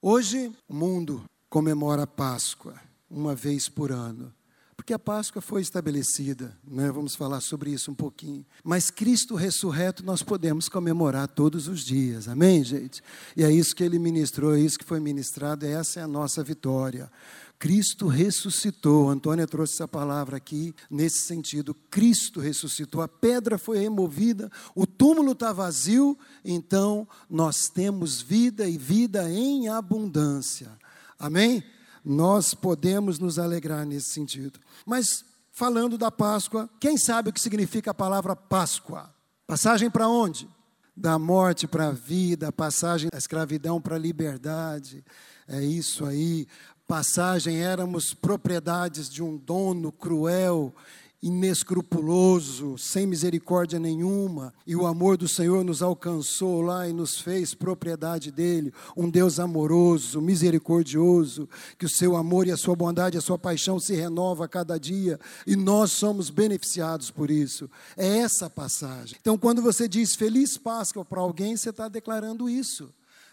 Hoje, 0.00 0.52
o 0.68 0.74
mundo 0.74 1.24
comemora 1.50 2.04
a 2.04 2.06
Páscoa 2.06 2.80
uma 3.10 3.34
vez 3.34 3.68
por 3.68 3.90
ano, 3.90 4.32
porque 4.76 4.92
a 4.92 4.98
Páscoa 4.98 5.42
foi 5.42 5.60
estabelecida, 5.60 6.56
né? 6.64 6.88
vamos 6.92 7.16
falar 7.16 7.40
sobre 7.40 7.72
isso 7.72 7.90
um 7.90 7.96
pouquinho. 7.96 8.46
Mas 8.62 8.92
Cristo 8.92 9.34
ressurreto 9.34 10.04
nós 10.04 10.22
podemos 10.22 10.68
comemorar 10.68 11.26
todos 11.26 11.66
os 11.66 11.80
dias, 11.80 12.28
amém, 12.28 12.62
gente? 12.62 13.02
E 13.36 13.42
é 13.42 13.50
isso 13.50 13.74
que 13.74 13.82
ele 13.82 13.98
ministrou, 13.98 14.54
é 14.54 14.60
isso 14.60 14.78
que 14.78 14.84
foi 14.84 15.00
ministrado, 15.00 15.66
essa 15.66 15.98
é 15.98 16.02
a 16.04 16.08
nossa 16.08 16.44
vitória. 16.44 17.10
Cristo 17.58 18.06
ressuscitou. 18.06 19.10
Antônia 19.10 19.46
trouxe 19.46 19.74
essa 19.74 19.88
palavra 19.88 20.36
aqui 20.36 20.74
nesse 20.88 21.22
sentido. 21.22 21.74
Cristo 21.90 22.40
ressuscitou. 22.40 23.02
A 23.02 23.08
pedra 23.08 23.58
foi 23.58 23.78
removida, 23.78 24.50
o 24.74 24.86
túmulo 24.86 25.32
está 25.32 25.52
vazio, 25.52 26.16
então 26.44 27.06
nós 27.28 27.68
temos 27.68 28.22
vida 28.22 28.68
e 28.68 28.78
vida 28.78 29.28
em 29.28 29.68
abundância. 29.68 30.70
Amém? 31.18 31.64
Nós 32.04 32.54
podemos 32.54 33.18
nos 33.18 33.38
alegrar 33.38 33.84
nesse 33.84 34.10
sentido. 34.10 34.60
Mas 34.86 35.24
falando 35.50 35.98
da 35.98 36.10
Páscoa, 36.10 36.70
quem 36.78 36.96
sabe 36.96 37.30
o 37.30 37.32
que 37.32 37.40
significa 37.40 37.90
a 37.90 37.94
palavra 37.94 38.36
Páscoa? 38.36 39.12
Passagem 39.46 39.90
para 39.90 40.08
onde? 40.08 40.48
Da 40.96 41.18
morte 41.18 41.66
para 41.66 41.88
a 41.88 41.92
vida, 41.92 42.52
passagem 42.52 43.08
da 43.10 43.18
escravidão 43.18 43.80
para 43.80 43.96
a 43.96 43.98
liberdade. 43.98 45.04
É 45.46 45.62
isso 45.62 46.04
aí 46.04 46.46
passagem 46.88 47.62
éramos 47.62 48.14
propriedades 48.14 49.10
de 49.10 49.22
um 49.22 49.36
dono 49.36 49.92
cruel, 49.92 50.74
inescrupuloso, 51.22 52.78
sem 52.78 53.06
misericórdia 53.06 53.78
nenhuma, 53.78 54.54
e 54.66 54.74
o 54.74 54.86
amor 54.86 55.18
do 55.18 55.28
Senhor 55.28 55.62
nos 55.62 55.82
alcançou 55.82 56.62
lá 56.62 56.88
e 56.88 56.92
nos 56.94 57.20
fez 57.20 57.52
propriedade 57.52 58.30
dele, 58.30 58.72
um 58.96 59.10
Deus 59.10 59.38
amoroso, 59.38 60.22
misericordioso, 60.22 61.46
que 61.76 61.84
o 61.84 61.90
seu 61.90 62.16
amor 62.16 62.46
e 62.46 62.52
a 62.52 62.56
sua 62.56 62.74
bondade, 62.74 63.18
a 63.18 63.20
sua 63.20 63.38
paixão 63.38 63.78
se 63.78 63.94
renova 63.94 64.46
a 64.46 64.48
cada 64.48 64.78
dia, 64.78 65.20
e 65.46 65.56
nós 65.56 65.92
somos 65.92 66.30
beneficiados 66.30 67.10
por 67.10 67.30
isso. 67.30 67.68
É 67.98 68.18
essa 68.18 68.48
passagem. 68.48 69.18
Então, 69.20 69.36
quando 69.36 69.60
você 69.60 69.86
diz 69.86 70.16
feliz 70.16 70.56
Páscoa 70.56 71.04
para 71.04 71.20
alguém, 71.20 71.54
você 71.54 71.68
está 71.68 71.86
declarando 71.86 72.48
isso. 72.48 72.88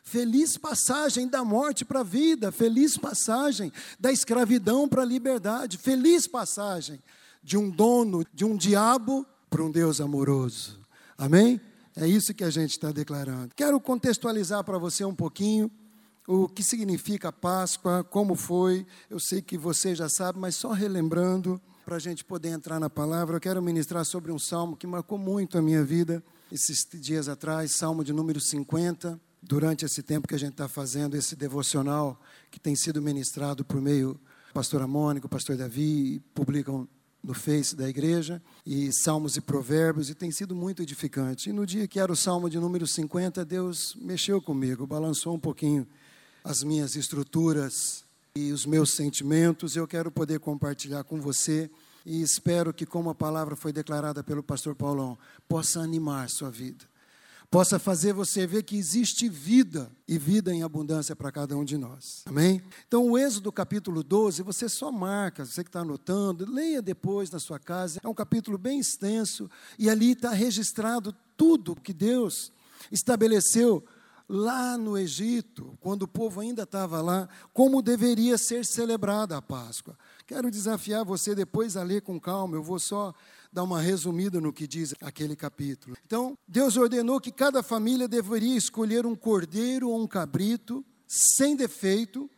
Feliz 0.07 0.55
passagem 0.55 1.27
da 1.27 1.43
morte 1.43 1.83
para 1.83 2.01
a 2.01 2.03
vida, 2.03 2.51
feliz 2.51 2.95
passagem 2.95 3.73
da 3.99 4.11
escravidão 4.11 4.87
para 4.87 5.01
a 5.01 5.05
liberdade, 5.05 5.79
feliz 5.79 6.27
passagem 6.27 7.01
de 7.43 7.57
um 7.57 7.71
dono, 7.71 8.23
de 8.31 8.45
um 8.45 8.55
diabo 8.55 9.25
para 9.49 9.63
um 9.63 9.71
Deus 9.71 9.99
amoroso. 9.99 10.79
Amém? 11.17 11.59
É 11.95 12.07
isso 12.07 12.35
que 12.35 12.43
a 12.43 12.51
gente 12.51 12.69
está 12.69 12.91
declarando. 12.91 13.49
Quero 13.55 13.79
contextualizar 13.79 14.63
para 14.63 14.77
você 14.77 15.03
um 15.03 15.15
pouquinho 15.15 15.71
o 16.27 16.47
que 16.47 16.61
significa 16.61 17.31
Páscoa, 17.31 18.03
como 18.03 18.35
foi. 18.35 18.85
Eu 19.09 19.19
sei 19.19 19.41
que 19.41 19.57
você 19.57 19.95
já 19.95 20.07
sabe, 20.07 20.37
mas 20.37 20.55
só 20.55 20.71
relembrando, 20.71 21.59
para 21.83 21.95
a 21.95 21.99
gente 21.99 22.23
poder 22.23 22.49
entrar 22.49 22.79
na 22.79 22.91
palavra, 22.91 23.37
eu 23.37 23.41
quero 23.41 23.61
ministrar 23.61 24.05
sobre 24.05 24.31
um 24.31 24.37
salmo 24.37 24.77
que 24.77 24.85
marcou 24.85 25.17
muito 25.17 25.57
a 25.57 25.63
minha 25.63 25.83
vida 25.83 26.23
esses 26.51 26.87
dias 26.93 27.27
atrás, 27.27 27.71
salmo 27.71 28.03
de 28.03 28.13
número 28.13 28.39
50 28.39 29.19
durante 29.47 29.85
esse 29.85 30.01
tempo 30.01 30.27
que 30.27 30.35
a 30.35 30.39
gente 30.39 30.53
está 30.53 30.67
fazendo 30.67 31.15
esse 31.15 31.35
devocional 31.35 32.19
que 32.49 32.59
tem 32.59 32.75
sido 32.75 33.01
ministrado 33.01 33.63
por 33.63 33.79
meio 33.79 34.19
pastor 34.53 34.85
Mônica, 34.87 35.27
o 35.27 35.29
pastor 35.29 35.55
Davi, 35.55 36.21
publicam 36.33 36.87
no 37.23 37.33
Face 37.33 37.75
da 37.75 37.89
igreja, 37.89 38.41
e 38.65 38.91
Salmos 38.93 39.35
e 39.35 39.41
Provérbios, 39.41 40.09
e 40.09 40.15
tem 40.15 40.31
sido 40.31 40.55
muito 40.55 40.81
edificante. 40.81 41.49
E 41.49 41.53
no 41.53 41.65
dia 41.65 41.87
que 41.87 41.99
era 41.99 42.11
o 42.11 42.15
Salmo 42.15 42.49
de 42.49 42.59
número 42.59 42.85
50, 42.85 43.43
Deus 43.43 43.95
mexeu 43.99 44.41
comigo, 44.41 44.85
balançou 44.85 45.35
um 45.35 45.39
pouquinho 45.39 45.87
as 46.43 46.63
minhas 46.63 46.95
estruturas 46.95 48.03
e 48.35 48.51
os 48.51 48.65
meus 48.65 48.91
sentimentos. 48.91 49.75
Eu 49.75 49.87
quero 49.87 50.11
poder 50.11 50.39
compartilhar 50.39 51.03
com 51.03 51.19
você 51.19 51.69
e 52.05 52.21
espero 52.21 52.71
que, 52.73 52.85
como 52.85 53.09
a 53.09 53.15
palavra 53.15 53.55
foi 53.55 53.73
declarada 53.73 54.23
pelo 54.23 54.43
pastor 54.43 54.75
Paulão, 54.75 55.17
possa 55.47 55.79
animar 55.79 56.29
sua 56.29 56.51
vida 56.51 56.85
possa 57.49 57.79
fazer 57.79 58.13
você 58.13 58.45
ver 58.45 58.63
que 58.63 58.75
existe 58.75 59.29
vida 59.29 59.91
e 60.07 60.17
vida 60.17 60.53
em 60.53 60.63
abundância 60.63 61.15
para 61.15 61.31
cada 61.31 61.55
um 61.55 61.63
de 61.63 61.77
nós. 61.77 62.23
Amém? 62.25 62.61
Então, 62.87 63.09
o 63.09 63.17
Êxodo 63.17 63.51
capítulo 63.51 64.03
12, 64.03 64.43
você 64.43 64.67
só 64.67 64.91
marca, 64.91 65.45
você 65.45 65.63
que 65.63 65.69
está 65.69 65.81
anotando, 65.81 66.45
leia 66.49 66.81
depois 66.81 67.29
na 67.29 67.39
sua 67.39 67.59
casa. 67.59 67.99
É 68.03 68.07
um 68.07 68.13
capítulo 68.13 68.57
bem 68.57 68.79
extenso 68.79 69.49
e 69.77 69.89
ali 69.89 70.11
está 70.11 70.31
registrado 70.31 71.15
tudo 71.37 71.75
que 71.75 71.93
Deus 71.93 72.51
estabeleceu 72.91 73.83
lá 74.27 74.77
no 74.77 74.97
Egito, 74.97 75.77
quando 75.79 76.03
o 76.03 76.07
povo 76.07 76.41
ainda 76.41 76.63
estava 76.63 77.01
lá, 77.01 77.29
como 77.53 77.81
deveria 77.81 78.37
ser 78.37 78.65
celebrada 78.65 79.37
a 79.37 79.41
Páscoa. 79.41 79.97
Quero 80.25 80.49
desafiar 80.49 81.05
você 81.05 81.35
depois 81.35 81.77
a 81.77 81.83
ler 81.83 82.01
com 82.01 82.19
calma, 82.19 82.55
eu 82.55 82.63
vou 82.63 82.79
só 82.79 83.13
dar 83.55 83.63
uma 83.63 83.79
resumida 83.79 84.41
no 84.41 84.51
que 84.51 84.67
diz 84.67 84.93
aquele 85.01 85.33
capítulo. 85.33 85.95
Então, 86.05 86.37
Deus 86.45 86.75
ordenou 86.75 87.21
que 87.21 87.31
cada 87.31 87.63
família 87.63 88.05
deveria 88.05 88.57
escolher 88.57 89.05
um 89.05 89.15
cordeiro 89.15 89.89
ou 89.89 90.03
um 90.03 90.05
cabrito, 90.05 90.83
sem 91.07 91.55
defeito, 91.55 92.29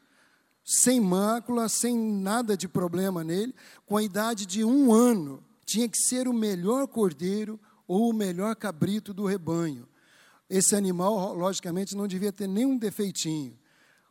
sem 0.63 1.01
mácula, 1.01 1.67
sem 1.69 1.97
nada 1.97 2.55
de 2.55 2.67
problema 2.67 3.23
nele, 3.23 3.55
com 3.83 3.97
a 3.97 4.03
idade 4.03 4.45
de 4.45 4.63
um 4.63 4.94
ano. 4.94 5.44
Tinha 5.66 5.89
que 5.89 5.97
ser 5.97 6.28
o 6.28 6.33
melhor 6.33 6.88
cordeiro 6.88 7.59
ou 7.88 8.11
o 8.11 8.13
melhor 8.13 8.55
cabrito 8.55 9.11
do 9.11 9.25
rebanho. 9.25 9.88
Esse 10.47 10.75
animal, 10.75 11.34
logicamente, 11.34 11.95
não 11.95 12.07
devia 12.07 12.31
ter 12.31 12.47
nenhum 12.47 12.78
defeitinho 12.78 13.57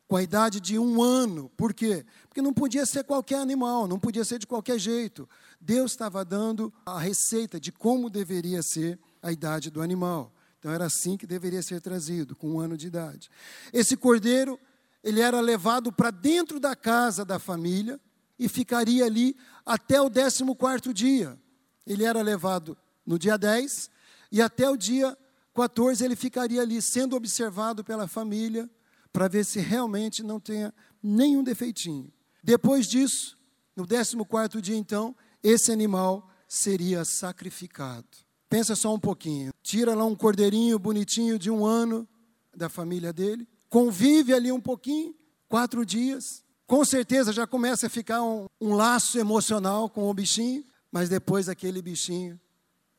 com 0.09 0.17
a 0.17 0.23
idade 0.23 0.61
de 0.61 0.79
um 0.79 1.03
ano. 1.03 1.51
Por 1.57 1.75
quê? 1.75 2.05
Porque 2.29 2.41
não 2.41 2.53
podia 2.53 2.87
ser 2.87 3.05
qualquer 3.05 3.39
animal, 3.39 3.87
não 3.87 3.99
podia 3.99 4.25
ser 4.25 4.39
de 4.39 4.47
qualquer 4.47 4.79
jeito. 4.79 5.29
Deus 5.61 5.93
estava 5.93 6.25
dando 6.25 6.73
a 6.85 6.99
receita 6.99 7.59
de 7.59 7.73
como 7.73 8.09
deveria 8.09 8.63
ser 8.63 8.99
a 9.23 9.33
idade 9.33 9.71
do 9.71 9.83
animal. 9.83 10.33
Então 10.59 10.71
era 10.71 10.87
assim 10.87 11.17
que 11.17 11.27
deveria 11.27 11.63
ser 11.63 11.81
trazido, 11.81 12.37
com 12.37 12.53
um 12.53 12.61
ano 12.61 12.77
de 12.77 12.87
idade. 12.87 13.29
Esse 13.73 13.97
cordeiro, 13.97 14.59
ele 15.03 15.21
era 15.21 15.41
levado 15.41 15.93
para 15.93 16.11
dentro 16.11 16.61
da 16.61 16.75
casa 16.77 17.25
da 17.25 17.39
família 17.39 18.01
e 18.39 18.49
ficaria 18.49 19.05
ali 19.05 19.37
até 19.65 20.01
o 20.01 20.11
14 20.11 20.93
dia. 20.93 21.39
Ele 21.87 22.05
era 22.05 22.23
levado 22.23 22.77
no 23.05 23.19
dia 23.19 23.37
10 23.37 23.91
e 24.31 24.43
até 24.43 24.69
o 24.69 24.77
dia 24.77 25.17
14 25.55 26.05
ele 26.05 26.17
ficaria 26.17 26.63
ali 26.63 26.83
sendo 26.83 27.17
observado 27.17 27.83
pela 27.85 28.07
família 28.07 28.69
para 29.17 29.29
ver 29.29 29.47
se 29.47 29.61
realmente 29.61 30.23
não 30.23 30.39
tenha 30.39 30.75
nenhum 31.03 31.43
defeitinho. 31.43 32.13
Depois 32.45 32.87
disso, 32.87 33.35
no 33.75 33.87
14 33.87 34.61
dia 34.61 34.77
então, 34.77 35.17
esse 35.43 35.73
animal 35.73 36.29
seria 36.47 37.03
sacrificado. 37.03 38.07
Pensa 38.47 38.77
só 38.77 38.93
um 38.93 39.01
pouquinho. 39.01 39.55
Tira 39.63 39.95
lá 39.95 40.05
um 40.05 40.15
cordeirinho 40.15 40.79
bonitinho 40.79 41.39
de 41.39 41.51
um 41.51 41.65
ano 41.65 42.07
da 42.55 42.69
família 42.69 43.11
dele, 43.11 43.49
convive 43.71 44.35
ali 44.35 44.53
um 44.53 44.61
pouquinho, 44.61 45.15
quatro 45.49 45.87
dias. 45.87 46.45
Com 46.67 46.85
certeza 46.85 47.33
já 47.33 47.47
começa 47.47 47.87
a 47.87 47.91
ficar 47.91 48.23
um, 48.23 48.45
um 48.61 48.75
laço 48.75 49.19
emocional 49.19 49.89
com 49.89 50.11
o 50.11 50.13
bichinho, 50.13 50.63
mas 50.93 51.09
depois 51.09 51.49
aquele 51.49 51.81
bichinho 51.81 52.39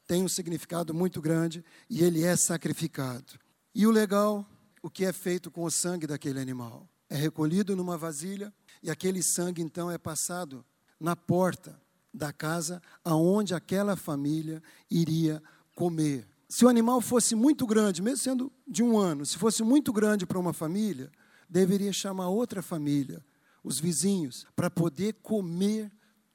tem 0.07 0.23
um 0.23 0.27
significado 0.27 0.95
muito 0.95 1.21
grande 1.21 1.63
e 1.87 2.03
ele 2.03 2.23
é 2.23 2.35
sacrificado. 2.35 3.39
E 3.75 3.85
o 3.85 3.91
legal 3.91 4.43
o 4.87 4.89
que 4.89 5.03
é 5.03 5.11
feito 5.11 5.51
com 5.51 5.65
o 5.65 5.69
sangue 5.69 6.07
daquele 6.07 6.39
animal. 6.39 6.87
É 7.09 7.15
recolhido 7.15 7.75
numa 7.75 7.97
vasilha 7.97 8.53
e 8.81 8.89
aquele 8.89 9.21
sangue 9.21 9.61
então 9.61 9.91
é 9.91 9.97
passado 9.97 10.65
na 10.97 11.13
porta 11.13 11.77
da 12.13 12.31
casa 12.31 12.81
aonde 13.03 13.53
aquela 13.53 13.97
família 13.97 14.63
iria 14.89 15.43
comer. 15.75 16.25
Se 16.47 16.63
o 16.63 16.69
animal 16.69 17.01
fosse 17.01 17.35
muito 17.35 17.67
grande, 17.67 18.01
mesmo 18.01 18.17
sendo 18.17 18.51
de 18.65 18.81
um 18.81 18.97
ano, 18.97 19.25
se 19.25 19.37
fosse 19.37 19.61
muito 19.61 19.91
grande 19.91 20.25
para 20.25 20.39
uma 20.39 20.53
família, 20.53 21.11
deveria 21.49 21.91
chamar 21.91 22.29
outra 22.29 22.61
família, 22.61 23.21
os 23.61 23.81
vizinhos, 23.81 24.47
para 24.55 24.69
poder 24.69 25.15
comer 25.21 25.91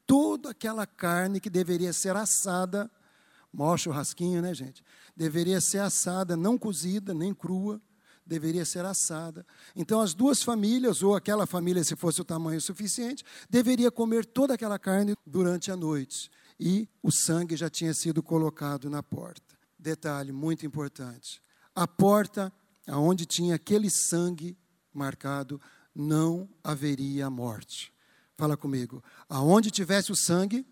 toda 0.06 0.50
aquela 0.50 0.87
carne 0.87 1.40
que 1.40 1.48
deveria 1.48 1.94
ser 1.94 2.14
assada, 2.16 2.90
maior 3.50 3.78
churrasquinho, 3.78 4.43
né, 4.43 4.52
gente? 4.52 4.84
Deveria 5.16 5.58
ser 5.58 5.78
assada, 5.78 6.37
não 6.37 6.58
cozida, 6.58 7.14
nem 7.14 7.32
crua, 7.32 7.81
deveria 8.32 8.64
ser 8.64 8.84
assada. 8.87 9.44
Então, 9.76 10.00
as 10.00 10.14
duas 10.14 10.43
famílias, 10.43 11.02
ou 11.02 11.14
aquela 11.14 11.46
família, 11.46 11.84
se 11.84 11.94
fosse 11.94 12.20
o 12.23 12.25
tamanho 12.25 12.61
suficiente, 12.61 13.23
deveria 13.50 13.90
comer 13.90 14.25
toda 14.25 14.55
aquela 14.55 14.79
carne 14.79 15.14
durante 15.26 15.70
a 15.70 15.76
noite. 15.76 16.31
E 16.58 16.88
o 17.02 17.11
sangue 17.11 17.56
já 17.56 17.69
tinha 17.69 17.93
sido 17.93 18.23
colocado 18.23 18.88
na 18.88 19.02
porta. 19.02 19.55
Detalhe 19.79 20.32
muito 20.32 20.64
importante: 20.64 21.43
a 21.75 21.87
porta 21.87 22.50
aonde 22.88 23.26
tinha 23.26 23.55
aquele 23.55 23.90
sangue 23.90 24.56
marcado, 24.93 25.61
não 25.94 26.49
haveria 26.64 27.29
morte. 27.29 27.93
Fala 28.37 28.56
comigo. 28.56 29.05
Aonde 29.29 29.70
tivesse 29.70 30.11
o 30.11 30.17
sangue, 30.17 30.67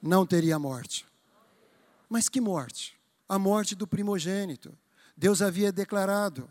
não 0.00 0.24
teria 0.26 0.58
morte. 0.58 1.06
Mas 2.08 2.28
que 2.28 2.40
morte? 2.40 2.98
A 3.28 3.38
morte 3.38 3.74
do 3.74 3.86
primogênito. 3.86 4.76
Deus 5.16 5.42
havia 5.42 5.70
declarado 5.70 6.48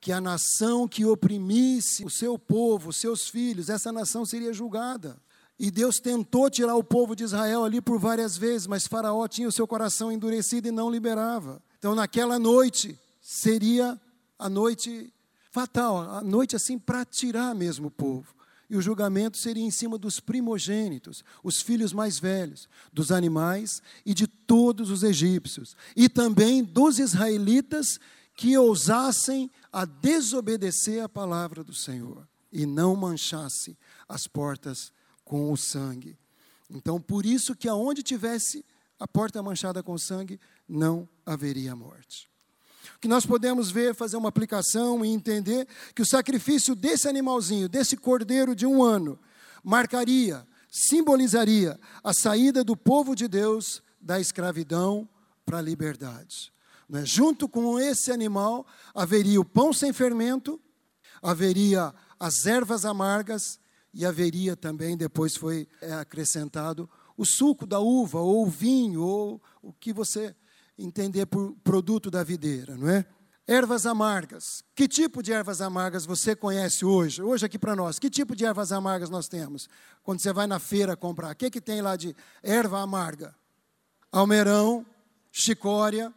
que 0.00 0.10
a 0.12 0.20
nação 0.20 0.88
que 0.88 1.04
oprimisse 1.04 2.04
o 2.04 2.10
seu 2.10 2.38
povo, 2.38 2.92
seus 2.92 3.28
filhos, 3.28 3.68
essa 3.68 3.92
nação 3.92 4.24
seria 4.24 4.52
julgada. 4.52 5.20
E 5.58 5.70
Deus 5.70 6.00
tentou 6.00 6.48
tirar 6.48 6.74
o 6.74 6.82
povo 6.82 7.14
de 7.14 7.22
Israel 7.22 7.64
ali 7.64 7.82
por 7.82 7.98
várias 7.98 8.34
vezes, 8.34 8.66
mas 8.66 8.86
Faraó 8.86 9.28
tinha 9.28 9.46
o 9.46 9.52
seu 9.52 9.66
coração 9.66 10.10
endurecido 10.10 10.68
e 10.68 10.72
não 10.72 10.90
liberava. 10.90 11.62
Então, 11.78 11.94
naquela 11.94 12.38
noite, 12.38 12.98
seria 13.20 14.00
a 14.38 14.48
noite 14.48 15.12
fatal, 15.50 15.98
a 15.98 16.22
noite 16.22 16.56
assim 16.56 16.78
para 16.78 17.04
tirar 17.04 17.54
mesmo 17.54 17.88
o 17.88 17.90
povo. 17.90 18.34
E 18.70 18.76
o 18.76 18.80
julgamento 18.80 19.36
seria 19.36 19.64
em 19.64 19.70
cima 19.70 19.98
dos 19.98 20.18
primogênitos, 20.18 21.22
os 21.42 21.60
filhos 21.60 21.92
mais 21.92 22.18
velhos, 22.18 22.68
dos 22.90 23.12
animais 23.12 23.82
e 24.06 24.14
de 24.14 24.26
todos 24.26 24.90
os 24.90 25.02
egípcios, 25.02 25.76
e 25.94 26.08
também 26.08 26.62
dos 26.64 26.98
israelitas 26.98 27.98
que 28.40 28.56
ousassem 28.56 29.50
a 29.70 29.84
desobedecer 29.84 31.04
a 31.04 31.08
palavra 31.10 31.62
do 31.62 31.74
Senhor 31.74 32.26
e 32.50 32.64
não 32.64 32.96
manchasse 32.96 33.76
as 34.08 34.26
portas 34.26 34.90
com 35.22 35.52
o 35.52 35.58
sangue. 35.58 36.18
Então, 36.70 36.98
por 36.98 37.26
isso 37.26 37.54
que 37.54 37.68
aonde 37.68 38.02
tivesse 38.02 38.64
a 38.98 39.06
porta 39.06 39.42
manchada 39.42 39.82
com 39.82 39.98
sangue, 39.98 40.40
não 40.66 41.06
haveria 41.26 41.76
morte. 41.76 42.30
O 42.96 42.98
que 42.98 43.08
nós 43.08 43.26
podemos 43.26 43.70
ver, 43.70 43.94
fazer 43.94 44.16
uma 44.16 44.30
aplicação 44.30 45.04
e 45.04 45.10
entender 45.10 45.68
que 45.94 46.00
o 46.00 46.06
sacrifício 46.06 46.74
desse 46.74 47.06
animalzinho, 47.06 47.68
desse 47.68 47.94
cordeiro 47.94 48.56
de 48.56 48.64
um 48.64 48.82
ano, 48.82 49.18
marcaria, 49.62 50.48
simbolizaria 50.70 51.78
a 52.02 52.14
saída 52.14 52.64
do 52.64 52.74
povo 52.74 53.14
de 53.14 53.28
Deus 53.28 53.82
da 54.00 54.18
escravidão 54.18 55.06
para 55.44 55.58
a 55.58 55.62
liberdade. 55.62 56.50
Né? 56.90 57.06
Junto 57.06 57.48
com 57.48 57.78
esse 57.78 58.10
animal, 58.10 58.66
haveria 58.92 59.40
o 59.40 59.44
pão 59.44 59.72
sem 59.72 59.92
fermento, 59.92 60.60
haveria 61.22 61.94
as 62.18 62.46
ervas 62.46 62.84
amargas 62.84 63.60
e 63.94 64.04
haveria 64.04 64.56
também, 64.56 64.96
depois 64.96 65.36
foi 65.36 65.68
é, 65.80 65.92
acrescentado, 65.92 66.90
o 67.16 67.24
suco 67.24 67.64
da 67.64 67.78
uva, 67.78 68.18
ou 68.18 68.44
o 68.44 68.50
vinho, 68.50 69.02
ou 69.02 69.40
o 69.62 69.72
que 69.72 69.92
você 69.92 70.34
entender 70.76 71.26
por 71.26 71.54
produto 71.62 72.10
da 72.10 72.24
videira, 72.24 72.76
não 72.76 72.88
é? 72.88 73.06
Ervas 73.46 73.86
amargas. 73.86 74.64
Que 74.74 74.88
tipo 74.88 75.22
de 75.22 75.32
ervas 75.32 75.60
amargas 75.60 76.06
você 76.06 76.34
conhece 76.34 76.84
hoje? 76.84 77.22
Hoje 77.22 77.46
aqui 77.46 77.58
para 77.58 77.74
nós. 77.74 77.98
Que 77.98 78.08
tipo 78.08 78.34
de 78.34 78.44
ervas 78.44 78.70
amargas 78.70 79.10
nós 79.10 79.26
temos? 79.28 79.68
Quando 80.04 80.20
você 80.20 80.32
vai 80.32 80.46
na 80.46 80.58
feira 80.58 80.96
comprar, 80.96 81.32
o 81.32 81.36
que, 81.36 81.50
que 81.50 81.60
tem 81.60 81.82
lá 81.82 81.96
de 81.96 82.14
erva 82.42 82.80
amarga? 82.80 83.34
Almeirão, 84.12 84.86
chicória, 85.32 86.14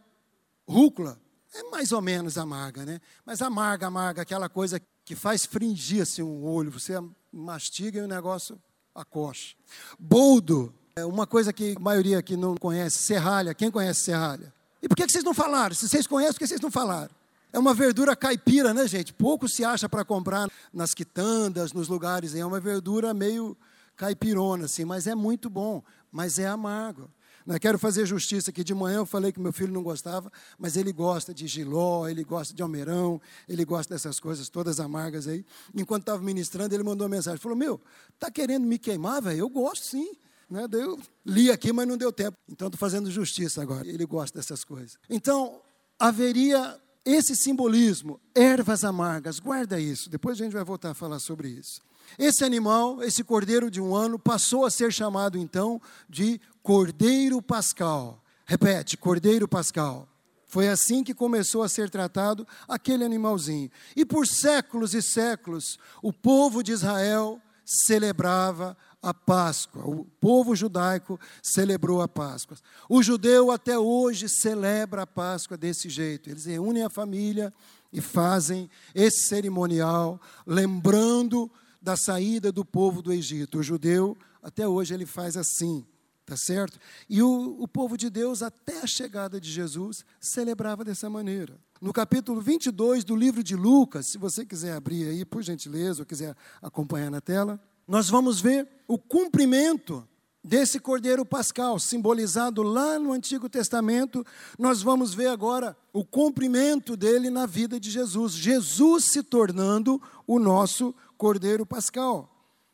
rúcula. 0.67 1.19
É 1.53 1.63
mais 1.69 1.91
ou 1.91 2.01
menos 2.01 2.37
amarga, 2.37 2.85
né? 2.85 2.99
Mas 3.25 3.41
amarga, 3.41 3.87
amarga, 3.87 4.21
aquela 4.23 4.49
coisa 4.49 4.81
que 5.05 5.15
faz 5.15 5.45
fringir 5.45 6.01
assim 6.01 6.23
um 6.23 6.43
olho. 6.43 6.71
Você 6.71 6.93
mastiga 7.31 7.99
e 7.99 8.01
o 8.01 8.07
negócio 8.07 8.59
acocha. 8.95 9.55
Boldo, 9.99 10.73
é 10.95 11.05
uma 11.05 11.27
coisa 11.27 11.51
que 11.51 11.75
a 11.77 11.79
maioria 11.79 12.19
aqui 12.19 12.35
não 12.35 12.55
conhece, 12.55 12.97
serralha. 12.97 13.53
Quem 13.53 13.69
conhece 13.69 14.01
serralha? 14.01 14.53
E 14.81 14.87
por 14.87 14.95
que 14.95 15.07
vocês 15.07 15.23
não 15.23 15.33
falaram? 15.33 15.75
Se 15.75 15.87
vocês 15.87 16.07
conhecem, 16.07 16.33
por 16.33 16.39
que 16.39 16.47
vocês 16.47 16.61
não 16.61 16.71
falaram? 16.71 17.11
É 17.51 17.59
uma 17.59 17.73
verdura 17.73 18.15
caipira, 18.15 18.73
né, 18.73 18.87
gente? 18.87 19.13
Pouco 19.13 19.47
se 19.47 19.63
acha 19.63 19.87
para 19.87 20.03
comprar 20.03 20.49
nas 20.73 20.93
quitandas, 20.93 21.71
nos 21.71 21.87
lugares. 21.87 22.33
É 22.33 22.45
uma 22.45 22.59
verdura 22.59 23.13
meio 23.13 23.55
caipirona, 23.95 24.65
assim, 24.65 24.85
mas 24.85 25.05
é 25.05 25.13
muito 25.13 25.49
bom, 25.49 25.83
mas 26.11 26.39
é 26.39 26.47
amargo. 26.47 27.09
Não 27.45 27.57
quero 27.59 27.77
fazer 27.77 28.05
justiça 28.05 28.51
aqui 28.51 28.63
de 28.63 28.73
manhã, 28.73 28.97
eu 28.97 29.05
falei 29.05 29.31
que 29.31 29.39
meu 29.39 29.51
filho 29.51 29.71
não 29.71 29.83
gostava, 29.83 30.31
mas 30.57 30.77
ele 30.77 30.91
gosta 30.91 31.33
de 31.33 31.47
giló, 31.47 32.07
ele 32.07 32.23
gosta 32.23 32.53
de 32.53 32.61
almeirão, 32.61 33.21
ele 33.47 33.65
gosta 33.65 33.93
dessas 33.93 34.19
coisas 34.19 34.49
todas 34.49 34.79
amargas 34.79 35.27
aí. 35.27 35.45
Enquanto 35.75 36.03
estava 36.03 36.21
ministrando, 36.21 36.73
ele 36.73 36.83
mandou 36.83 37.05
uma 37.05 37.15
mensagem, 37.15 37.39
falou, 37.39 37.57
meu, 37.57 37.81
tá 38.19 38.31
querendo 38.31 38.65
me 38.65 38.79
queimar, 38.79 39.21
velho? 39.21 39.39
Eu 39.39 39.49
gosto 39.49 39.85
sim. 39.85 40.11
Né? 40.49 40.67
Eu 40.71 40.99
li 41.25 41.49
aqui, 41.49 41.73
mas 41.73 41.87
não 41.87 41.97
deu 41.97 42.11
tempo. 42.11 42.37
Então 42.47 42.67
estou 42.67 42.77
fazendo 42.77 43.09
justiça 43.09 43.61
agora. 43.61 43.87
Ele 43.87 44.05
gosta 44.05 44.37
dessas 44.37 44.63
coisas. 44.63 44.97
Então, 45.09 45.61
haveria 45.99 46.79
esse 47.05 47.35
simbolismo, 47.35 48.19
ervas 48.33 48.83
amargas, 48.83 49.39
guarda 49.39 49.79
isso, 49.79 50.09
depois 50.09 50.39
a 50.39 50.43
gente 50.43 50.53
vai 50.53 50.63
voltar 50.63 50.91
a 50.91 50.93
falar 50.93 51.19
sobre 51.19 51.49
isso. 51.49 51.81
Esse 52.17 52.43
animal, 52.43 53.03
esse 53.03 53.23
cordeiro 53.23 53.69
de 53.69 53.81
um 53.81 53.95
ano, 53.95 54.19
passou 54.19 54.65
a 54.65 54.71
ser 54.71 54.91
chamado 54.91 55.37
então 55.37 55.81
de 56.09 56.39
Cordeiro 56.61 57.41
Pascal. 57.41 58.21
Repete, 58.45 58.97
Cordeiro 58.97 59.47
Pascal. 59.47 60.07
Foi 60.45 60.67
assim 60.67 61.03
que 61.03 61.13
começou 61.13 61.63
a 61.63 61.69
ser 61.69 61.89
tratado 61.89 62.47
aquele 62.67 63.03
animalzinho. 63.03 63.71
E 63.95 64.05
por 64.05 64.27
séculos 64.27 64.93
e 64.93 65.01
séculos, 65.01 65.79
o 66.01 66.13
povo 66.13 66.61
de 66.61 66.71
Israel 66.71 67.41
celebrava 67.65 68.77
a 69.03 69.13
Páscoa. 69.13 69.83
O 69.85 70.05
povo 70.05 70.55
judaico 70.55 71.19
celebrou 71.41 72.01
a 72.01 72.07
Páscoa. 72.07 72.57
O 72.87 73.03
judeu 73.03 73.51
até 73.51 73.77
hoje 73.77 74.29
celebra 74.29 75.01
a 75.01 75.07
Páscoa 75.07 75.57
desse 75.57 75.89
jeito. 75.89 76.29
Eles 76.29 76.45
reúnem 76.45 76.83
a 76.83 76.89
família 76.89 77.53
e 77.91 77.99
fazem 77.99 78.69
esse 78.95 79.27
cerimonial, 79.27 80.19
lembrando 80.47 81.51
da 81.81 81.97
saída 81.97 82.49
do 82.49 82.63
povo 82.63 83.01
do 83.01 83.11
Egito. 83.11 83.59
O 83.59 83.63
judeu, 83.63 84.17
até 84.41 84.65
hoje, 84.65 84.93
ele 84.93 85.05
faz 85.05 85.35
assim. 85.35 85.85
Tá 86.25 86.37
certo? 86.37 86.79
E 87.09 87.21
o, 87.21 87.57
o 87.59 87.67
povo 87.67 87.97
de 87.97 88.09
Deus, 88.09 88.41
até 88.41 88.79
a 88.79 88.87
chegada 88.87 89.41
de 89.41 89.51
Jesus, 89.51 90.05
celebrava 90.21 90.85
dessa 90.85 91.09
maneira. 91.09 91.59
No 91.81 91.91
capítulo 91.91 92.39
22 92.39 93.03
do 93.03 93.13
livro 93.13 93.43
de 93.43 93.57
Lucas, 93.57 94.07
se 94.07 94.17
você 94.17 94.45
quiser 94.45 94.71
abrir 94.71 95.05
aí, 95.05 95.25
por 95.25 95.43
gentileza, 95.43 96.01
ou 96.01 96.05
quiser 96.05 96.33
acompanhar 96.61 97.11
na 97.11 97.19
tela, 97.19 97.59
nós 97.87 98.09
vamos 98.09 98.41
ver 98.41 98.67
o 98.87 98.97
cumprimento 98.97 100.07
desse 100.43 100.79
cordeiro 100.79 101.25
pascal, 101.25 101.79
simbolizado 101.79 102.61
lá 102.61 102.99
no 102.99 103.13
Antigo 103.13 103.47
Testamento. 103.47 104.25
Nós 104.59 104.81
vamos 104.81 105.13
ver 105.13 105.27
agora 105.27 105.75
o 105.93 106.03
cumprimento 106.03 106.97
dele 106.97 107.29
na 107.29 107.45
vida 107.45 107.79
de 107.79 107.89
Jesus. 107.89 108.33
Jesus 108.33 109.05
se 109.05 109.23
tornando 109.23 110.01
o 110.27 110.37
nosso 110.37 110.93
cordeiro 111.17 111.65
pascal. 111.65 112.29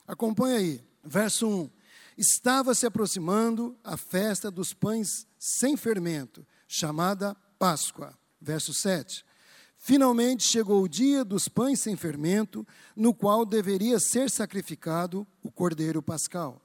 Acompanha 0.08 0.58
aí, 0.58 0.84
verso 1.04 1.48
1. 1.48 1.70
Estava 2.18 2.74
se 2.74 2.86
aproximando 2.86 3.78
a 3.84 3.96
festa 3.96 4.50
dos 4.50 4.74
pães 4.74 5.28
sem 5.38 5.78
fermento, 5.78 6.46
chamada 6.68 7.38
Páscoa. 7.58 8.18
Verso 8.42 8.74
7. 8.74 9.24
Finalmente 9.82 10.44
chegou 10.44 10.84
o 10.84 10.90
dia 10.90 11.24
dos 11.24 11.48
pães 11.48 11.80
sem 11.80 11.96
fermento, 11.96 12.68
no 12.94 13.14
qual 13.14 13.46
deveria 13.46 13.98
ser 13.98 14.30
sacrificado 14.30 15.26
o 15.42 15.50
cordeiro 15.50 16.02
pascal. 16.02 16.62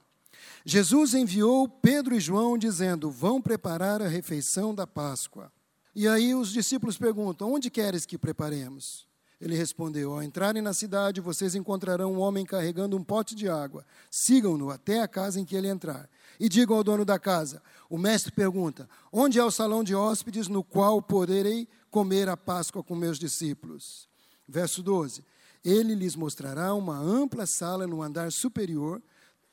Jesus 0.65 1.13
enviou 1.13 1.67
Pedro 1.67 2.13
e 2.13 2.19
João, 2.19 2.57
dizendo: 2.57 3.09
Vão 3.09 3.41
preparar 3.41 4.01
a 4.01 4.07
refeição 4.07 4.75
da 4.75 4.85
Páscoa. 4.85 5.49
E 5.95 6.09
aí 6.09 6.35
os 6.35 6.51
discípulos 6.51 6.97
perguntam: 6.97 7.53
Onde 7.53 7.69
queres 7.69 8.05
que 8.05 8.17
preparemos? 8.17 9.07
Ele 9.39 9.55
respondeu: 9.55 10.11
Ao 10.11 10.21
entrarem 10.21 10.61
na 10.61 10.73
cidade, 10.73 11.21
vocês 11.21 11.55
encontrarão 11.55 12.13
um 12.13 12.19
homem 12.19 12.45
carregando 12.45 12.97
um 12.97 13.03
pote 13.03 13.33
de 13.33 13.47
água. 13.47 13.85
Sigam-no 14.11 14.69
até 14.69 15.01
a 15.01 15.07
casa 15.07 15.39
em 15.39 15.45
que 15.45 15.55
ele 15.55 15.69
entrar. 15.69 16.09
E 16.37 16.49
digam 16.49 16.75
ao 16.75 16.83
dono 16.83 17.05
da 17.05 17.17
casa: 17.17 17.61
O 17.89 17.97
mestre 17.97 18.33
pergunta: 18.33 18.89
Onde 19.11 19.39
é 19.39 19.43
o 19.43 19.51
salão 19.51 19.85
de 19.85 19.95
hóspedes 19.95 20.49
no 20.49 20.63
qual 20.63 21.01
poderei 21.01 21.67
comer 21.95 22.27
a 22.27 22.35
Páscoa 22.35 22.83
com 22.83 22.93
meus 22.93 23.17
discípulos? 23.17 24.09
Verso 24.45 24.83
12: 24.83 25.23
Ele 25.63 25.95
lhes 25.95 26.13
mostrará 26.13 26.73
uma 26.73 26.97
ampla 26.99 27.45
sala 27.45 27.87
no 27.87 28.03
andar 28.03 28.33
superior, 28.33 29.01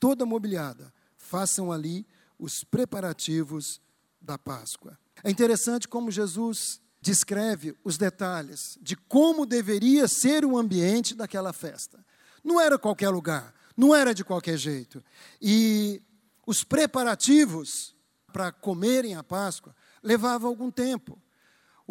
toda 0.01 0.27
mobiliada. 0.27 0.93
Façam 1.17 1.71
ali 1.71 2.05
os 2.37 2.65
preparativos 2.65 3.81
da 4.21 4.37
Páscoa. 4.37 4.99
É 5.23 5.31
interessante 5.31 5.87
como 5.87 6.11
Jesus 6.11 6.81
descreve 7.01 7.77
os 7.85 7.97
detalhes 7.97 8.77
de 8.83 8.97
como 8.97 9.47
deveria 9.47 10.09
ser 10.09 10.45
o 10.45 10.59
ambiente 10.59 11.15
daquela 11.15 11.53
festa. 11.53 12.05
Não 12.43 12.61
era 12.61 12.77
qualquer 12.77 13.11
lugar, 13.11 13.55
não 13.77 13.95
era 13.95 14.13
de 14.13 14.25
qualquer 14.25 14.57
jeito. 14.57 15.01
E 15.41 16.03
os 16.45 16.65
preparativos 16.65 17.95
para 18.33 18.51
comerem 18.51 19.15
a 19.15 19.23
Páscoa 19.23 19.73
levavam 20.03 20.49
algum 20.49 20.73
tempo. 20.73 21.22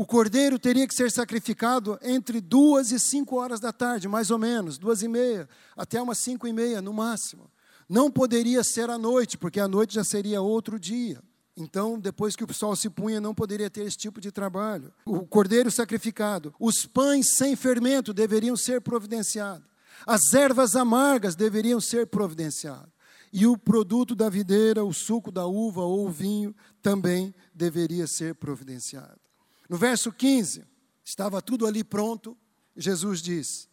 O 0.02 0.06
cordeiro 0.08 0.58
teria 0.58 0.88
que 0.88 0.96
ser 0.96 1.12
sacrificado 1.12 2.00
entre 2.02 2.42
duas 2.42 2.92
e 2.92 3.00
cinco 3.00 3.36
horas 3.36 3.60
da 3.60 3.72
tarde, 3.72 4.08
mais 4.08 4.32
ou 4.32 4.40
menos, 4.40 4.80
duas 4.80 5.04
e 5.04 5.08
meia, 5.08 5.48
até 5.78 6.02
umas 6.02 6.18
cinco 6.18 6.48
e 6.48 6.52
meia 6.52 6.82
no 6.82 6.92
máximo. 6.92 7.52
Não 7.88 8.10
poderia 8.10 8.64
ser 8.64 8.90
à 8.90 8.98
noite, 8.98 9.38
porque 9.38 9.60
à 9.60 9.68
noite 9.68 9.94
já 9.94 10.04
seria 10.04 10.42
outro 10.42 10.80
dia. 10.80 11.22
Então, 11.56 12.00
depois 12.00 12.36
que 12.36 12.44
o 12.44 12.52
sol 12.52 12.76
se 12.76 12.90
punha, 12.90 13.22
não 13.22 13.36
poderia 13.36 13.70
ter 13.70 13.82
esse 13.82 13.96
tipo 13.96 14.20
de 14.20 14.32
trabalho. 14.32 14.92
O 15.06 15.24
cordeiro 15.24 15.70
sacrificado, 15.70 16.52
os 16.60 16.84
pães 16.88 17.38
sem 17.38 17.56
fermento 17.56 18.12
deveriam 18.12 18.58
ser 18.58 18.82
providenciados. 18.82 19.68
As 20.08 20.34
ervas 20.34 20.76
amargas 20.76 21.36
deveriam 21.36 21.80
ser 21.80 22.08
providenciadas. 22.08 22.90
E 23.32 23.46
o 23.46 23.56
produto 23.56 24.16
da 24.16 24.30
videira, 24.30 24.84
o 24.84 24.92
suco 24.92 25.32
da 25.32 25.46
uva 25.46 25.82
ou 25.82 26.08
o 26.08 26.12
vinho, 26.12 26.56
também 26.82 27.36
deveria 27.54 28.08
ser 28.08 28.34
providenciado. 28.34 29.31
No 29.72 29.78
verso 29.78 30.12
15, 30.12 30.66
estava 31.02 31.42
tudo 31.42 31.66
ali 31.66 31.82
pronto, 31.82 32.38
Jesus 32.76 33.22
diz: 33.22 33.70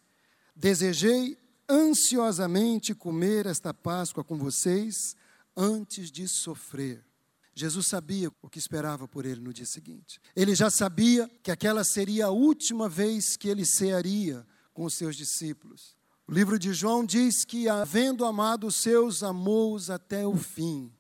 Desejei 0.55 1.37
ansiosamente 1.69 2.95
comer 2.95 3.47
esta 3.47 3.75
Páscoa 3.75 4.23
com 4.23 4.39
vocês 4.39 5.17
antes 5.57 6.09
de 6.09 6.29
sofrer. 6.29 7.05
Jesus 7.53 7.89
sabia 7.89 8.31
o 8.41 8.49
que 8.49 8.61
esperava 8.61 9.09
por 9.09 9.27
ele 9.27 9.41
no 9.41 9.53
dia 9.53 9.67
seguinte. 9.67 10.21
Ele 10.37 10.55
já 10.55 10.71
sabia 10.71 11.29
que 11.43 11.51
aquela 11.51 11.83
seria 11.83 12.27
a 12.27 12.31
última 12.31 12.89
vez 12.89 13.37
que 13.37 13.49
ele 13.49 13.67
cearia 13.67 14.47
com 14.73 14.85
os 14.85 14.95
seus 14.95 15.17
discípulos. 15.17 15.97
O 16.29 16.33
livro 16.33 16.61
de 16.61 16.73
João 16.73 17.05
diz 17.05 17.45
que, 17.45 17.69
havendo 17.69 18.25
amado 18.25 18.69
os 18.69 18.77
seus, 18.77 19.25
amou-os 19.25 19.91
até 19.91 20.25
o 20.25 20.37
fim. 20.37 20.93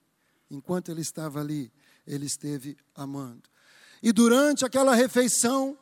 Enquanto 0.50 0.90
ele 0.90 1.02
estava 1.02 1.38
ali, 1.38 1.70
ele 2.04 2.26
esteve 2.26 2.76
amando. 2.96 3.48
E 4.02 4.12
durante 4.12 4.64
aquela 4.64 4.94
refeição, 4.94 5.76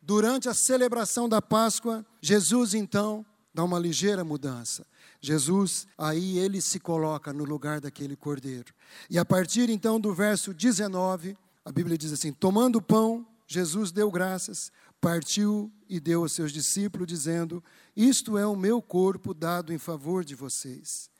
durante 0.00 0.48
a 0.48 0.54
celebração 0.54 1.28
da 1.28 1.42
Páscoa, 1.42 2.04
Jesus 2.20 2.74
então 2.74 3.24
dá 3.52 3.64
uma 3.64 3.78
ligeira 3.78 4.24
mudança. 4.24 4.86
Jesus, 5.20 5.86
aí 5.96 6.38
ele 6.38 6.60
se 6.60 6.78
coloca 6.78 7.32
no 7.32 7.44
lugar 7.44 7.80
daquele 7.80 8.14
cordeiro. 8.14 8.72
E 9.10 9.18
a 9.18 9.24
partir 9.24 9.70
então 9.70 9.98
do 9.98 10.14
verso 10.14 10.52
19, 10.54 11.36
a 11.64 11.72
Bíblia 11.72 11.98
diz 11.98 12.12
assim: 12.12 12.32
Tomando 12.32 12.76
o 12.76 12.82
pão, 12.82 13.26
Jesus 13.46 13.90
deu 13.90 14.10
graças, 14.10 14.70
partiu 15.00 15.72
e 15.88 15.98
deu 15.98 16.22
aos 16.22 16.32
seus 16.32 16.52
discípulos, 16.52 17.06
dizendo: 17.06 17.62
Isto 17.96 18.38
é 18.38 18.46
o 18.46 18.54
meu 18.54 18.80
corpo 18.80 19.34
dado 19.34 19.72
em 19.72 19.78
favor 19.78 20.24
de 20.24 20.34
vocês. 20.34 21.10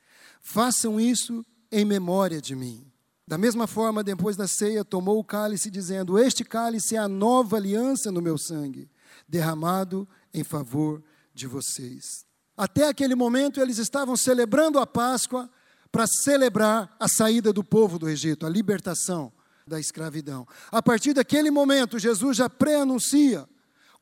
Façam 0.41 0.99
isso 0.99 1.45
em 1.71 1.83
memória 1.83 2.39
de 2.39 2.55
mim. 2.55 2.85
Da 3.27 3.37
mesma 3.37 3.67
forma, 3.67 4.03
depois 4.03 4.37
da 4.37 4.47
ceia, 4.47 4.85
tomou 4.85 5.19
o 5.19 5.23
cálice, 5.23 5.69
dizendo: 5.69 6.17
Este 6.17 6.45
cálice 6.45 6.95
é 6.95 6.99
a 6.99 7.09
nova 7.09 7.57
aliança 7.57 8.09
no 8.09 8.21
meu 8.21 8.37
sangue, 8.37 8.89
derramado 9.27 10.07
em 10.33 10.45
favor 10.45 11.03
de 11.33 11.45
vocês. 11.45 12.25
Até 12.55 12.87
aquele 12.87 13.15
momento, 13.15 13.59
eles 13.59 13.77
estavam 13.77 14.15
celebrando 14.15 14.79
a 14.79 14.87
Páscoa 14.87 15.49
para 15.91 16.07
celebrar 16.07 16.95
a 16.99 17.07
saída 17.07 17.51
do 17.51 17.63
povo 17.63 17.99
do 17.99 18.07
Egito, 18.07 18.45
a 18.45 18.49
libertação 18.49 19.31
da 19.67 19.79
escravidão. 19.79 20.47
A 20.71 20.81
partir 20.81 21.13
daquele 21.13 21.51
momento, 21.51 21.99
Jesus 21.99 22.37
já 22.37 22.49
pré-anuncia 22.49 23.47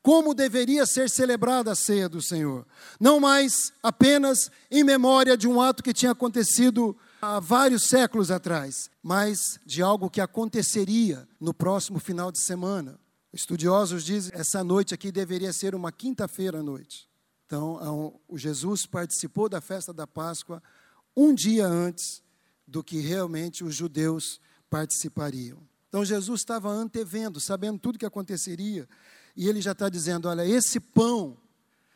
como 0.02 0.34
deveria 0.34 0.86
ser 0.86 1.10
celebrada 1.10 1.72
a 1.72 1.74
ceia 1.74 2.08
do 2.08 2.22
Senhor. 2.22 2.64
Não 3.00 3.18
mais 3.18 3.72
apenas 3.82 4.52
em 4.70 4.84
memória 4.84 5.36
de 5.36 5.48
um 5.48 5.60
ato 5.60 5.82
que 5.82 5.92
tinha 5.92 6.12
acontecido 6.12 6.96
há 7.26 7.40
vários 7.40 7.88
séculos 7.88 8.30
atrás, 8.30 8.88
mas 9.02 9.58
de 9.66 9.82
algo 9.82 10.08
que 10.08 10.20
aconteceria 10.20 11.28
no 11.40 11.52
próximo 11.52 11.98
final 11.98 12.30
de 12.30 12.38
semana. 12.38 13.00
Estudiosos 13.32 14.04
dizem 14.04 14.32
que 14.32 14.38
essa 14.38 14.62
noite 14.62 14.94
aqui 14.94 15.10
deveria 15.10 15.52
ser 15.52 15.74
uma 15.74 15.90
quinta-feira 15.90 16.60
à 16.60 16.62
noite. 16.62 17.08
Então, 17.44 18.20
o 18.28 18.38
Jesus 18.38 18.86
participou 18.86 19.48
da 19.48 19.60
festa 19.60 19.92
da 19.92 20.06
Páscoa 20.06 20.62
um 21.16 21.34
dia 21.34 21.66
antes 21.66 22.22
do 22.66 22.82
que 22.82 23.00
realmente 23.00 23.64
os 23.64 23.74
judeus 23.74 24.40
participariam. 24.70 25.58
Então, 25.88 26.04
Jesus 26.04 26.40
estava 26.40 26.68
antevendo, 26.70 27.40
sabendo 27.40 27.78
tudo 27.78 27.96
o 27.96 27.98
que 27.98 28.06
aconteceria, 28.06 28.88
e 29.36 29.48
ele 29.48 29.60
já 29.60 29.72
está 29.72 29.88
dizendo: 29.88 30.28
olha, 30.28 30.46
esse 30.46 30.80
pão 30.80 31.36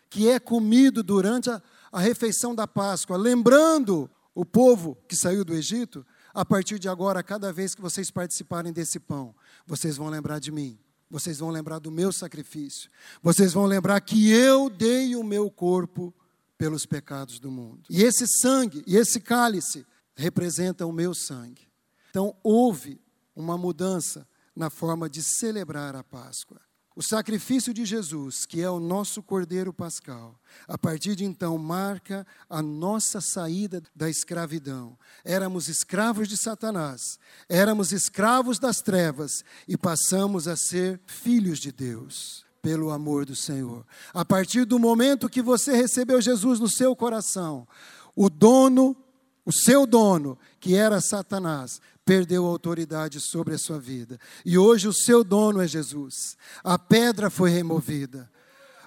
que 0.08 0.28
é 0.28 0.38
comido 0.40 1.02
durante 1.02 1.50
a, 1.50 1.62
a 1.92 2.00
refeição 2.00 2.54
da 2.54 2.66
Páscoa, 2.66 3.16
lembrando 3.16 4.10
o 4.34 4.44
povo 4.44 4.96
que 5.08 5.16
saiu 5.16 5.44
do 5.44 5.54
Egito, 5.54 6.06
a 6.32 6.44
partir 6.44 6.78
de 6.78 6.88
agora, 6.88 7.22
cada 7.22 7.52
vez 7.52 7.75
que 7.75 7.80
vocês 7.80 8.10
participarem 8.10 8.72
desse 8.72 9.00
pão, 9.00 9.34
vocês 9.66 9.96
vão 9.96 10.08
lembrar 10.08 10.38
de 10.38 10.52
mim 10.52 10.78
vocês 11.10 11.40
vão 11.40 11.50
lembrar 11.50 11.80
do 11.80 11.90
meu 11.90 12.12
sacrifício. 12.12 12.88
Vocês 13.20 13.52
vão 13.52 13.66
lembrar 13.66 14.00
que 14.00 14.30
eu 14.30 14.70
dei 14.70 15.16
o 15.16 15.25
meu 15.25 15.50
corpo 15.50 16.14
pelos 16.56 16.87
pecados 16.87 17.40
do 17.40 17.50
mundo. 17.50 17.82
E 17.90 18.02
esse 18.02 18.26
sangue, 18.28 18.84
e 18.87 18.96
esse 18.96 19.18
cálice, 19.18 19.84
representa 20.14 20.87
o 20.87 20.92
meu 20.92 21.12
sangue. 21.12 21.68
Então, 22.10 22.37
houve 22.44 23.00
uma 23.34 23.58
mudança 23.58 24.26
na 24.54 24.70
forma 24.70 25.10
de 25.10 25.22
celebrar 25.22 25.96
a 25.96 26.04
Páscoa. 26.04 26.60
O 27.00 27.02
sacrifício 27.02 27.73
de 27.73 27.87
Jesus, 27.87 28.45
que 28.45 28.61
é 28.61 28.69
o 28.69 28.78
nosso 28.78 29.23
Cordeiro 29.23 29.73
Pascal, 29.73 30.38
a 30.69 30.76
partir 30.76 31.16
de 31.16 31.25
então 31.25 31.57
marca 31.57 32.26
a 32.47 32.61
nossa 32.61 33.23
saída 33.23 33.83
da 33.97 34.11
escravidão. 34.11 34.99
Éramos 35.25 35.66
escravos 35.66 36.28
de 36.28 36.37
Satanás, 36.37 37.19
éramos 37.49 37.90
escravos 37.90 38.59
das 38.59 38.83
trevas 38.83 39.42
e 39.66 39.78
passamos 39.78 40.47
a 40.47 40.57
ser 40.57 41.00
filhos 41.07 41.59
de 41.59 41.73
Deus 41.73 42.45
pelo 42.61 42.90
amor 42.90 43.25
do 43.25 43.35
Senhor. 43.35 43.87
A 44.12 44.23
partir 44.23 44.66
do 44.66 44.78
momento 44.78 45.30
que 45.30 45.40
você 45.40 45.75
recebeu 45.75 46.21
Jesus 46.21 46.61
no 46.61 46.69
seu 46.69 46.95
coração, 46.95 47.66
o 48.14 48.28
dono, 48.28 48.95
o 49.42 49.50
seu 49.50 49.87
dono, 49.87 50.37
que 50.61 50.75
era 50.76 51.00
Satanás, 51.00 51.80
perdeu 52.10 52.44
a 52.44 52.48
autoridade 52.48 53.20
sobre 53.20 53.54
a 53.54 53.58
sua 53.58 53.78
vida. 53.78 54.18
E 54.44 54.58
hoje 54.58 54.88
o 54.88 54.92
seu 54.92 55.22
dono 55.22 55.60
é 55.60 55.68
Jesus. 55.68 56.36
A 56.64 56.76
pedra 56.76 57.30
foi 57.30 57.50
removida. 57.50 58.28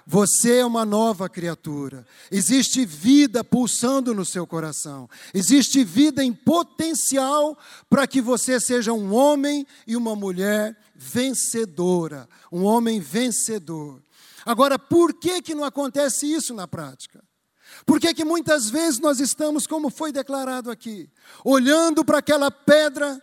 Você 0.06 0.58
é 0.58 0.66
uma 0.66 0.84
nova 0.84 1.26
criatura. 1.26 2.06
Existe 2.30 2.84
vida 2.84 3.42
pulsando 3.42 4.12
no 4.12 4.26
seu 4.26 4.46
coração. 4.46 5.08
Existe 5.32 5.82
vida 5.82 6.22
em 6.22 6.34
potencial 6.34 7.56
para 7.88 8.06
que 8.06 8.20
você 8.20 8.60
seja 8.60 8.92
um 8.92 9.14
homem 9.14 9.66
e 9.86 9.96
uma 9.96 10.14
mulher 10.14 10.76
vencedora, 10.94 12.28
um 12.52 12.62
homem 12.64 13.00
vencedor. 13.00 14.02
Agora, 14.44 14.78
por 14.78 15.14
que 15.14 15.40
que 15.40 15.54
não 15.54 15.64
acontece 15.64 16.30
isso 16.30 16.52
na 16.52 16.68
prática? 16.68 17.24
Por 17.84 18.00
que, 18.00 18.14
que 18.14 18.24
muitas 18.24 18.70
vezes 18.70 19.00
nós 19.00 19.20
estamos, 19.20 19.66
como 19.66 19.90
foi 19.90 20.12
declarado 20.12 20.70
aqui, 20.70 21.10
olhando 21.44 22.04
para 22.04 22.18
aquela 22.18 22.50
pedra 22.50 23.20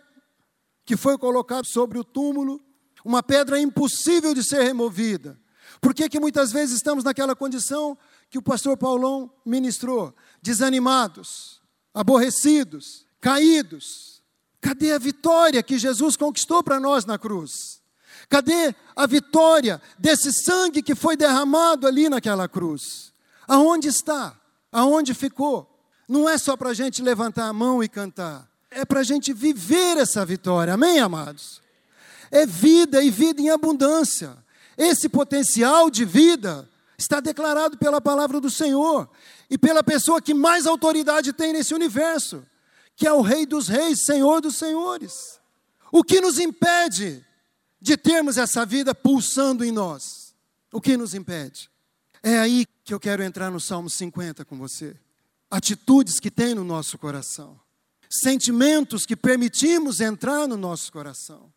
que 0.84 0.96
foi 0.96 1.16
colocada 1.16 1.64
sobre 1.64 1.98
o 1.98 2.04
túmulo, 2.04 2.60
uma 3.04 3.22
pedra 3.22 3.58
impossível 3.58 4.34
de 4.34 4.44
ser 4.44 4.62
removida? 4.62 5.38
Por 5.80 5.94
que, 5.94 6.08
que 6.08 6.20
muitas 6.20 6.52
vezes 6.52 6.76
estamos 6.76 7.02
naquela 7.02 7.34
condição 7.34 7.96
que 8.30 8.38
o 8.38 8.42
pastor 8.42 8.76
Paulão 8.76 9.32
ministrou? 9.44 10.14
Desanimados, 10.40 11.60
aborrecidos, 11.92 13.06
caídos. 13.20 14.22
Cadê 14.60 14.92
a 14.92 14.98
vitória 14.98 15.62
que 15.62 15.78
Jesus 15.78 16.16
conquistou 16.16 16.62
para 16.62 16.78
nós 16.78 17.04
na 17.04 17.18
cruz? 17.18 17.82
Cadê 18.28 18.74
a 18.94 19.06
vitória 19.06 19.82
desse 19.98 20.32
sangue 20.32 20.82
que 20.82 20.94
foi 20.94 21.16
derramado 21.16 21.86
ali 21.86 22.08
naquela 22.08 22.48
cruz? 22.48 23.12
Aonde 23.48 23.88
está? 23.88 24.40
Aonde 24.72 25.12
ficou? 25.12 25.68
Não 26.08 26.28
é 26.28 26.38
só 26.38 26.56
para 26.56 26.70
a 26.70 26.74
gente 26.74 27.02
levantar 27.02 27.46
a 27.46 27.52
mão 27.52 27.84
e 27.84 27.88
cantar, 27.88 28.50
é 28.70 28.84
para 28.84 29.00
a 29.00 29.04
gente 29.04 29.32
viver 29.32 29.98
essa 29.98 30.24
vitória, 30.24 30.72
amém, 30.72 30.98
amados? 30.98 31.60
É 32.30 32.46
vida 32.46 33.02
e 33.04 33.10
vida 33.10 33.40
em 33.40 33.50
abundância. 33.50 34.36
Esse 34.76 35.08
potencial 35.08 35.90
de 35.90 36.04
vida 36.04 36.68
está 36.96 37.20
declarado 37.20 37.76
pela 37.76 38.00
palavra 38.00 38.40
do 38.40 38.50
Senhor 38.50 39.08
e 39.50 39.58
pela 39.58 39.82
pessoa 39.82 40.22
que 40.22 40.32
mais 40.32 40.66
autoridade 40.66 41.32
tem 41.32 41.52
nesse 41.52 41.74
universo, 41.74 42.42
que 42.96 43.06
é 43.06 43.12
o 43.12 43.20
Rei 43.20 43.44
dos 43.44 43.68
Reis, 43.68 44.04
Senhor 44.06 44.40
dos 44.40 44.56
Senhores. 44.56 45.38
O 45.90 46.02
que 46.02 46.20
nos 46.20 46.38
impede 46.38 47.22
de 47.78 47.96
termos 47.96 48.38
essa 48.38 48.64
vida 48.64 48.94
pulsando 48.94 49.62
em 49.64 49.70
nós? 49.70 50.34
O 50.72 50.80
que 50.80 50.96
nos 50.96 51.12
impede? 51.12 51.70
É 52.22 52.38
aí 52.38 52.66
que 52.84 52.94
eu 52.94 53.00
quero 53.00 53.22
entrar 53.22 53.50
no 53.50 53.58
Salmo 53.58 53.90
50 53.90 54.44
com 54.44 54.56
você. 54.56 54.96
Atitudes 55.50 56.20
que 56.20 56.30
tem 56.30 56.54
no 56.54 56.62
nosso 56.62 56.96
coração, 56.96 57.58
sentimentos 58.08 59.04
que 59.04 59.16
permitimos 59.16 60.00
entrar 60.00 60.46
no 60.46 60.56
nosso 60.56 60.92
coração, 60.92 61.52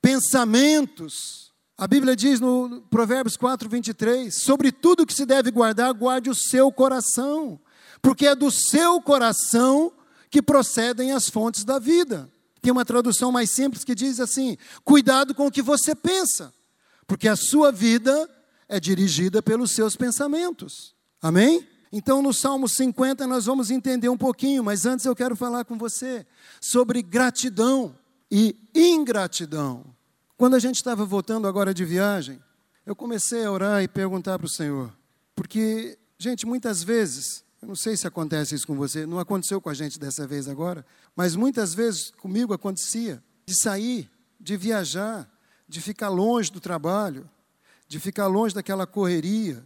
pensamentos. 0.00 1.52
A 1.76 1.86
Bíblia 1.86 2.16
diz 2.16 2.40
no 2.40 2.80
Provérbios 2.90 3.36
4, 3.36 3.68
23: 3.68 4.34
sobre 4.34 4.72
tudo 4.72 5.06
que 5.06 5.12
se 5.12 5.26
deve 5.26 5.50
guardar, 5.50 5.92
guarde 5.92 6.30
o 6.30 6.34
seu 6.34 6.72
coração, 6.72 7.60
porque 8.00 8.26
é 8.26 8.34
do 8.34 8.50
seu 8.50 9.00
coração 9.02 9.92
que 10.30 10.40
procedem 10.40 11.12
as 11.12 11.28
fontes 11.28 11.62
da 11.62 11.78
vida. 11.78 12.28
Tem 12.62 12.72
uma 12.72 12.86
tradução 12.86 13.30
mais 13.30 13.50
simples 13.50 13.84
que 13.84 13.94
diz 13.94 14.18
assim: 14.18 14.56
cuidado 14.82 15.34
com 15.34 15.46
o 15.46 15.52
que 15.52 15.62
você 15.62 15.94
pensa, 15.94 16.52
porque 17.06 17.28
a 17.28 17.36
sua 17.36 17.70
vida 17.70 18.28
é 18.68 18.80
dirigida 18.80 19.42
pelos 19.42 19.72
seus 19.72 19.96
pensamentos. 19.96 20.94
Amém? 21.20 21.66
Então, 21.92 22.20
no 22.20 22.32
Salmo 22.32 22.68
50, 22.68 23.26
nós 23.26 23.46
vamos 23.46 23.70
entender 23.70 24.08
um 24.08 24.16
pouquinho, 24.16 24.62
mas 24.62 24.84
antes 24.84 25.06
eu 25.06 25.14
quero 25.14 25.36
falar 25.36 25.64
com 25.64 25.78
você 25.78 26.26
sobre 26.60 27.00
gratidão 27.00 27.96
e 28.30 28.56
ingratidão. 28.74 29.84
Quando 30.36 30.54
a 30.54 30.58
gente 30.58 30.76
estava 30.76 31.04
voltando 31.04 31.46
agora 31.46 31.72
de 31.72 31.84
viagem, 31.84 32.40
eu 32.84 32.94
comecei 32.94 33.44
a 33.44 33.50
orar 33.50 33.82
e 33.82 33.88
perguntar 33.88 34.38
para 34.38 34.46
o 34.46 34.50
Senhor, 34.50 34.92
porque, 35.34 35.98
gente, 36.18 36.46
muitas 36.46 36.82
vezes, 36.82 37.44
eu 37.62 37.68
não 37.68 37.74
sei 37.74 37.96
se 37.96 38.06
acontece 38.06 38.54
isso 38.54 38.66
com 38.66 38.76
você, 38.76 39.06
não 39.06 39.18
aconteceu 39.18 39.60
com 39.60 39.70
a 39.70 39.74
gente 39.74 39.98
dessa 39.98 40.26
vez 40.26 40.48
agora, 40.48 40.84
mas 41.14 41.34
muitas 41.34 41.72
vezes 41.72 42.10
comigo 42.10 42.52
acontecia 42.52 43.22
de 43.46 43.58
sair, 43.58 44.10
de 44.38 44.56
viajar, 44.56 45.28
de 45.68 45.80
ficar 45.80 46.08
longe 46.08 46.50
do 46.52 46.60
trabalho, 46.60 47.28
de 47.88 48.00
ficar 48.00 48.26
longe 48.26 48.54
daquela 48.54 48.86
correria. 48.86 49.64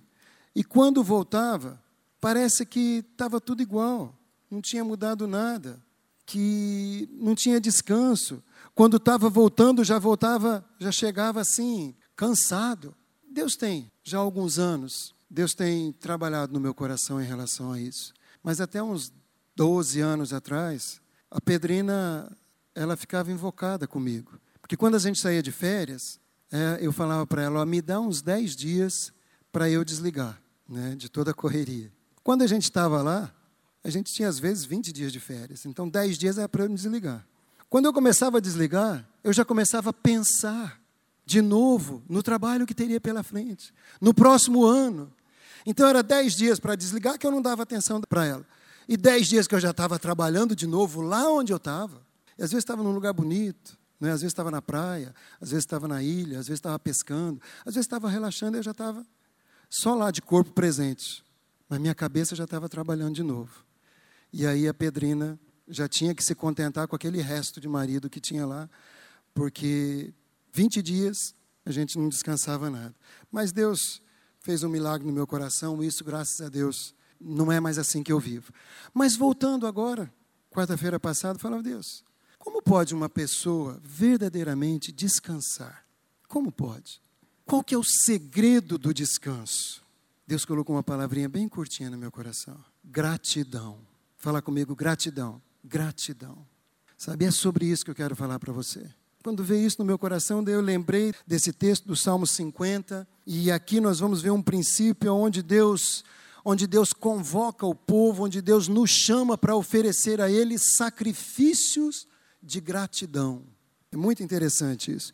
E 0.54 0.64
quando 0.64 1.02
voltava, 1.02 1.82
parece 2.20 2.66
que 2.66 3.04
estava 3.10 3.40
tudo 3.40 3.62
igual, 3.62 4.14
não 4.50 4.60
tinha 4.60 4.84
mudado 4.84 5.26
nada, 5.26 5.80
que 6.26 7.08
não 7.12 7.34
tinha 7.34 7.60
descanso. 7.60 8.42
Quando 8.74 8.96
estava 8.96 9.28
voltando, 9.28 9.84
já 9.84 9.98
voltava, 9.98 10.64
já 10.78 10.92
chegava 10.92 11.40
assim, 11.40 11.94
cansado. 12.14 12.94
Deus 13.28 13.56
tem, 13.56 13.90
já 14.02 14.18
há 14.18 14.20
alguns 14.20 14.58
anos, 14.58 15.14
Deus 15.28 15.54
tem 15.54 15.92
trabalhado 15.92 16.52
no 16.52 16.60
meu 16.60 16.74
coração 16.74 17.20
em 17.20 17.26
relação 17.26 17.72
a 17.72 17.80
isso. 17.80 18.12
Mas 18.42 18.60
até 18.60 18.82
uns 18.82 19.12
12 19.54 20.00
anos 20.00 20.32
atrás, 20.32 21.00
a 21.30 21.40
Pedrina, 21.40 22.36
ela 22.74 22.96
ficava 22.96 23.30
invocada 23.30 23.86
comigo. 23.86 24.40
Porque 24.60 24.76
quando 24.76 24.96
a 24.96 24.98
gente 24.98 25.20
saía 25.20 25.42
de 25.42 25.52
férias, 25.52 26.18
é, 26.52 26.78
eu 26.80 26.92
falava 26.92 27.26
para 27.26 27.42
ela, 27.42 27.60
ó, 27.60 27.64
me 27.64 27.80
dá 27.80 28.00
uns 28.00 28.22
10 28.22 28.56
dias 28.56 29.12
para 29.52 29.70
eu 29.70 29.84
desligar 29.84 30.40
né, 30.68 30.94
de 30.96 31.08
toda 31.08 31.30
a 31.30 31.34
correria. 31.34 31.92
Quando 32.22 32.42
a 32.42 32.46
gente 32.46 32.64
estava 32.64 33.02
lá, 33.02 33.32
a 33.82 33.90
gente 33.90 34.12
tinha 34.12 34.28
às 34.28 34.38
vezes 34.38 34.64
20 34.64 34.92
dias 34.92 35.12
de 35.12 35.20
férias, 35.20 35.64
então 35.64 35.88
10 35.88 36.18
dias 36.18 36.38
era 36.38 36.48
para 36.48 36.64
eu 36.64 36.68
me 36.68 36.74
desligar. 36.74 37.26
Quando 37.68 37.86
eu 37.86 37.92
começava 37.92 38.38
a 38.38 38.40
desligar, 38.40 39.08
eu 39.22 39.32
já 39.32 39.44
começava 39.44 39.90
a 39.90 39.92
pensar 39.92 40.80
de 41.24 41.40
novo 41.40 42.02
no 42.08 42.22
trabalho 42.22 42.66
que 42.66 42.74
teria 42.74 43.00
pela 43.00 43.22
frente, 43.22 43.72
no 44.00 44.12
próximo 44.12 44.64
ano. 44.64 45.12
Então 45.64 45.86
era 45.86 46.02
10 46.02 46.34
dias 46.34 46.58
para 46.58 46.74
desligar 46.74 47.18
que 47.18 47.26
eu 47.26 47.30
não 47.30 47.40
dava 47.40 47.62
atenção 47.62 48.00
para 48.00 48.26
ela. 48.26 48.46
E 48.88 48.96
10 48.96 49.28
dias 49.28 49.46
que 49.46 49.54
eu 49.54 49.60
já 49.60 49.70
estava 49.70 49.98
trabalhando 49.98 50.56
de 50.56 50.66
novo 50.66 51.00
lá 51.00 51.30
onde 51.30 51.52
eu 51.52 51.58
estava. 51.58 52.02
E 52.36 52.42
às 52.42 52.50
vezes 52.50 52.64
estava 52.64 52.82
num 52.82 52.92
lugar 52.92 53.12
bonito, 53.12 53.78
né? 54.00 54.10
às 54.10 54.22
vezes 54.22 54.32
estava 54.32 54.50
na 54.50 54.62
praia, 54.62 55.14
às 55.40 55.50
vezes 55.50 55.64
estava 55.64 55.86
na 55.86 56.02
ilha, 56.02 56.38
às 56.38 56.46
vezes 56.46 56.58
estava 56.58 56.78
pescando, 56.78 57.40
às 57.60 57.74
vezes 57.74 57.86
estava 57.86 58.08
relaxando 58.08 58.56
e 58.56 58.58
eu 58.58 58.62
já 58.62 58.70
estava 58.70 59.06
só 59.68 59.94
lá 59.94 60.10
de 60.10 60.22
corpo 60.22 60.52
presente. 60.52 61.24
Mas 61.68 61.78
minha 61.78 61.94
cabeça 61.94 62.34
já 62.34 62.44
estava 62.44 62.68
trabalhando 62.68 63.14
de 63.14 63.22
novo. 63.22 63.64
E 64.32 64.46
aí 64.46 64.66
a 64.66 64.74
Pedrina 64.74 65.38
já 65.68 65.86
tinha 65.88 66.14
que 66.14 66.24
se 66.24 66.34
contentar 66.34 66.88
com 66.88 66.96
aquele 66.96 67.20
resto 67.20 67.60
de 67.60 67.68
marido 67.68 68.10
que 68.10 68.20
tinha 68.20 68.44
lá, 68.44 68.68
porque 69.32 70.12
20 70.52 70.82
dias 70.82 71.34
a 71.64 71.70
gente 71.70 71.96
não 71.98 72.08
descansava 72.08 72.68
nada. 72.68 72.94
Mas 73.30 73.52
Deus 73.52 74.02
fez 74.40 74.62
um 74.62 74.68
milagre 74.68 75.06
no 75.06 75.12
meu 75.12 75.26
coração, 75.26 75.82
e 75.82 75.86
isso, 75.86 76.02
graças 76.02 76.40
a 76.40 76.48
Deus, 76.48 76.94
não 77.20 77.52
é 77.52 77.60
mais 77.60 77.78
assim 77.78 78.02
que 78.02 78.12
eu 78.12 78.18
vivo. 78.18 78.52
Mas 78.92 79.14
voltando 79.14 79.66
agora, 79.66 80.12
quarta-feira 80.50 80.98
passada, 80.98 81.36
eu 81.36 81.40
falava, 81.40 81.62
Deus, 81.62 82.02
como 82.40 82.62
pode 82.62 82.94
uma 82.94 83.08
pessoa 83.08 83.78
verdadeiramente 83.84 84.90
descansar? 84.90 85.84
Como 86.26 86.50
pode? 86.50 87.00
Qual 87.44 87.62
que 87.62 87.74
é 87.74 87.78
o 87.78 87.84
segredo 87.84 88.78
do 88.78 88.94
descanso? 88.94 89.82
Deus 90.26 90.44
colocou 90.44 90.74
uma 90.74 90.82
palavrinha 90.82 91.28
bem 91.28 91.48
curtinha 91.48 91.90
no 91.90 91.98
meu 91.98 92.10
coração. 92.10 92.56
Gratidão. 92.82 93.78
Fala 94.16 94.40
comigo, 94.40 94.74
gratidão. 94.74 95.40
Gratidão. 95.62 96.46
Sabe, 96.96 97.26
é 97.26 97.30
sobre 97.30 97.66
isso 97.66 97.84
que 97.84 97.90
eu 97.90 97.94
quero 97.94 98.16
falar 98.16 98.38
para 98.38 98.52
você. 98.52 98.88
Quando 99.22 99.44
veio 99.44 99.66
isso 99.66 99.76
no 99.78 99.84
meu 99.84 99.98
coração, 99.98 100.42
eu 100.46 100.62
lembrei 100.62 101.12
desse 101.26 101.52
texto 101.52 101.86
do 101.86 101.94
Salmo 101.94 102.26
50, 102.26 103.06
e 103.26 103.50
aqui 103.50 103.80
nós 103.80 104.00
vamos 104.00 104.22
ver 104.22 104.30
um 104.30 104.42
princípio 104.42 105.14
onde 105.14 105.42
Deus, 105.42 106.02
onde 106.42 106.66
Deus 106.66 106.94
convoca 106.94 107.66
o 107.66 107.74
povo, 107.74 108.24
onde 108.24 108.40
Deus 108.40 108.66
nos 108.66 108.90
chama 108.90 109.36
para 109.36 109.54
oferecer 109.54 110.22
a 110.22 110.30
ele 110.30 110.58
sacrifícios 110.58 112.08
de 112.42 112.60
gratidão. 112.60 113.42
É 113.92 113.96
muito 113.96 114.22
interessante 114.22 114.92
isso. 114.92 115.12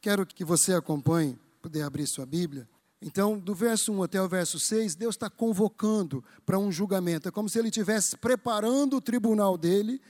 Quero 0.00 0.26
que 0.26 0.44
você 0.44 0.72
acompanhe 0.74 1.38
puder 1.66 1.82
abrir 1.82 2.06
sua 2.06 2.24
Bíblia. 2.24 2.68
Então, 3.02 3.36
do 3.36 3.52
verso 3.52 3.92
1 3.92 4.04
até 4.04 4.22
o 4.22 4.28
verso 4.28 4.56
6, 4.56 4.94
Deus 4.94 5.16
está 5.16 5.28
convocando 5.28 6.22
para 6.44 6.56
um 6.60 6.70
julgamento. 6.70 7.28
É 7.28 7.32
como 7.32 7.48
se 7.48 7.58
ele 7.58 7.70
estivesse 7.70 8.16
preparando 8.16 8.98
o 8.98 9.00
tribunal 9.00 9.58
dele 9.58 10.00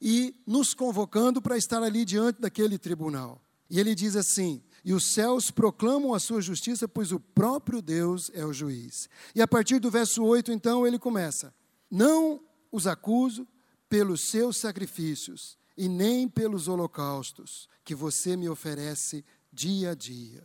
e 0.00 0.32
nos 0.46 0.74
convocando 0.74 1.42
para 1.42 1.56
estar 1.56 1.82
ali 1.82 2.04
diante 2.04 2.40
daquele 2.40 2.78
tribunal. 2.78 3.42
E 3.68 3.80
ele 3.80 3.96
diz 3.96 4.14
assim: 4.14 4.62
E 4.84 4.94
os 4.94 5.12
céus 5.12 5.50
proclamam 5.50 6.14
a 6.14 6.20
sua 6.20 6.40
justiça, 6.40 6.86
pois 6.86 7.10
o 7.10 7.18
próprio 7.18 7.82
Deus 7.82 8.30
é 8.32 8.46
o 8.46 8.52
juiz. 8.52 9.08
E 9.34 9.42
a 9.42 9.48
partir 9.48 9.80
do 9.80 9.90
verso 9.90 10.22
8, 10.22 10.52
então, 10.52 10.86
ele 10.86 11.00
começa: 11.00 11.52
Não 11.90 12.40
os 12.70 12.86
acuso 12.86 13.44
pelos 13.88 14.30
seus 14.30 14.56
sacrifícios 14.56 15.58
e 15.76 15.88
nem 15.88 16.28
pelos 16.28 16.68
holocaustos 16.68 17.68
que 17.84 17.94
você 17.94 18.36
me 18.36 18.48
oferece 18.48 19.24
dia 19.52 19.90
a 19.90 19.94
dia. 19.94 20.44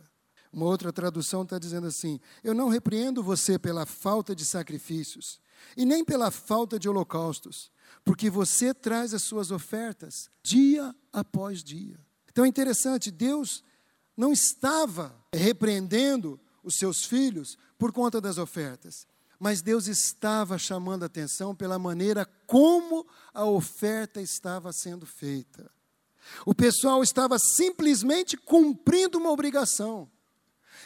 Uma 0.52 0.66
outra 0.66 0.92
tradução 0.92 1.42
está 1.42 1.58
dizendo 1.58 1.86
assim: 1.86 2.20
Eu 2.42 2.54
não 2.54 2.68
repreendo 2.68 3.22
você 3.22 3.58
pela 3.58 3.84
falta 3.84 4.34
de 4.34 4.44
sacrifícios 4.44 5.40
e 5.76 5.84
nem 5.84 6.04
pela 6.04 6.30
falta 6.30 6.78
de 6.78 6.88
holocaustos, 6.88 7.70
porque 8.04 8.30
você 8.30 8.72
traz 8.72 9.12
as 9.12 9.22
suas 9.22 9.50
ofertas 9.50 10.30
dia 10.42 10.94
após 11.12 11.62
dia. 11.62 11.98
Então 12.30 12.44
é 12.44 12.48
interessante, 12.48 13.10
Deus 13.10 13.62
não 14.16 14.32
estava 14.32 15.14
repreendendo 15.34 16.40
os 16.62 16.76
seus 16.76 17.04
filhos 17.04 17.56
por 17.78 17.92
conta 17.92 18.20
das 18.20 18.38
ofertas, 18.38 19.06
mas 19.38 19.62
Deus 19.62 19.86
estava 19.86 20.58
chamando 20.58 21.04
atenção 21.04 21.54
pela 21.54 21.78
maneira 21.78 22.26
como 22.46 23.06
a 23.32 23.44
oferta 23.44 24.20
estava 24.20 24.72
sendo 24.72 25.06
feita. 25.06 25.70
O 26.44 26.54
pessoal 26.54 27.02
estava 27.02 27.38
simplesmente 27.38 28.36
cumprindo 28.36 29.18
uma 29.18 29.30
obrigação 29.30 30.10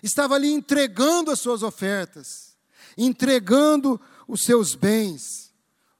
estava 0.03 0.35
ali 0.35 0.53
entregando 0.53 1.31
as 1.31 1.41
suas 1.41 1.63
ofertas, 1.63 2.57
entregando 2.97 4.01
os 4.29 4.43
seus 4.43 4.75
bens, 4.75 5.53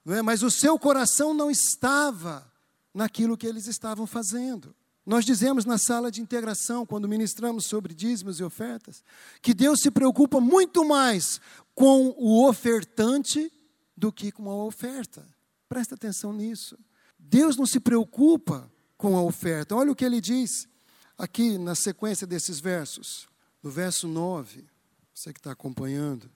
não 0.05 0.15
é? 0.15 0.23
mas 0.23 0.43
o 0.43 0.51
seu 0.51 0.79
coração 0.79 1.33
não 1.35 1.51
estava 1.51 2.51
naquilo 2.95 3.37
que 3.37 3.47
eles 3.47 3.67
estavam 3.67 4.07
fazendo. 4.07 4.75
Nós 5.05 5.25
dizemos 5.25 5.65
na 5.65 5.79
sala 5.79 6.13
de 6.13 6.21
integração, 6.21 6.87
quando 6.87 7.09
ministramos 7.09 7.67
sobre 7.67 7.93
dízimos 7.93 8.39
e 8.39 8.45
ofertas, 8.45 9.03
que 9.41 9.53
Deus 9.53 9.81
se 9.81 9.91
preocupa 9.91 10.41
muito 10.41 10.85
mais 10.85 11.41
com 11.75 12.15
o 12.17 12.49
ofertante 12.49 13.53
do 13.97 14.13
que 14.13 14.31
com 14.31 14.51
a 14.51 14.65
oferta. 14.65 15.27
Presta 15.69 15.95
atenção 15.95 16.33
nisso. 16.33 16.79
Deus 17.19 17.57
não 17.57 17.67
se 17.67 17.81
preocupa 17.81 18.71
com 18.97 19.17
a 19.17 19.23
oferta. 19.23 19.75
Olha 19.75 19.93
o 19.93 19.97
que 19.97 20.05
ele 20.05 20.21
diz 20.21 20.69
aqui 21.17 21.57
na 21.57 21.75
sequência 21.75 22.27
desses 22.27 22.61
versos. 22.61 23.29
No 23.63 23.71
verso 23.71 24.09
9, 24.09 24.67
você 25.15 25.33
que 25.33 25.39
está 25.39 25.53
acompanhando, 25.53 26.31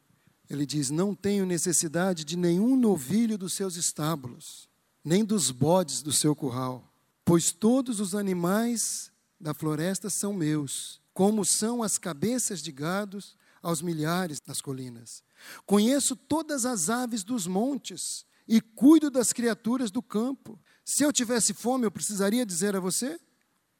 ele 0.49 0.65
diz: 0.65 0.91
Não 0.91 1.15
tenho 1.15 1.45
necessidade 1.45 2.25
de 2.25 2.37
nenhum 2.37 2.77
novilho 2.77 3.37
dos 3.37 3.53
seus 3.53 3.77
estábulos, 3.77 4.69
nem 5.05 5.25
dos 5.25 5.51
bodes 5.51 6.03
do 6.03 6.13
seu 6.13 6.37
curral, 6.37 6.93
pois 7.25 7.51
todos 7.51 8.01
os 8.01 8.15
animais 8.15 9.11
da 9.41 9.53
floresta 9.53 10.09
são 10.09 10.33
meus, 10.33 11.01
como 11.13 11.45
são 11.45 11.83
as 11.83 11.99
cabeças 11.99 12.63
de 12.63 12.71
gados 12.71 13.37
aos 13.63 13.83
milhares 13.83 14.41
das 14.41 14.61
colinas. 14.61 15.25
Conheço 15.65 16.17
todas 16.17 16.65
as 16.65 16.89
aves 16.91 17.25
dos 17.25 17.47
montes 17.47 18.25
e 18.49 18.61
cuido 18.61 19.11
das 19.11 19.33
criaturas 19.33 19.91
do 19.91 20.03
campo. 20.03 20.59
Se 20.85 21.03
eu 21.03 21.13
tivesse 21.13 21.53
fome, 21.53 21.87
eu 21.87 21.91
precisaria 21.91 22.47
dizer 22.47 22.77
a 22.77 22.81
você? 22.81 23.19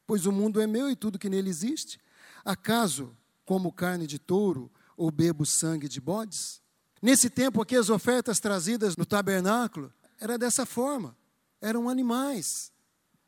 Pois 0.07 0.27
o 0.27 0.33
mundo 0.33 0.61
é 0.61 0.67
meu 0.67 0.91
e 0.91 0.97
tudo 0.97 1.19
que 1.19 1.29
nele 1.29 1.51
existe. 1.51 2.01
Acaso 2.45 3.17
como 3.45 3.73
carne 3.73 4.07
de 4.07 4.19
touro 4.19 4.71
ou 4.97 5.11
bebo 5.11 5.45
sangue 5.45 5.89
de 5.89 6.01
bodes? 6.01 6.61
Nesse 7.01 7.29
tempo 7.29 7.61
aqui, 7.61 7.77
as 7.77 7.91
ofertas 7.91 8.41
trazidas 8.41 8.97
no 8.97 9.05
tabernáculo 9.05 9.93
era 10.21 10.39
dessa 10.39 10.65
forma: 10.65 11.17
eram 11.61 11.89
animais, 11.89 12.73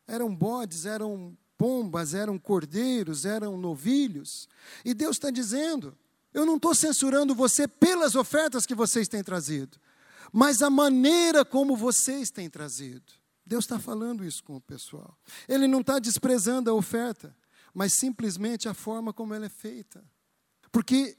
eram 0.06 0.34
bodes, 0.34 0.86
eram 0.86 1.36
pombas, 1.56 2.14
eram 2.14 2.38
cordeiros, 2.38 3.24
eram 3.24 3.56
novilhos. 3.58 4.48
E 4.84 4.94
Deus 4.94 5.16
está 5.16 5.30
dizendo: 5.30 5.96
eu 6.38 6.46
não 6.46 6.56
estou 6.56 6.74
censurando 6.74 7.34
você 7.34 7.66
pelas 7.66 8.14
ofertas 8.14 8.64
que 8.64 8.74
vocês 8.74 9.08
têm 9.08 9.22
trazido, 9.22 9.78
mas 10.32 10.62
a 10.62 10.70
maneira 10.70 11.44
como 11.44 11.76
vocês 11.76 12.30
têm 12.30 12.48
trazido. 12.48 13.12
Deus 13.44 13.64
está 13.64 13.78
falando 13.78 14.24
isso 14.24 14.44
com 14.44 14.56
o 14.56 14.60
pessoal. 14.60 15.18
Ele 15.48 15.66
não 15.66 15.80
está 15.80 15.98
desprezando 15.98 16.70
a 16.70 16.74
oferta, 16.74 17.34
mas 17.72 17.94
simplesmente 17.94 18.68
a 18.68 18.74
forma 18.74 19.12
como 19.12 19.32
ela 19.34 19.46
é 19.46 19.48
feita. 19.48 20.04
Porque, 20.70 21.16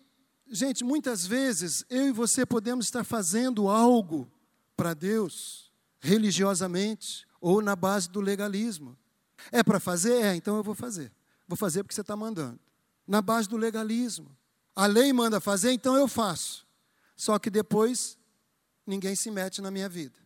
gente, 0.48 0.84
muitas 0.84 1.26
vezes 1.26 1.84
eu 1.90 2.08
e 2.08 2.12
você 2.12 2.46
podemos 2.46 2.86
estar 2.86 3.04
fazendo 3.04 3.68
algo 3.68 4.32
para 4.78 4.94
Deus, 4.94 5.72
religiosamente, 6.00 7.28
ou 7.42 7.62
na 7.62 7.76
base 7.76 8.10
do 8.10 8.22
legalismo. 8.22 8.98
É 9.52 9.64
para 9.64 9.80
fazer? 9.80 10.22
É, 10.22 10.36
então 10.36 10.56
eu 10.56 10.64
vou 10.64 10.76
fazer. 10.76 11.12
Vou 11.48 11.58
fazer 11.58 11.84
porque 11.84 11.96
você 11.96 12.02
está 12.02 12.16
mandando. 12.16 12.60
Na 13.08 13.22
base 13.22 13.50
do 13.50 13.58
legalismo. 13.58 14.38
A 14.80 14.86
lei 14.86 15.12
manda 15.12 15.42
fazer, 15.42 15.74
então 15.74 15.98
eu 15.98 16.08
faço. 16.08 16.66
Só 17.14 17.38
que 17.38 17.50
depois 17.50 18.18
ninguém 18.88 19.14
se 19.14 19.30
mete 19.30 19.62
na 19.62 19.70
minha 19.70 19.90
vida. 19.90 20.18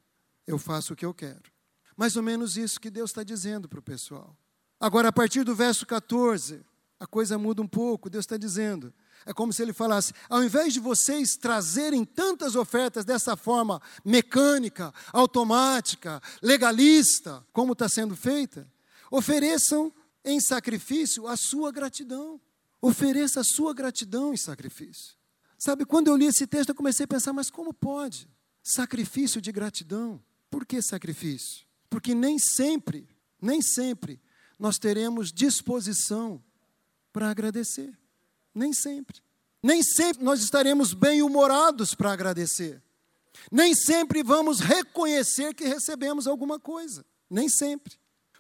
Eu 0.46 0.60
faço 0.60 0.94
o 0.94 0.96
que 0.96 1.04
eu 1.04 1.12
quero. 1.12 1.52
Mais 1.98 2.16
ou 2.16 2.22
menos 2.22 2.56
isso 2.56 2.80
que 2.80 2.92
Deus 2.92 3.10
está 3.10 3.24
dizendo 3.24 3.68
para 3.68 3.80
o 3.80 3.82
pessoal. 3.82 4.38
Agora, 4.80 5.08
a 5.08 5.12
partir 5.12 5.44
do 5.44 5.56
verso 5.56 5.88
14, 5.88 6.63
a 7.00 7.08
coisa 7.08 7.36
muda 7.36 7.63
um 7.63 7.68
pouco. 7.68 8.12
Deus 8.12 8.26
está 8.26 8.38
dizendo. 8.38 8.94
É 9.26 9.34
como 9.34 9.52
se 9.52 9.63
ele 9.63 9.74
falasse: 9.74 10.13
ao 10.30 10.44
invés 10.44 10.72
de 10.72 10.80
vocês 10.80 11.36
trazerem 11.36 12.06
tantas 12.06 12.56
ofertas 12.56 13.04
dessa 13.04 13.36
forma 13.36 13.82
mecânica, 14.06 14.94
automática, 15.12 16.22
legalista, 16.44 17.44
como 17.52 17.74
está 17.74 17.89
sendo 17.89 18.16
feita, 18.16 18.72
ofereçam 19.10 19.92
em 20.24 20.39
sacrifício 20.39 21.28
a 21.28 21.36
sua 21.36 21.72
gratidão. 21.72 22.39
Ofereça 22.84 23.39
a 23.39 23.43
sua 23.46 23.74
gratidão 23.74 24.34
em 24.34 24.38
sacrifício. 24.38 25.15
Sabe, 25.58 25.86
quando 25.86 26.10
eu 26.10 26.17
li 26.17 26.26
esse 26.26 26.46
texto, 26.46 26.67
eu 26.67 26.76
comecei 26.76 27.06
a 27.06 27.08
pensar: 27.08 27.32
mas 27.32 27.50
como 27.50 27.74
pode? 27.74 28.28
Sacrifício 28.62 29.39
de 29.39 29.54
gratidão. 29.54 30.22
Por 30.52 30.65
que 30.65 30.82
sacrifício? 30.82 31.65
Porque 31.89 32.13
nem 32.13 32.38
sempre, 32.38 33.08
nem 33.41 33.62
sempre, 33.62 34.19
nós 34.60 34.78
teremos 34.78 35.32
disposição 35.32 36.43
para 37.13 37.30
agradecer. 37.30 37.98
Nem 38.54 38.74
sempre. 38.74 39.22
Nem 39.63 39.82
sempre 39.82 40.22
nós 40.22 40.41
estaremos 40.41 40.93
bem-humorados 40.93 41.96
para 41.96 42.12
agradecer. 42.12 42.84
Nem 43.50 43.74
sempre 43.74 44.22
vamos 44.22 44.60
reconhecer 44.60 45.54
que 45.54 45.63
recebemos 45.63 46.28
alguma 46.28 46.60
coisa. 46.60 47.06
Nem 47.30 47.48
sempre. 47.48 47.93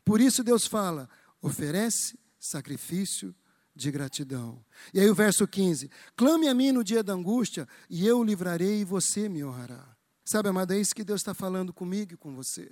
Por 0.03 0.19
isso 0.19 0.43
Deus 0.43 0.67
fala: 0.67 1.09
oferece 1.41 2.19
sacrifício 2.37 3.33
de 3.75 3.91
gratidão. 3.91 4.63
E 4.93 4.99
aí 4.99 5.09
o 5.09 5.15
verso 5.15 5.47
15: 5.47 5.89
Clame 6.15 6.47
a 6.47 6.53
mim 6.53 6.71
no 6.71 6.83
dia 6.83 7.03
da 7.03 7.13
angústia, 7.13 7.67
e 7.89 8.05
eu 8.05 8.19
o 8.19 8.23
livrarei 8.23 8.81
e 8.81 8.85
você 8.85 9.27
me 9.27 9.43
honrará. 9.43 9.95
Sabe, 10.25 10.49
amado, 10.49 10.73
é 10.73 10.79
isso 10.79 10.95
que 10.95 11.03
Deus 11.03 11.21
está 11.21 11.33
falando 11.33 11.73
comigo 11.73 12.13
e 12.13 12.17
com 12.17 12.33
você. 12.33 12.71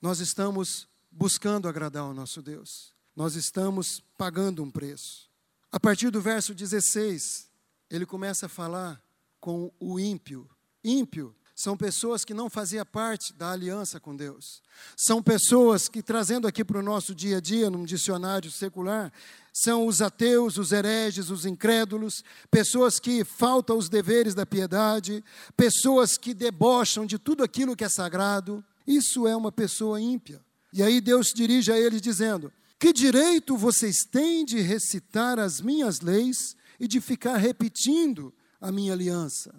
Nós 0.00 0.20
estamos 0.20 0.88
buscando 1.10 1.68
agradar 1.68 2.02
ao 2.02 2.14
nosso 2.14 2.42
Deus. 2.42 2.94
Nós 3.14 3.34
estamos 3.34 4.02
pagando 4.18 4.62
um 4.62 4.70
preço. 4.70 5.30
A 5.72 5.80
partir 5.80 6.10
do 6.10 6.20
verso 6.20 6.54
16, 6.54 7.50
ele 7.90 8.04
começa 8.04 8.46
a 8.46 8.48
falar 8.48 9.02
com 9.40 9.72
o 9.80 9.98
ímpio. 9.98 10.48
Ímpio 10.84 11.34
são 11.56 11.74
pessoas 11.74 12.22
que 12.22 12.34
não 12.34 12.50
faziam 12.50 12.84
parte 12.84 13.32
da 13.32 13.50
aliança 13.50 13.98
com 13.98 14.14
Deus. 14.14 14.60
São 14.94 15.22
pessoas 15.22 15.88
que, 15.88 16.02
trazendo 16.02 16.46
aqui 16.46 16.62
para 16.62 16.78
o 16.78 16.82
nosso 16.82 17.14
dia 17.14 17.38
a 17.38 17.40
dia, 17.40 17.70
num 17.70 17.86
dicionário 17.86 18.50
secular, 18.50 19.10
são 19.54 19.86
os 19.86 20.02
ateus, 20.02 20.58
os 20.58 20.70
hereges, 20.70 21.30
os 21.30 21.46
incrédulos, 21.46 22.22
pessoas 22.50 23.00
que 23.00 23.24
faltam 23.24 23.78
os 23.78 23.88
deveres 23.88 24.34
da 24.34 24.44
piedade, 24.44 25.24
pessoas 25.56 26.18
que 26.18 26.34
debocham 26.34 27.06
de 27.06 27.18
tudo 27.18 27.42
aquilo 27.42 27.74
que 27.74 27.84
é 27.84 27.88
sagrado. 27.88 28.62
Isso 28.86 29.26
é 29.26 29.34
uma 29.34 29.50
pessoa 29.50 29.98
ímpia. 29.98 30.44
E 30.74 30.82
aí 30.82 31.00
Deus 31.00 31.32
dirige 31.34 31.72
a 31.72 31.80
eles 31.80 32.02
dizendo: 32.02 32.52
que 32.78 32.92
direito 32.92 33.56
vocês 33.56 34.04
têm 34.04 34.44
de 34.44 34.60
recitar 34.60 35.38
as 35.38 35.62
minhas 35.62 36.02
leis 36.02 36.54
e 36.78 36.86
de 36.86 37.00
ficar 37.00 37.38
repetindo 37.38 38.30
a 38.60 38.70
minha 38.70 38.92
aliança? 38.92 39.58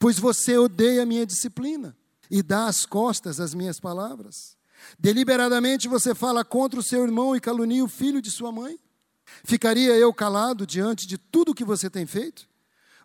Pois 0.00 0.18
você 0.18 0.58
odeia 0.58 1.04
a 1.04 1.06
minha 1.06 1.24
disciplina 1.24 1.96
e 2.28 2.42
dá 2.42 2.66
as 2.66 2.84
costas 2.84 3.38
às 3.38 3.54
minhas 3.54 3.78
palavras. 3.78 4.56
Deliberadamente 4.98 5.86
você 5.86 6.12
fala 6.14 6.44
contra 6.44 6.80
o 6.80 6.82
seu 6.82 7.04
irmão 7.04 7.36
e 7.36 7.40
calunia 7.40 7.84
o 7.84 7.88
filho 7.88 8.20
de 8.20 8.32
sua 8.32 8.50
mãe. 8.50 8.76
Ficaria 9.44 9.94
eu 9.94 10.12
calado 10.12 10.66
diante 10.66 11.06
de 11.06 11.16
tudo 11.16 11.54
que 11.54 11.64
você 11.64 11.88
tem 11.88 12.06
feito? 12.06 12.48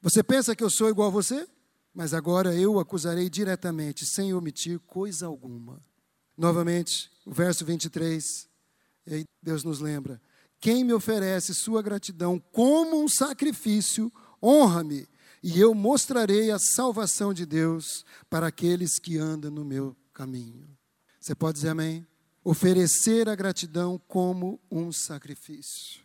Você 0.02 0.24
pensa 0.24 0.56
que 0.56 0.64
eu 0.64 0.70
sou 0.72 0.90
igual 0.90 1.10
a 1.10 1.12
você? 1.12 1.48
Mas 1.94 2.14
agora 2.14 2.56
eu 2.56 2.74
o 2.74 2.80
acusarei 2.80 3.30
diretamente, 3.30 4.06
sem 4.06 4.34
omitir 4.34 4.80
coisa 4.80 5.28
alguma. 5.28 5.80
Novamente, 6.36 7.12
o 7.26 7.32
verso 7.32 7.64
23 7.64 8.50
e 9.08 9.14
aí 9.14 9.24
Deus 9.42 9.64
nos 9.64 9.80
lembra: 9.80 10.22
quem 10.60 10.84
me 10.84 10.94
oferece 10.94 11.54
sua 11.54 11.82
gratidão 11.82 12.40
como 12.52 13.02
um 13.02 13.08
sacrifício, 13.08 14.12
honra-me, 14.42 15.08
e 15.46 15.60
eu 15.60 15.76
mostrarei 15.76 16.50
a 16.50 16.58
salvação 16.58 17.32
de 17.32 17.46
Deus 17.46 18.04
para 18.28 18.48
aqueles 18.48 18.98
que 18.98 19.20
andam 19.20 19.52
no 19.52 19.64
meu 19.64 19.96
caminho. 20.12 20.68
Você 21.20 21.36
pode 21.36 21.58
dizer 21.58 21.70
amém? 21.70 22.08
Oferecer 22.44 23.30
a 23.30 23.36
gratidão 23.36 24.02
como 24.08 24.60
um 24.72 24.92
sacrifício. 24.92 26.02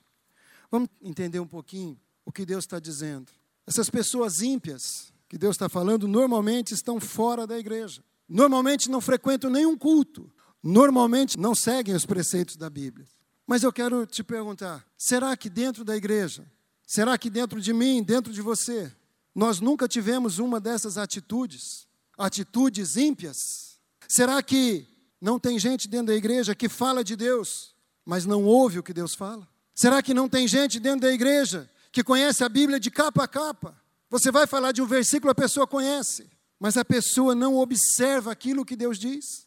Vamos 0.70 0.90
entender 1.00 1.40
um 1.40 1.46
pouquinho 1.46 1.98
o 2.22 2.30
que 2.30 2.44
Deus 2.44 2.64
está 2.64 2.78
dizendo. 2.78 3.32
Essas 3.66 3.88
pessoas 3.88 4.42
ímpias 4.42 5.10
que 5.26 5.38
Deus 5.38 5.54
está 5.54 5.70
falando 5.70 6.06
normalmente 6.06 6.74
estão 6.74 7.00
fora 7.00 7.46
da 7.46 7.58
igreja. 7.58 8.04
Normalmente 8.28 8.90
não 8.90 9.00
frequentam 9.00 9.48
nenhum 9.48 9.76
culto 9.76 10.30
normalmente 10.62 11.38
não 11.38 11.54
seguem 11.54 11.94
os 11.94 12.04
preceitos 12.04 12.56
da 12.56 12.68
Bíblia. 12.68 13.06
Mas 13.46 13.62
eu 13.62 13.72
quero 13.72 14.06
te 14.06 14.22
perguntar: 14.22 14.84
será 14.96 15.36
que 15.36 15.48
dentro 15.48 15.84
da 15.84 15.96
igreja, 15.96 16.46
será 16.86 17.16
que 17.16 17.30
dentro 17.30 17.60
de 17.60 17.72
mim, 17.72 18.02
dentro 18.02 18.32
de 18.32 18.42
você, 18.42 18.92
nós 19.34 19.60
nunca 19.60 19.86
tivemos 19.86 20.38
uma 20.38 20.60
dessas 20.60 20.98
atitudes? 20.98 21.86
Atitudes 22.18 22.96
ímpias? 22.96 23.78
Será 24.08 24.42
que 24.42 24.86
não 25.20 25.38
tem 25.38 25.58
gente 25.58 25.88
dentro 25.88 26.08
da 26.08 26.14
igreja 26.14 26.54
que 26.54 26.68
fala 26.68 27.04
de 27.04 27.14
Deus, 27.14 27.74
mas 28.04 28.26
não 28.26 28.44
ouve 28.44 28.78
o 28.78 28.82
que 28.82 28.92
Deus 28.92 29.14
fala? 29.14 29.46
Será 29.74 30.02
que 30.02 30.12
não 30.12 30.28
tem 30.28 30.48
gente 30.48 30.80
dentro 30.80 31.02
da 31.02 31.12
igreja 31.12 31.70
que 31.92 32.02
conhece 32.02 32.42
a 32.42 32.48
Bíblia 32.48 32.80
de 32.80 32.90
capa 32.90 33.24
a 33.24 33.28
capa? 33.28 33.80
Você 34.10 34.30
vai 34.30 34.46
falar 34.46 34.72
de 34.72 34.82
um 34.82 34.86
versículo, 34.86 35.30
a 35.30 35.34
pessoa 35.34 35.66
conhece, 35.66 36.28
mas 36.58 36.76
a 36.76 36.84
pessoa 36.84 37.34
não 37.34 37.56
observa 37.56 38.32
aquilo 38.32 38.64
que 38.64 38.74
Deus 38.74 38.98
diz. 38.98 39.46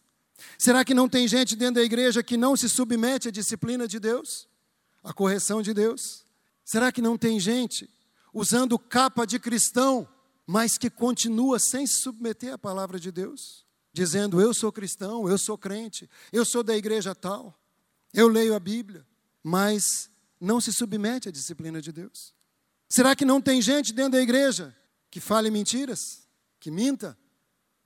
Será 0.58 0.84
que 0.86 0.94
não 0.94 1.10
tem 1.10 1.28
gente 1.28 1.56
dentro 1.56 1.76
da 1.76 1.84
igreja 1.84 2.24
que 2.24 2.38
não 2.38 2.56
se 2.56 2.70
submete 2.70 3.28
à 3.28 3.32
disciplina 3.32 3.88
de 3.88 4.00
Deus? 4.00 4.48
À 5.04 5.14
correção 5.14 5.62
de 5.62 5.74
Deus? 5.74 6.24
Será 6.64 6.92
que 6.92 7.02
não 7.02 7.18
tem 7.18 7.40
gente 7.40 7.90
usando 8.34 8.80
capa 8.80 9.26
de 9.26 9.40
cristão, 9.40 10.08
mas 10.46 10.78
que 10.78 10.90
continua 10.90 11.60
sem 11.60 11.86
se 11.86 12.02
submeter 12.02 12.54
à 12.54 12.58
palavra 12.58 13.00
de 13.00 13.12
Deus? 13.12 13.66
Dizendo, 13.94 14.42
eu 14.42 14.54
sou 14.54 14.72
cristão, 14.72 15.30
eu 15.30 15.38
sou 15.38 15.58
crente, 15.58 16.10
eu 16.32 16.44
sou 16.44 16.64
da 16.64 16.76
igreja 16.76 17.14
tal, 17.14 17.58
eu 18.14 18.28
leio 18.28 18.56
a 18.56 18.60
Bíblia, 18.60 19.06
mas 19.44 20.10
não 20.42 20.60
se 20.60 20.74
submete 20.74 21.30
à 21.30 21.32
disciplina 21.32 21.82
de 21.82 21.92
Deus? 21.92 22.34
Será 22.90 23.16
que 23.16 23.24
não 23.24 23.40
tem 23.40 23.62
gente 23.62 23.94
dentro 23.94 24.14
da 24.14 24.22
igreja 24.22 24.76
que 25.12 25.20
fale 25.20 25.52
mentiras, 25.52 26.28
que 26.60 26.72
minta? 26.72 27.18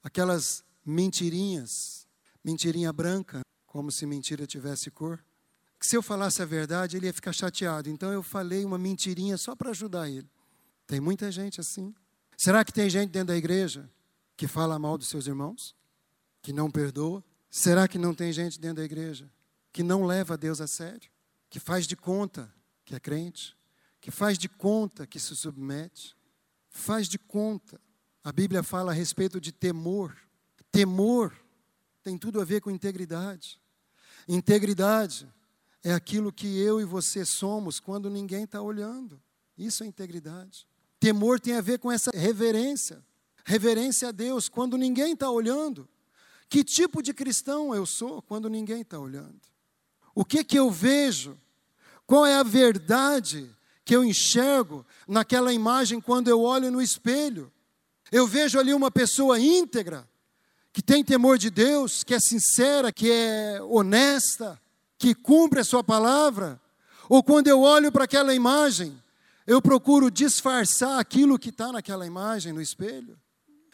Aquelas 0.02 0.64
mentirinhas 0.86 1.98
mentirinha 2.48 2.94
branca, 2.94 3.42
como 3.66 3.92
se 3.92 4.06
mentira 4.06 4.48
tivesse 4.48 4.90
cor. 4.90 5.22
Que 5.78 5.86
se 5.86 5.98
eu 5.98 6.02
falasse 6.02 6.42
a 6.42 6.46
verdade, 6.46 6.96
ele 6.96 7.08
ia 7.08 7.14
ficar 7.14 7.34
chateado. 7.34 7.90
Então 7.90 8.12
eu 8.14 8.24
falei 8.24 8.64
uma 8.64 8.78
mentirinha 8.78 9.38
só 9.38 9.54
para 9.54 9.72
ajudar 9.72 10.10
ele. 10.10 10.30
Tem 10.88 11.02
muita 11.02 11.30
gente 11.32 11.60
assim. 11.60 11.94
Será 12.38 12.64
que 12.64 12.72
tem 12.72 12.90
gente 12.90 13.12
dentro 13.12 13.28
da 13.28 13.38
igreja 13.38 13.90
que 14.38 14.48
fala 14.48 14.80
mal 14.80 14.98
dos 14.98 15.10
seus 15.10 15.28
irmãos? 15.28 15.76
Que 16.42 16.54
não 16.54 16.72
perdoa? 16.72 17.24
Será 17.50 17.88
que 17.88 17.98
não 17.98 18.16
tem 18.16 18.32
gente 18.32 18.60
dentro 18.60 18.78
da 18.78 18.86
igreja 18.86 19.30
que 19.74 19.84
não 19.84 20.06
leva 20.06 20.38
Deus 20.38 20.62
a 20.62 20.68
sério? 20.68 21.12
Que 21.50 21.60
faz 21.60 21.86
de 21.86 21.96
conta 21.96 22.52
que 22.86 22.96
é 22.96 23.00
crente? 23.00 23.56
Que 24.00 24.10
faz 24.10 24.38
de 24.38 24.48
conta 24.48 25.06
que 25.06 25.20
se 25.20 25.36
submete? 25.36 26.16
Faz 26.70 27.08
de 27.10 27.20
conta. 27.20 27.80
A 28.24 28.32
Bíblia 28.32 28.64
fala 28.64 28.92
a 28.92 28.96
respeito 28.96 29.42
de 29.42 29.52
temor. 29.52 30.16
Temor 30.72 31.34
tem 32.02 32.18
tudo 32.18 32.40
a 32.40 32.46
ver 32.46 32.62
com 32.62 32.72
integridade. 32.72 33.60
Integridade 34.28 35.28
é 35.84 35.94
aquilo 35.94 36.32
que 36.32 36.60
eu 36.60 36.80
e 36.80 36.86
você 36.86 37.26
somos 37.26 37.80
quando 37.80 38.10
ninguém 38.10 38.44
está 38.44 38.62
olhando. 38.62 39.22
Isso 39.58 39.84
é 39.84 39.88
integridade. 39.88 40.68
Temor 41.00 41.40
tem 41.40 41.56
a 41.56 41.62
ver 41.62 41.80
com 41.80 41.92
essa 41.92 42.12
reverência. 42.14 43.04
Reverência 43.46 44.10
a 44.10 44.12
Deus 44.12 44.50
quando 44.50 44.78
ninguém 44.78 45.14
está 45.14 45.30
olhando. 45.30 45.88
Que 46.50 46.64
tipo 46.64 47.02
de 47.02 47.14
cristão 47.14 47.74
eu 47.74 47.86
sou 47.86 48.22
quando 48.22 48.50
ninguém 48.50 48.82
está 48.82 49.00
olhando? 49.00 49.40
O 50.16 50.26
que 50.26 50.44
que 50.44 50.58
eu 50.58 50.72
vejo? 50.72 51.38
Qual 52.06 52.26
é 52.26 52.36
a 52.36 52.44
verdade 52.44 53.50
que 53.86 53.96
eu 53.96 54.04
enxergo 54.04 54.86
naquela 55.08 55.54
imagem 55.54 56.02
quando 56.02 56.30
eu 56.30 56.42
olho 56.42 56.72
no 56.72 56.82
espelho? 56.82 57.52
Eu 58.12 58.26
vejo 58.26 58.58
ali 58.58 58.74
uma 58.74 58.90
pessoa 58.90 59.40
íntegra, 59.40 60.08
que 60.72 60.82
tem 60.82 61.04
temor 61.04 61.38
de 61.38 61.50
Deus, 61.50 62.04
que 62.04 62.14
é 62.14 62.20
sincera, 62.20 62.92
que 62.92 63.12
é 63.12 63.62
honesta, 63.62 64.60
que 64.98 65.14
cumpre 65.14 65.60
a 65.60 65.66
sua 65.66 65.84
palavra, 65.84 66.60
ou 67.10 67.22
quando 67.22 67.48
eu 67.48 67.62
olho 67.62 67.92
para 67.92 68.06
aquela 68.06 68.34
imagem, 68.34 68.98
eu 69.48 69.62
procuro 69.62 70.12
disfarçar 70.12 71.00
aquilo 71.00 71.40
que 71.40 71.50
está 71.50 71.72
naquela 71.72 72.06
imagem 72.06 72.52
no 72.52 72.62
espelho. 72.62 73.18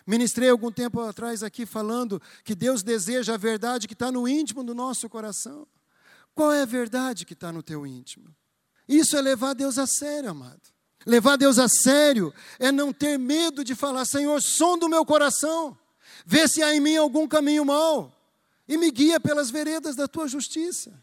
Ministrei 0.06 0.50
algum 0.50 0.72
tempo 0.72 1.02
atrás 1.02 1.42
aqui 1.42 1.66
falando 1.66 2.22
que 2.44 2.54
Deus 2.54 2.84
deseja 2.84 3.34
a 3.34 3.38
verdade 3.38 3.88
que 3.88 3.94
está 3.94 4.12
no 4.12 4.28
íntimo 4.28 4.64
do 4.64 4.76
nosso 4.76 5.10
coração. 5.10 5.68
Qual 6.36 6.52
é 6.52 6.62
a 6.62 6.66
verdade 6.66 7.26
que 7.26 7.34
está 7.34 7.52
no 7.52 7.64
teu 7.64 7.88
íntimo? 7.88 8.28
Isso 8.88 9.18
é 9.18 9.22
levar 9.22 9.54
Deus 9.54 9.80
a 9.80 9.88
sério, 9.88 10.30
amado. 10.30 10.62
Levar 11.06 11.38
Deus 11.38 11.58
a 11.58 11.68
sério 11.68 12.34
é 12.60 12.72
não 12.72 12.94
ter 12.94 13.18
medo 13.18 13.64
de 13.64 13.74
falar, 13.74 14.06
Senhor, 14.06 14.42
som 14.42 14.78
do 14.78 14.88
meu 14.88 15.06
coração. 15.06 15.78
Vê 16.26 16.48
se 16.48 16.62
há 16.62 16.76
em 16.76 16.80
mim 16.80 16.98
algum 16.98 17.28
caminho 17.28 17.66
mau 17.66 18.14
e 18.68 18.78
me 18.78 18.92
guia 18.92 19.20
pelas 19.20 19.50
veredas 19.50 19.96
da 19.96 20.08
tua 20.08 20.28
justiça. 20.28 20.94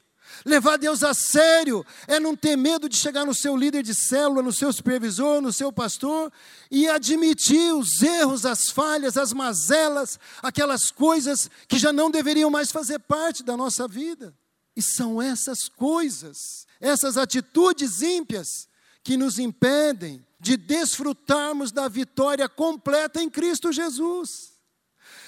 Levar 0.45 0.77
Deus 0.77 1.03
a 1.03 1.13
sério 1.13 1.85
é 2.07 2.19
não 2.19 2.35
ter 2.35 2.57
medo 2.57 2.89
de 2.89 2.97
chegar 2.97 3.25
no 3.25 3.35
seu 3.35 3.57
líder 3.57 3.83
de 3.83 3.95
célula, 3.95 4.43
no 4.43 4.53
seu 4.53 4.73
supervisor, 4.73 5.41
no 5.41 5.53
seu 5.53 5.73
pastor 5.73 6.33
e 6.71 6.89
admitir 6.89 7.75
os 7.75 8.03
erros, 8.03 8.47
as 8.47 8.71
falhas, 8.71 9.17
as 9.17 9.33
mazelas, 9.33 10.19
aquelas 10.43 10.91
coisas 10.91 11.51
que 11.69 11.79
já 11.79 11.93
não 11.93 12.11
deveriam 12.11 12.51
mais 12.51 12.71
fazer 12.71 12.99
parte 13.01 13.43
da 13.43 13.57
nossa 13.57 13.87
vida. 13.87 14.35
E 14.77 14.83
são 14.83 15.21
essas 15.21 15.69
coisas, 15.69 16.67
essas 16.81 17.17
atitudes 17.17 18.01
ímpias 18.03 18.69
que 19.03 19.17
nos 19.17 19.39
impedem 19.39 20.25
de 20.39 20.57
desfrutarmos 20.57 21.71
da 21.71 21.89
vitória 21.89 22.49
completa 22.49 23.21
em 23.23 23.29
Cristo 23.29 23.73
Jesus. 23.73 24.50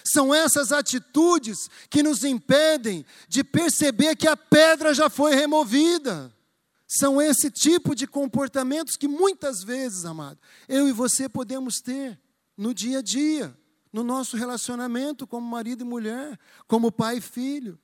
São 0.04 0.34
essas 0.34 0.72
atitudes 0.72 1.68
que 1.88 2.02
nos 2.02 2.24
impedem 2.24 3.04
de 3.28 3.44
perceber 3.44 4.16
que 4.16 4.26
a 4.26 4.36
pedra 4.36 4.94
já 4.94 5.08
foi 5.08 5.34
removida. 5.34 6.32
São 6.86 7.22
esse 7.22 7.50
tipo 7.50 7.94
de 7.94 8.06
comportamentos 8.06 8.96
que 8.96 9.08
muitas 9.08 9.62
vezes, 9.62 10.04
amado, 10.04 10.38
eu 10.68 10.88
e 10.88 10.92
você 10.92 11.28
podemos 11.28 11.80
ter 11.80 12.20
no 12.56 12.74
dia 12.74 12.98
a 12.98 13.02
dia, 13.02 13.56
no 13.92 14.02
nosso 14.02 14.36
relacionamento 14.36 15.26
como 15.26 15.46
marido 15.46 15.82
e 15.82 15.86
mulher, 15.86 16.38
como 16.66 16.92
pai 16.92 17.18
e 17.18 17.20
filho, 17.20 17.78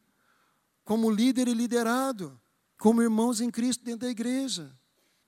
como 0.85 1.11
líder 1.11 1.49
e 1.49 1.55
liderado, 1.55 2.39
como 2.79 3.03
irmãos 3.03 3.41
em 3.41 3.51
Cristo 3.51 3.85
dentro 3.85 4.01
da 4.01 4.11
igreja. 4.11 4.71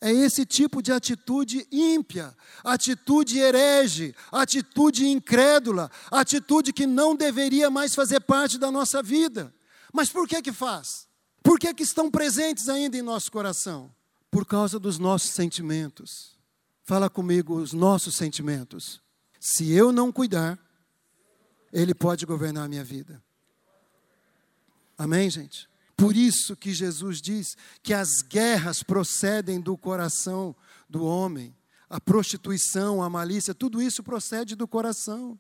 É 0.01 0.11
esse 0.11 0.47
tipo 0.47 0.83
de 0.83 0.93
atitude 0.93 1.67
ímpia, 1.71 2.35
atitude 2.65 3.39
herege, 3.39 4.15
atitude 4.33 5.07
incrédula, 5.07 5.91
atitude 6.11 6.73
que 6.73 6.87
não 6.87 7.15
deveria 7.15 7.69
mais 7.71 7.95
fazer 7.95 8.21
parte 8.21 8.59
da 8.59 8.71
nossa 8.71 9.03
vida. 9.03 9.55
Mas 9.93 10.09
por 10.09 10.27
que 10.27 10.41
que 10.41 10.53
faz? 10.53 11.07
Por 11.43 11.59
que 11.59 11.75
que 11.75 11.83
estão 11.83 12.11
presentes 12.11 12.69
ainda 12.69 12.97
em 12.97 13.03
nosso 13.03 13.31
coração? 13.31 13.95
Por 14.31 14.47
causa 14.47 14.79
dos 14.79 14.99
nossos 14.99 15.31
sentimentos. 15.31 16.39
Fala 16.83 17.11
comigo 17.11 17.57
os 17.57 17.73
nossos 17.73 18.17
sentimentos. 18.17 19.03
Se 19.39 19.71
eu 19.71 19.93
não 19.93 20.11
cuidar, 20.11 20.59
ele 21.73 21.95
pode 21.95 22.27
governar 22.27 22.65
a 22.65 22.69
minha 22.69 22.85
vida. 22.85 23.23
Amém, 24.99 25.31
gente? 25.31 25.70
Por 26.01 26.17
isso 26.17 26.57
que 26.57 26.73
Jesus 26.73 27.21
diz 27.21 27.59
que 27.83 27.93
as 27.93 28.23
guerras 28.23 28.83
procedem 28.83 29.61
do 29.61 29.77
coração 29.77 30.57
do 30.89 31.05
homem. 31.05 31.55
A 31.91 32.01
prostituição, 32.01 33.03
a 33.03 33.11
malícia, 33.11 33.53
tudo 33.53 33.83
isso 33.83 34.03
procede 34.03 34.57
do 34.57 34.67
coração. 34.67 35.39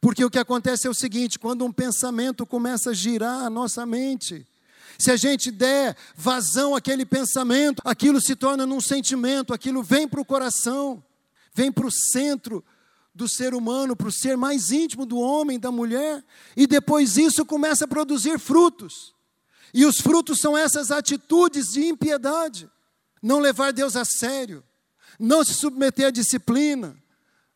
Porque 0.00 0.24
o 0.24 0.30
que 0.30 0.38
acontece 0.38 0.86
é 0.86 0.90
o 0.90 0.94
seguinte: 0.94 1.38
quando 1.38 1.62
um 1.62 1.70
pensamento 1.70 2.46
começa 2.46 2.88
a 2.88 2.94
girar 2.94 3.44
a 3.44 3.50
nossa 3.50 3.84
mente, 3.84 4.46
se 4.98 5.10
a 5.10 5.16
gente 5.16 5.50
der 5.50 5.94
vazão 6.16 6.74
àquele 6.74 7.04
pensamento, 7.04 7.82
aquilo 7.84 8.18
se 8.18 8.34
torna 8.34 8.64
num 8.64 8.80
sentimento, 8.80 9.52
aquilo 9.52 9.82
vem 9.82 10.08
para 10.08 10.22
o 10.22 10.24
coração, 10.24 11.04
vem 11.52 11.70
para 11.70 11.86
o 11.86 11.92
centro 11.92 12.64
do 13.14 13.28
ser 13.28 13.52
humano, 13.52 13.94
para 13.94 14.08
o 14.08 14.12
ser 14.12 14.38
mais 14.38 14.70
íntimo 14.70 15.04
do 15.04 15.18
homem, 15.18 15.60
da 15.60 15.70
mulher, 15.70 16.24
e 16.56 16.66
depois 16.66 17.18
isso 17.18 17.44
começa 17.44 17.84
a 17.84 17.88
produzir 17.88 18.38
frutos. 18.38 19.12
E 19.72 19.86
os 19.86 20.00
frutos 20.00 20.38
são 20.38 20.56
essas 20.56 20.90
atitudes 20.90 21.72
de 21.72 21.84
impiedade. 21.84 22.70
Não 23.22 23.38
levar 23.38 23.72
Deus 23.72 23.96
a 23.96 24.04
sério, 24.04 24.64
não 25.18 25.44
se 25.44 25.54
submeter 25.54 26.06
à 26.08 26.10
disciplina, 26.10 26.96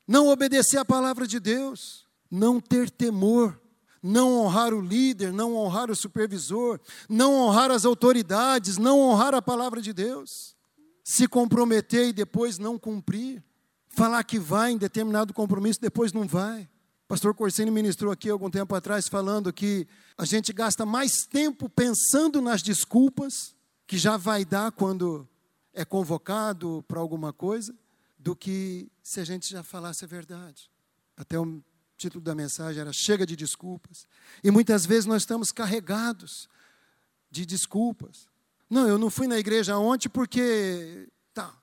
não 0.06 0.28
obedecer 0.28 0.78
à 0.78 0.84
palavra 0.84 1.26
de 1.26 1.40
Deus, 1.40 2.06
não 2.30 2.60
ter 2.60 2.88
temor, 2.88 3.60
não 4.02 4.32
honrar 4.38 4.72
o 4.72 4.80
líder, 4.80 5.32
não 5.32 5.56
honrar 5.56 5.90
o 5.90 5.96
supervisor, 5.96 6.80
não 7.08 7.34
honrar 7.34 7.72
as 7.72 7.84
autoridades, 7.84 8.78
não 8.78 9.00
honrar 9.00 9.34
a 9.34 9.42
palavra 9.42 9.82
de 9.82 9.92
Deus, 9.92 10.54
se 11.02 11.26
comprometer 11.26 12.08
e 12.08 12.12
depois 12.12 12.58
não 12.58 12.78
cumprir, 12.78 13.42
falar 13.88 14.22
que 14.22 14.38
vai 14.38 14.72
em 14.72 14.78
determinado 14.78 15.34
compromisso, 15.34 15.80
depois 15.80 16.12
não 16.12 16.26
vai. 16.26 16.68
Pastor 17.08 17.34
Corsini 17.34 17.70
ministrou 17.70 18.10
aqui 18.10 18.28
algum 18.28 18.50
tempo 18.50 18.74
atrás 18.74 19.06
falando 19.06 19.52
que 19.52 19.86
a 20.18 20.24
gente 20.24 20.52
gasta 20.52 20.84
mais 20.84 21.24
tempo 21.24 21.68
pensando 21.68 22.40
nas 22.40 22.62
desculpas 22.62 23.54
que 23.86 23.96
já 23.96 24.16
vai 24.16 24.44
dar 24.44 24.72
quando 24.72 25.28
é 25.72 25.84
convocado 25.84 26.84
para 26.88 26.98
alguma 26.98 27.32
coisa, 27.32 27.72
do 28.18 28.34
que 28.34 28.90
se 29.02 29.20
a 29.20 29.24
gente 29.24 29.48
já 29.48 29.62
falasse 29.62 30.04
a 30.04 30.08
verdade. 30.08 30.68
Até 31.16 31.38
o 31.38 31.62
título 31.96 32.24
da 32.24 32.34
mensagem 32.34 32.80
era 32.80 32.92
Chega 32.92 33.24
de 33.24 33.36
desculpas. 33.36 34.08
E 34.42 34.50
muitas 34.50 34.84
vezes 34.84 35.06
nós 35.06 35.22
estamos 35.22 35.52
carregados 35.52 36.48
de 37.30 37.46
desculpas. 37.46 38.26
Não, 38.68 38.88
eu 38.88 38.98
não 38.98 39.10
fui 39.10 39.28
na 39.28 39.38
igreja 39.38 39.78
ontem 39.78 40.08
porque. 40.08 41.08
Tá. 41.32 41.54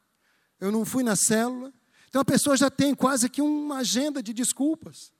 Eu 0.58 0.72
não 0.72 0.86
fui 0.86 1.04
na 1.04 1.18
célula. 1.18 1.74
Então 2.08 2.22
a 2.22 2.26
pessoa 2.26 2.56
já 2.56 2.70
tem 2.70 2.96
quase 2.96 3.28
que 3.30 3.42
uma 3.42 3.80
agenda 3.80 4.24
de 4.24 4.32
desculpas. 4.32 5.12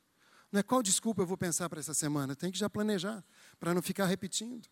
Não 0.54 0.60
é 0.60 0.64
qual 0.64 0.84
desculpa 0.84 1.24
eu 1.24 1.26
vou 1.26 1.36
pensar 1.36 1.68
para 1.68 1.80
essa 1.80 1.96
semana, 1.96 2.36
tem 2.36 2.52
que 2.52 2.60
já 2.60 2.70
planejar, 2.70 3.24
para 3.60 3.74
não 3.74 3.82
ficar 3.82 4.06
repetindo. 4.06 4.68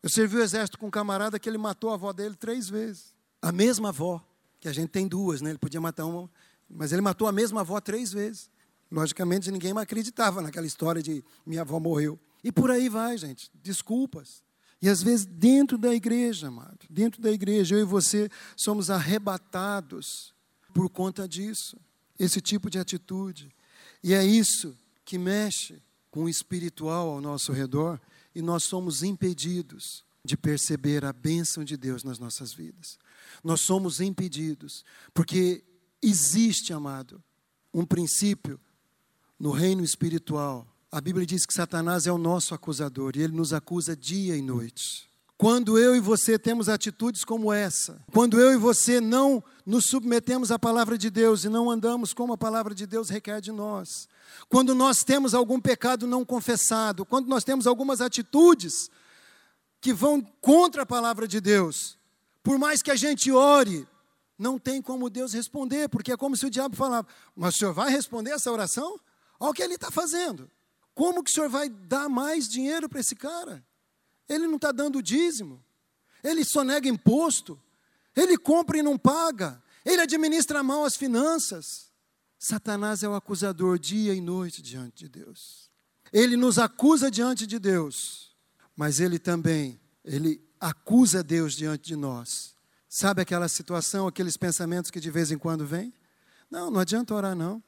Eu 0.00 0.08
servi 0.08 0.36
o 0.36 0.40
exército 0.40 0.78
com 0.78 0.86
um 0.86 0.90
camarada 0.92 1.40
que 1.40 1.48
ele 1.48 1.58
matou 1.58 1.90
a 1.90 1.94
avó 1.94 2.12
dele 2.12 2.36
três 2.36 2.68
vezes. 2.68 3.12
A 3.42 3.50
mesma 3.50 3.88
avó, 3.88 4.24
que 4.60 4.68
a 4.68 4.72
gente 4.72 4.90
tem 4.90 5.08
duas, 5.08 5.40
né? 5.40 5.50
Ele 5.50 5.58
podia 5.58 5.80
matar 5.80 6.06
uma, 6.06 6.30
mas 6.70 6.92
ele 6.92 7.02
matou 7.02 7.26
a 7.26 7.32
mesma 7.32 7.62
avó 7.62 7.80
três 7.80 8.12
vezes. 8.12 8.48
Logicamente, 8.88 9.50
ninguém 9.50 9.74
mais 9.74 9.82
acreditava 9.82 10.40
naquela 10.40 10.68
história 10.68 11.02
de 11.02 11.24
minha 11.44 11.62
avó 11.62 11.80
morreu. 11.80 12.16
E 12.44 12.52
por 12.52 12.70
aí 12.70 12.88
vai, 12.88 13.18
gente, 13.18 13.50
desculpas. 13.60 14.40
E 14.80 14.88
às 14.88 15.02
vezes, 15.02 15.26
dentro 15.26 15.76
da 15.76 15.92
igreja, 15.92 16.46
amado, 16.46 16.86
dentro 16.88 17.20
da 17.20 17.32
igreja, 17.32 17.74
eu 17.74 17.80
e 17.80 17.84
você 17.84 18.30
somos 18.56 18.88
arrebatados 18.88 20.32
por 20.72 20.88
conta 20.88 21.26
disso, 21.26 21.76
esse 22.16 22.40
tipo 22.40 22.70
de 22.70 22.78
atitude. 22.78 23.52
E 24.00 24.14
é 24.14 24.24
isso 24.24 24.78
que 25.04 25.18
mexe 25.18 25.82
com 26.10 26.24
o 26.24 26.28
espiritual 26.28 27.08
ao 27.08 27.20
nosso 27.20 27.52
redor 27.52 28.00
e 28.34 28.40
nós 28.40 28.64
somos 28.64 29.02
impedidos 29.02 30.04
de 30.24 30.36
perceber 30.36 31.04
a 31.04 31.12
bênção 31.12 31.62
de 31.64 31.76
Deus 31.76 32.02
nas 32.02 32.18
nossas 32.18 32.52
vidas. 32.52 32.98
Nós 33.42 33.60
somos 33.60 34.00
impedidos, 34.00 34.84
porque 35.12 35.62
existe, 36.02 36.72
amado, 36.72 37.22
um 37.72 37.84
princípio 37.84 38.58
no 39.38 39.50
reino 39.50 39.84
espiritual. 39.84 40.66
A 40.90 41.00
Bíblia 41.00 41.26
diz 41.26 41.44
que 41.44 41.52
Satanás 41.52 42.06
é 42.06 42.12
o 42.12 42.18
nosso 42.18 42.54
acusador 42.54 43.12
e 43.16 43.22
ele 43.22 43.34
nos 43.34 43.52
acusa 43.52 43.96
dia 43.96 44.36
e 44.36 44.40
noite. 44.40 45.10
Quando 45.36 45.76
eu 45.76 45.96
e 45.96 46.00
você 46.00 46.38
temos 46.38 46.68
atitudes 46.68 47.24
como 47.24 47.52
essa, 47.52 48.00
quando 48.12 48.40
eu 48.40 48.52
e 48.52 48.56
você 48.56 49.00
não 49.00 49.42
nos 49.66 49.86
submetemos 49.86 50.52
à 50.52 50.58
palavra 50.58 50.96
de 50.96 51.10
Deus 51.10 51.44
e 51.44 51.48
não 51.48 51.68
andamos 51.68 52.14
como 52.14 52.32
a 52.32 52.38
palavra 52.38 52.74
de 52.74 52.86
Deus 52.86 53.10
requer 53.10 53.40
de 53.40 53.50
nós, 53.50 54.08
quando 54.48 54.74
nós 54.74 55.04
temos 55.04 55.34
algum 55.34 55.60
pecado 55.60 56.06
não 56.06 56.24
confessado, 56.24 57.04
quando 57.04 57.26
nós 57.26 57.44
temos 57.44 57.66
algumas 57.66 58.00
atitudes 58.00 58.90
que 59.80 59.92
vão 59.92 60.20
contra 60.40 60.82
a 60.82 60.86
palavra 60.86 61.26
de 61.28 61.40
Deus, 61.40 61.98
por 62.42 62.58
mais 62.58 62.82
que 62.82 62.90
a 62.90 62.96
gente 62.96 63.30
ore, 63.30 63.86
não 64.38 64.58
tem 64.58 64.82
como 64.82 65.08
Deus 65.08 65.32
responder, 65.32 65.88
porque 65.88 66.12
é 66.12 66.16
como 66.16 66.36
se 66.36 66.46
o 66.46 66.50
diabo 66.50 66.76
falava: 66.76 67.06
Mas 67.34 67.54
o 67.54 67.58
senhor 67.58 67.72
vai 67.72 67.90
responder 67.90 68.30
essa 68.30 68.50
oração? 68.50 68.98
Olha 69.38 69.50
o 69.50 69.54
que 69.54 69.62
ele 69.62 69.74
está 69.74 69.90
fazendo. 69.90 70.50
Como 70.94 71.22
que 71.22 71.30
o 71.30 71.34
senhor 71.34 71.48
vai 71.48 71.68
dar 71.68 72.08
mais 72.08 72.48
dinheiro 72.48 72.88
para 72.88 73.00
esse 73.00 73.16
cara? 73.16 73.64
Ele 74.28 74.46
não 74.46 74.56
está 74.56 74.72
dando 74.72 75.02
dízimo, 75.02 75.62
ele 76.22 76.44
só 76.44 76.64
nega 76.64 76.88
imposto, 76.88 77.60
ele 78.14 78.38
compra 78.38 78.78
e 78.78 78.82
não 78.82 78.96
paga, 78.96 79.62
ele 79.84 80.00
administra 80.00 80.62
mão 80.62 80.84
as 80.84 80.96
finanças. 80.96 81.92
Satanás 82.44 83.02
é 83.02 83.08
o 83.08 83.14
acusador 83.14 83.78
dia 83.78 84.12
e 84.12 84.20
noite 84.20 84.60
diante 84.60 85.04
de 85.04 85.08
Deus. 85.08 85.70
Ele 86.12 86.36
nos 86.36 86.58
acusa 86.58 87.10
diante 87.10 87.46
de 87.46 87.58
Deus, 87.58 88.36
mas 88.76 89.00
ele 89.00 89.18
também, 89.18 89.80
ele 90.04 90.46
acusa 90.60 91.24
Deus 91.24 91.54
diante 91.54 91.84
de 91.84 91.96
nós. 91.96 92.54
Sabe 92.86 93.22
aquela 93.22 93.48
situação, 93.48 94.06
aqueles 94.06 94.36
pensamentos 94.36 94.90
que 94.90 95.00
de 95.00 95.10
vez 95.10 95.32
em 95.32 95.38
quando 95.38 95.64
vêm? 95.64 95.90
Não, 96.50 96.70
não 96.70 96.80
adianta 96.80 97.14
orar 97.14 97.34
não. 97.34 97.64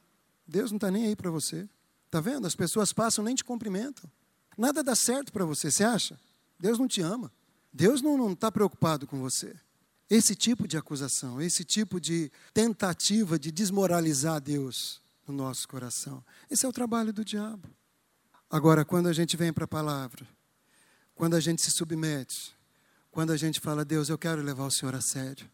Deus 0.47 0.69
não 0.69 0.77
está 0.77 0.91
nem 0.91 1.07
aí 1.07 1.15
para 1.15 1.31
você. 1.31 1.67
Está 2.05 2.21
vendo? 2.21 2.45
As 2.45 2.55
pessoas 2.55 2.93
passam 2.93 3.25
nem 3.25 3.33
te 3.33 3.43
cumprimentam. 3.43 4.07
Nada 4.55 4.83
dá 4.83 4.93
certo 4.93 5.33
para 5.33 5.43
você, 5.43 5.71
você 5.71 5.83
acha? 5.83 6.19
Deus 6.59 6.77
não 6.77 6.87
te 6.87 7.01
ama. 7.01 7.31
Deus 7.73 7.99
não 8.03 8.31
está 8.31 8.51
preocupado 8.51 9.07
com 9.07 9.19
você. 9.19 9.55
Esse 10.09 10.35
tipo 10.35 10.67
de 10.67 10.77
acusação, 10.77 11.41
esse 11.41 11.63
tipo 11.63 11.99
de 11.99 12.31
tentativa 12.53 13.37
de 13.37 13.51
desmoralizar 13.51 14.39
Deus 14.39 15.01
no 15.27 15.33
nosso 15.33 15.67
coração, 15.67 16.23
esse 16.49 16.65
é 16.65 16.69
o 16.69 16.73
trabalho 16.73 17.11
do 17.11 17.25
diabo. 17.25 17.69
Agora, 18.49 18.85
quando 18.85 19.07
a 19.07 19.13
gente 19.13 19.35
vem 19.35 19.51
para 19.51 19.65
a 19.65 19.67
palavra, 19.67 20.25
quando 21.13 21.35
a 21.35 21.39
gente 21.39 21.61
se 21.61 21.71
submete, 21.71 22.55
quando 23.11 23.31
a 23.31 23.37
gente 23.37 23.59
fala, 23.59 23.83
Deus, 23.83 24.07
eu 24.07 24.17
quero 24.17 24.41
levar 24.41 24.65
o 24.65 24.71
Senhor 24.71 24.95
a 24.95 25.01
sério, 25.01 25.49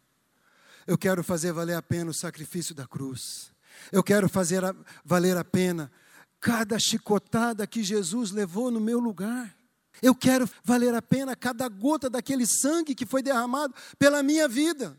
eu 0.86 0.96
quero 0.96 1.24
fazer 1.24 1.52
valer 1.52 1.76
a 1.76 1.82
pena 1.82 2.10
o 2.10 2.14
sacrifício 2.14 2.74
da 2.74 2.86
cruz, 2.86 3.50
eu 3.90 4.04
quero 4.04 4.28
fazer 4.28 4.64
a, 4.64 4.74
valer 5.04 5.36
a 5.36 5.44
pena 5.44 5.90
cada 6.38 6.78
chicotada 6.78 7.66
que 7.66 7.82
Jesus 7.82 8.30
levou 8.30 8.70
no 8.70 8.78
meu 8.78 9.00
lugar. 9.00 9.56
Eu 10.02 10.14
quero 10.14 10.48
valer 10.62 10.94
a 10.94 11.02
pena 11.02 11.36
cada 11.36 11.68
gota 11.68 12.10
daquele 12.10 12.46
sangue 12.46 12.94
que 12.94 13.06
foi 13.06 13.22
derramado 13.22 13.74
pela 13.98 14.22
minha 14.22 14.48
vida. 14.48 14.96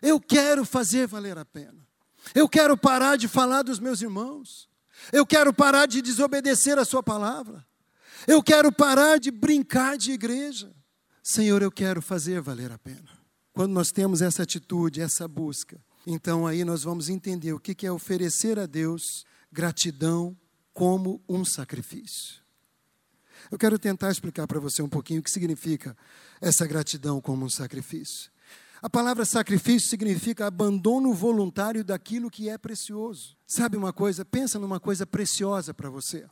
Eu 0.00 0.20
quero 0.20 0.64
fazer 0.64 1.06
valer 1.06 1.38
a 1.38 1.44
pena. 1.44 1.86
Eu 2.34 2.48
quero 2.48 2.76
parar 2.76 3.16
de 3.16 3.28
falar 3.28 3.62
dos 3.62 3.78
meus 3.78 4.00
irmãos. 4.02 4.68
Eu 5.12 5.24
quero 5.24 5.52
parar 5.52 5.86
de 5.86 6.02
desobedecer 6.02 6.78
a 6.78 6.84
Sua 6.84 7.02
palavra. 7.02 7.64
Eu 8.26 8.42
quero 8.42 8.72
parar 8.72 9.18
de 9.18 9.30
brincar 9.30 9.96
de 9.96 10.12
igreja. 10.12 10.72
Senhor, 11.22 11.62
eu 11.62 11.70
quero 11.70 12.02
fazer 12.02 12.40
valer 12.40 12.72
a 12.72 12.78
pena. 12.78 13.18
Quando 13.52 13.72
nós 13.72 13.90
temos 13.90 14.22
essa 14.22 14.42
atitude, 14.42 15.00
essa 15.00 15.28
busca, 15.28 15.80
então 16.06 16.46
aí 16.46 16.64
nós 16.64 16.82
vamos 16.82 17.08
entender 17.08 17.52
o 17.52 17.60
que 17.60 17.86
é 17.86 17.92
oferecer 17.92 18.58
a 18.58 18.66
Deus 18.66 19.24
gratidão 19.52 20.36
como 20.72 21.22
um 21.28 21.44
sacrifício. 21.44 22.47
Eu 23.50 23.58
quero 23.58 23.78
tentar 23.78 24.10
explicar 24.10 24.46
para 24.46 24.60
você 24.60 24.82
um 24.82 24.88
pouquinho 24.88 25.20
o 25.20 25.22
que 25.22 25.30
significa 25.30 25.96
essa 26.40 26.66
gratidão 26.66 27.20
como 27.20 27.44
um 27.44 27.50
sacrifício. 27.50 28.30
A 28.80 28.88
palavra 28.88 29.24
sacrifício 29.24 29.88
significa 29.88 30.46
abandono 30.46 31.12
voluntário 31.12 31.82
daquilo 31.82 32.30
que 32.30 32.48
é 32.48 32.56
precioso. 32.56 33.36
Sabe 33.46 33.76
uma 33.76 33.92
coisa? 33.92 34.24
Pensa 34.24 34.58
numa 34.58 34.78
coisa 34.78 35.04
preciosa 35.04 35.74
para 35.74 35.90
você. 35.90 36.28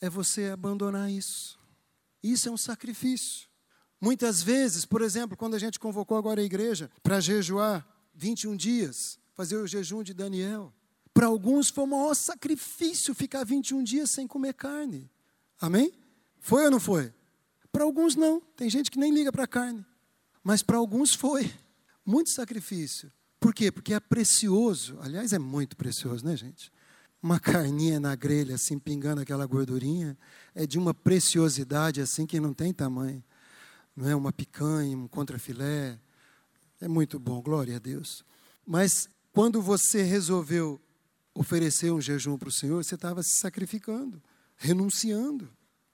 É 0.00 0.10
você 0.10 0.50
abandonar 0.50 1.10
isso. 1.10 1.58
Isso 2.22 2.48
é 2.48 2.52
um 2.52 2.58
sacrifício. 2.58 3.48
Muitas 4.00 4.42
vezes, 4.42 4.84
por 4.84 5.02
exemplo, 5.02 5.36
quando 5.36 5.54
a 5.54 5.58
gente 5.58 5.78
convocou 5.78 6.18
agora 6.18 6.40
a 6.40 6.44
igreja 6.44 6.90
para 7.02 7.20
jejuar 7.20 7.86
21 8.14 8.56
dias, 8.56 9.18
fazer 9.34 9.56
o 9.56 9.66
jejum 9.66 10.02
de 10.02 10.12
Daniel, 10.12 10.72
para 11.14 11.26
alguns 11.26 11.68
foi 11.70 11.84
o 11.84 11.86
maior 11.86 12.14
sacrifício 12.14 13.14
ficar 13.14 13.44
21 13.44 13.82
dias 13.82 14.10
sem 14.10 14.26
comer 14.26 14.54
carne. 14.54 15.10
Amém? 15.60 15.92
Foi 16.40 16.64
ou 16.64 16.70
não 16.70 16.80
foi? 16.80 17.12
Para 17.72 17.84
alguns 17.84 18.16
não. 18.16 18.40
Tem 18.56 18.68
gente 18.68 18.90
que 18.90 18.98
nem 18.98 19.12
liga 19.12 19.30
para 19.30 19.44
a 19.44 19.48
carne. 19.48 19.84
Mas 20.42 20.62
para 20.62 20.76
alguns 20.76 21.14
foi. 21.14 21.52
Muito 22.04 22.30
sacrifício. 22.30 23.12
Por 23.38 23.54
quê? 23.54 23.70
Porque 23.70 23.94
é 23.94 24.00
precioso. 24.00 24.98
Aliás, 25.00 25.32
é 25.32 25.38
muito 25.38 25.76
precioso, 25.76 26.24
né, 26.24 26.36
gente? 26.36 26.72
Uma 27.22 27.38
carninha 27.38 28.00
na 28.00 28.14
grelha, 28.14 28.54
assim, 28.54 28.78
pingando 28.78 29.20
aquela 29.20 29.44
gordurinha, 29.46 30.16
é 30.54 30.66
de 30.66 30.78
uma 30.78 30.94
preciosidade 30.94 32.00
assim 32.00 32.26
que 32.26 32.40
não 32.40 32.54
tem 32.54 32.72
tamanho. 32.72 33.22
Não 33.94 34.08
é 34.08 34.14
uma 34.14 34.32
picanha, 34.32 34.96
um 34.96 35.08
contrafilé. 35.08 35.98
É 36.80 36.86
muito 36.86 37.18
bom, 37.18 37.42
glória 37.42 37.76
a 37.76 37.78
Deus. 37.78 38.24
Mas 38.64 39.08
quando 39.32 39.60
você 39.60 40.02
resolveu 40.02 40.80
oferecer 41.34 41.92
um 41.92 42.00
jejum 42.00 42.36
para 42.36 42.48
o 42.48 42.52
Senhor, 42.52 42.82
você 42.82 42.94
estava 42.94 43.22
se 43.22 43.40
sacrificando, 43.40 44.22
renunciando. 44.56 45.48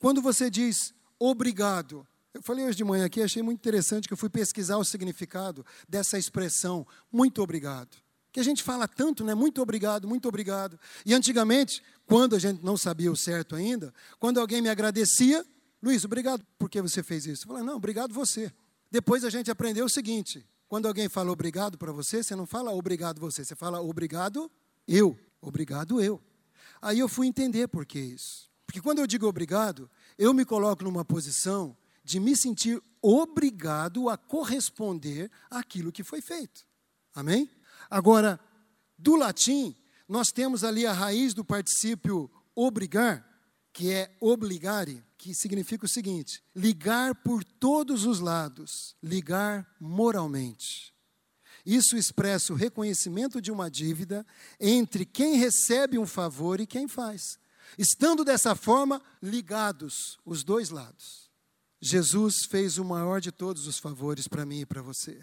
Quando 0.05 0.21
você 0.21 0.51
diz 0.51 0.93
obrigado, 1.19 2.07
eu 2.35 2.43
falei 2.43 2.67
hoje 2.67 2.77
de 2.77 2.85
manhã 2.85 3.07
aqui, 3.07 3.23
achei 3.23 3.43
muito 3.43 3.61
interessante 3.61 4.07
que 4.07 4.13
eu 4.13 4.19
fui 4.19 4.29
pesquisar 4.29 4.77
o 4.77 4.85
significado 4.85 5.65
dessa 5.89 6.19
expressão, 6.19 6.87
muito 7.11 7.41
obrigado. 7.41 7.97
Que 8.31 8.39
a 8.39 8.43
gente 8.43 8.63
fala 8.63 8.87
tanto, 8.87 9.25
né? 9.25 9.35
Muito 9.35 9.63
obrigado, 9.63 10.07
muito 10.07 10.29
obrigado. 10.29 10.79
E 11.07 11.15
antigamente, 11.15 11.83
quando 12.05 12.37
a 12.37 12.39
gente 12.39 12.63
não 12.63 12.77
sabia 12.77 13.11
o 13.11 13.17
certo 13.17 13.57
ainda, 13.57 13.95
quando 14.19 14.39
alguém 14.39 14.61
me 14.61 14.69
agradecia, 14.69 15.43
Luiz, 15.83 16.05
obrigado 16.05 16.45
porque 16.59 16.83
você 16.83 17.03
fez 17.03 17.25
isso. 17.25 17.45
Eu 17.45 17.49
falei, 17.49 17.63
não, 17.63 17.77
obrigado 17.77 18.13
você. 18.13 18.53
Depois 18.91 19.25
a 19.25 19.31
gente 19.31 19.51
aprendeu 19.51 19.87
o 19.87 19.91
seguinte: 19.91 20.47
quando 20.69 20.87
alguém 20.87 21.09
fala 21.09 21.33
obrigado 21.33 21.79
para 21.79 21.93
você, 21.93 22.23
você 22.23 22.37
não 22.37 22.45
fala 22.45 22.71
obrigado 22.75 23.19
você, 23.19 23.43
você 23.43 23.57
fala 23.57 23.81
obrigado 23.81 24.53
eu. 24.87 25.19
Obrigado 25.41 25.99
eu. 25.99 26.21
Aí 26.83 26.99
eu 26.99 27.09
fui 27.09 27.27
entender 27.27 27.69
por 27.69 27.87
que 27.87 27.99
isso. 27.99 28.53
Porque 28.67 28.81
quando 28.81 28.99
eu 28.99 29.07
digo 29.07 29.27
obrigado, 29.27 29.91
eu 30.19 30.33
me 30.33 30.45
coloco 30.45 30.85
numa 30.85 31.05
posição 31.05 31.77
de 32.03 32.21
me 32.21 32.37
sentir 32.37 32.83
obrigado 33.01 34.09
a 34.09 34.17
corresponder 34.17 35.31
àquilo 35.51 35.93
que 35.93 36.03
foi 36.03 36.21
feito. 36.21 36.67
Amém? 37.15 37.51
Agora, 37.89 38.39
do 38.99 39.17
latim, 39.17 39.75
nós 40.09 40.29
temos 40.29 40.65
ali 40.65 40.87
a 40.87 40.93
raiz 40.93 41.33
do 41.33 41.45
particípio 41.45 42.31
obrigar, 42.55 43.27
que 43.73 43.91
é 43.91 44.17
obligare, 44.21 45.03
que 45.17 45.35
significa 45.35 45.87
o 45.87 45.89
seguinte: 45.89 46.43
ligar 46.55 47.15
por 47.15 47.43
todos 47.43 48.05
os 48.05 48.21
lados, 48.21 48.95
ligar 49.03 49.67
moralmente. 49.81 50.95
Isso 51.65 51.97
expressa 51.97 52.53
o 52.53 52.57
reconhecimento 52.57 53.41
de 53.41 53.51
uma 53.51 53.71
dívida 53.71 54.27
entre 54.61 55.07
quem 55.07 55.37
recebe 55.37 55.99
um 55.99 56.07
favor 56.07 56.61
e 56.61 56.67
quem 56.67 56.87
faz. 56.87 57.39
Estando 57.79 58.25
dessa 58.25 58.55
forma, 58.55 59.03
ligados 59.23 60.19
os 60.25 60.45
dois 60.45 60.71
lados. 60.71 61.31
Jesus 61.81 62.45
fez 62.45 62.79
o 62.79 62.85
maior 62.85 63.21
de 63.21 63.31
todos 63.31 63.67
os 63.67 63.79
favores 63.79 64.27
para 64.27 64.47
mim 64.47 64.61
e 64.61 64.67
para 64.67 64.81
você. 64.81 65.21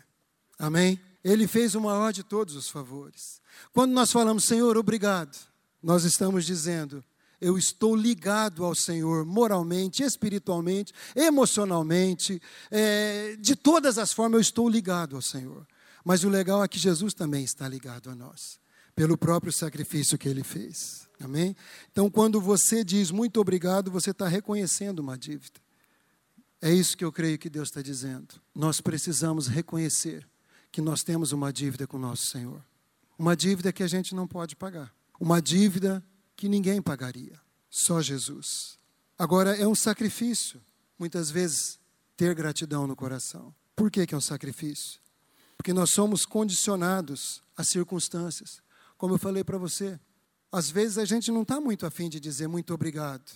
Amém? 0.59 0.99
Ele 1.23 1.47
fez 1.47 1.75
o 1.75 1.81
maior 1.81 2.13
de 2.13 2.23
todos 2.23 2.55
os 2.55 2.69
favores. 2.69 3.41
Quando 3.73 3.93
nós 3.93 4.11
falamos, 4.11 4.43
Senhor, 4.43 4.77
obrigado, 4.77 5.37
nós 5.81 6.03
estamos 6.03 6.45
dizendo, 6.45 7.03
eu 7.41 7.57
estou 7.57 7.95
ligado 7.95 8.63
ao 8.63 8.75
Senhor 8.75 9.25
moralmente, 9.25 10.03
espiritualmente, 10.03 10.93
emocionalmente, 11.15 12.39
é, 12.69 13.35
de 13.39 13.55
todas 13.55 13.97
as 13.97 14.13
formas 14.13 14.37
eu 14.37 14.41
estou 14.41 14.69
ligado 14.69 15.15
ao 15.15 15.21
Senhor. 15.21 15.67
Mas 16.05 16.23
o 16.23 16.29
legal 16.29 16.63
é 16.63 16.67
que 16.67 16.77
Jesus 16.77 17.13
também 17.13 17.43
está 17.43 17.67
ligado 17.67 18.11
a 18.11 18.15
nós, 18.15 18.59
pelo 18.95 19.17
próprio 19.17 19.51
sacrifício 19.51 20.17
que 20.17 20.29
ele 20.29 20.43
fez. 20.43 21.09
Amém? 21.23 21.55
Então, 21.91 22.09
quando 22.09 22.39
você 22.41 22.83
diz 22.83 23.11
muito 23.11 23.39
obrigado, 23.39 23.91
você 23.91 24.11
está 24.11 24.27
reconhecendo 24.27 24.99
uma 24.99 25.17
dívida. 25.17 25.59
É 26.61 26.71
isso 26.71 26.95
que 26.95 27.03
eu 27.03 27.11
creio 27.11 27.39
que 27.39 27.49
Deus 27.49 27.69
está 27.69 27.81
dizendo. 27.81 28.35
Nós 28.53 28.79
precisamos 28.79 29.47
reconhecer 29.47 30.27
que 30.71 30.81
nós 30.81 31.01
temos 31.01 31.31
uma 31.31 31.51
dívida 31.51 31.87
com 31.87 31.97
o 31.97 31.99
nosso 31.99 32.27
Senhor. 32.27 32.63
Uma 33.17 33.35
dívida 33.35 33.73
que 33.73 33.83
a 33.83 33.87
gente 33.87 34.13
não 34.13 34.27
pode 34.27 34.55
pagar. 34.55 34.93
Uma 35.19 35.41
dívida 35.41 36.03
que 36.35 36.47
ninguém 36.47 36.81
pagaria. 36.81 37.39
Só 37.69 38.01
Jesus. 38.01 38.79
Agora, 39.17 39.55
é 39.55 39.67
um 39.67 39.75
sacrifício, 39.75 40.61
muitas 40.97 41.29
vezes, 41.29 41.79
ter 42.15 42.33
gratidão 42.35 42.85
no 42.85 42.95
coração. 42.95 43.53
Por 43.75 43.89
que, 43.89 44.05
que 44.05 44.13
é 44.13 44.17
um 44.17 44.21
sacrifício? 44.21 44.99
Porque 45.57 45.73
nós 45.73 45.91
somos 45.91 46.25
condicionados 46.25 47.43
às 47.55 47.67
circunstâncias. 47.69 48.61
Como 48.97 49.13
eu 49.15 49.19
falei 49.19 49.43
para 49.43 49.57
você, 49.57 49.99
às 50.51 50.69
vezes 50.69 50.97
a 50.97 51.05
gente 51.05 51.31
não 51.31 51.43
está 51.43 51.61
muito 51.61 51.85
afim 51.85 52.09
de 52.09 52.19
dizer 52.19 52.47
muito 52.47 52.73
obrigado. 52.73 53.31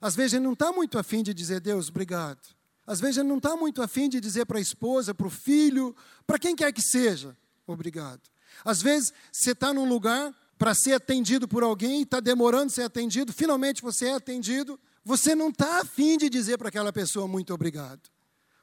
Às 0.00 0.14
vezes 0.14 0.34
ele 0.34 0.44
não 0.44 0.52
está 0.52 0.70
muito 0.72 0.98
afim 0.98 1.22
de 1.22 1.32
dizer, 1.32 1.60
Deus, 1.60 1.88
obrigado. 1.88 2.40
Às 2.86 3.00
vezes 3.00 3.16
ele 3.16 3.28
não 3.28 3.38
está 3.38 3.56
muito 3.56 3.80
afim 3.80 4.08
de 4.08 4.20
dizer 4.20 4.44
para 4.44 4.58
a 4.58 4.60
esposa, 4.60 5.14
para 5.14 5.26
o 5.26 5.30
filho, 5.30 5.96
para 6.26 6.38
quem 6.38 6.54
quer 6.54 6.70
que 6.72 6.82
seja, 6.82 7.34
obrigado. 7.66 8.20
Às 8.62 8.82
vezes 8.82 9.12
você 9.32 9.52
está 9.52 9.72
num 9.72 9.88
lugar 9.88 10.34
para 10.58 10.74
ser 10.74 10.92
atendido 10.92 11.48
por 11.48 11.62
alguém, 11.62 12.02
está 12.02 12.20
demorando 12.20 12.70
ser 12.70 12.82
atendido, 12.82 13.32
finalmente 13.32 13.80
você 13.80 14.08
é 14.08 14.14
atendido, 14.14 14.78
você 15.02 15.34
não 15.34 15.48
está 15.48 15.80
afim 15.80 16.18
de 16.18 16.28
dizer 16.28 16.58
para 16.58 16.68
aquela 16.68 16.92
pessoa 16.92 17.26
muito 17.26 17.54
obrigado. 17.54 18.02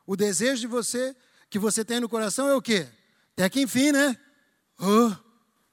O 0.05 0.15
desejo 0.15 0.61
de 0.61 0.67
você, 0.67 1.15
que 1.49 1.57
você 1.57 1.83
tem 1.83 1.99
no 1.99 2.07
coração 2.07 2.47
é 2.47 2.55
o 2.55 2.61
quê? 2.61 2.87
Até 3.33 3.49
que 3.49 3.61
enfim, 3.61 3.91
né? 3.91 4.15
Oh. 4.79 5.30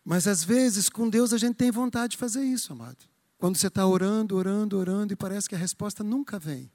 Mas 0.08 0.26
às 0.26 0.42
vezes 0.42 0.88
com 0.88 1.06
Deus 1.06 1.34
a 1.34 1.36
gente 1.36 1.56
tem 1.56 1.70
vontade 1.70 2.12
de 2.12 2.16
fazer 2.16 2.42
isso, 2.42 2.72
amado. 2.72 2.96
Quando 3.36 3.58
você 3.58 3.66
está 3.66 3.86
orando, 3.86 4.36
orando, 4.36 4.78
orando 4.78 5.12
e 5.12 5.16
parece 5.16 5.46
que 5.46 5.54
a 5.54 5.58
resposta 5.58 6.02
nunca 6.02 6.38
vem. 6.38 6.72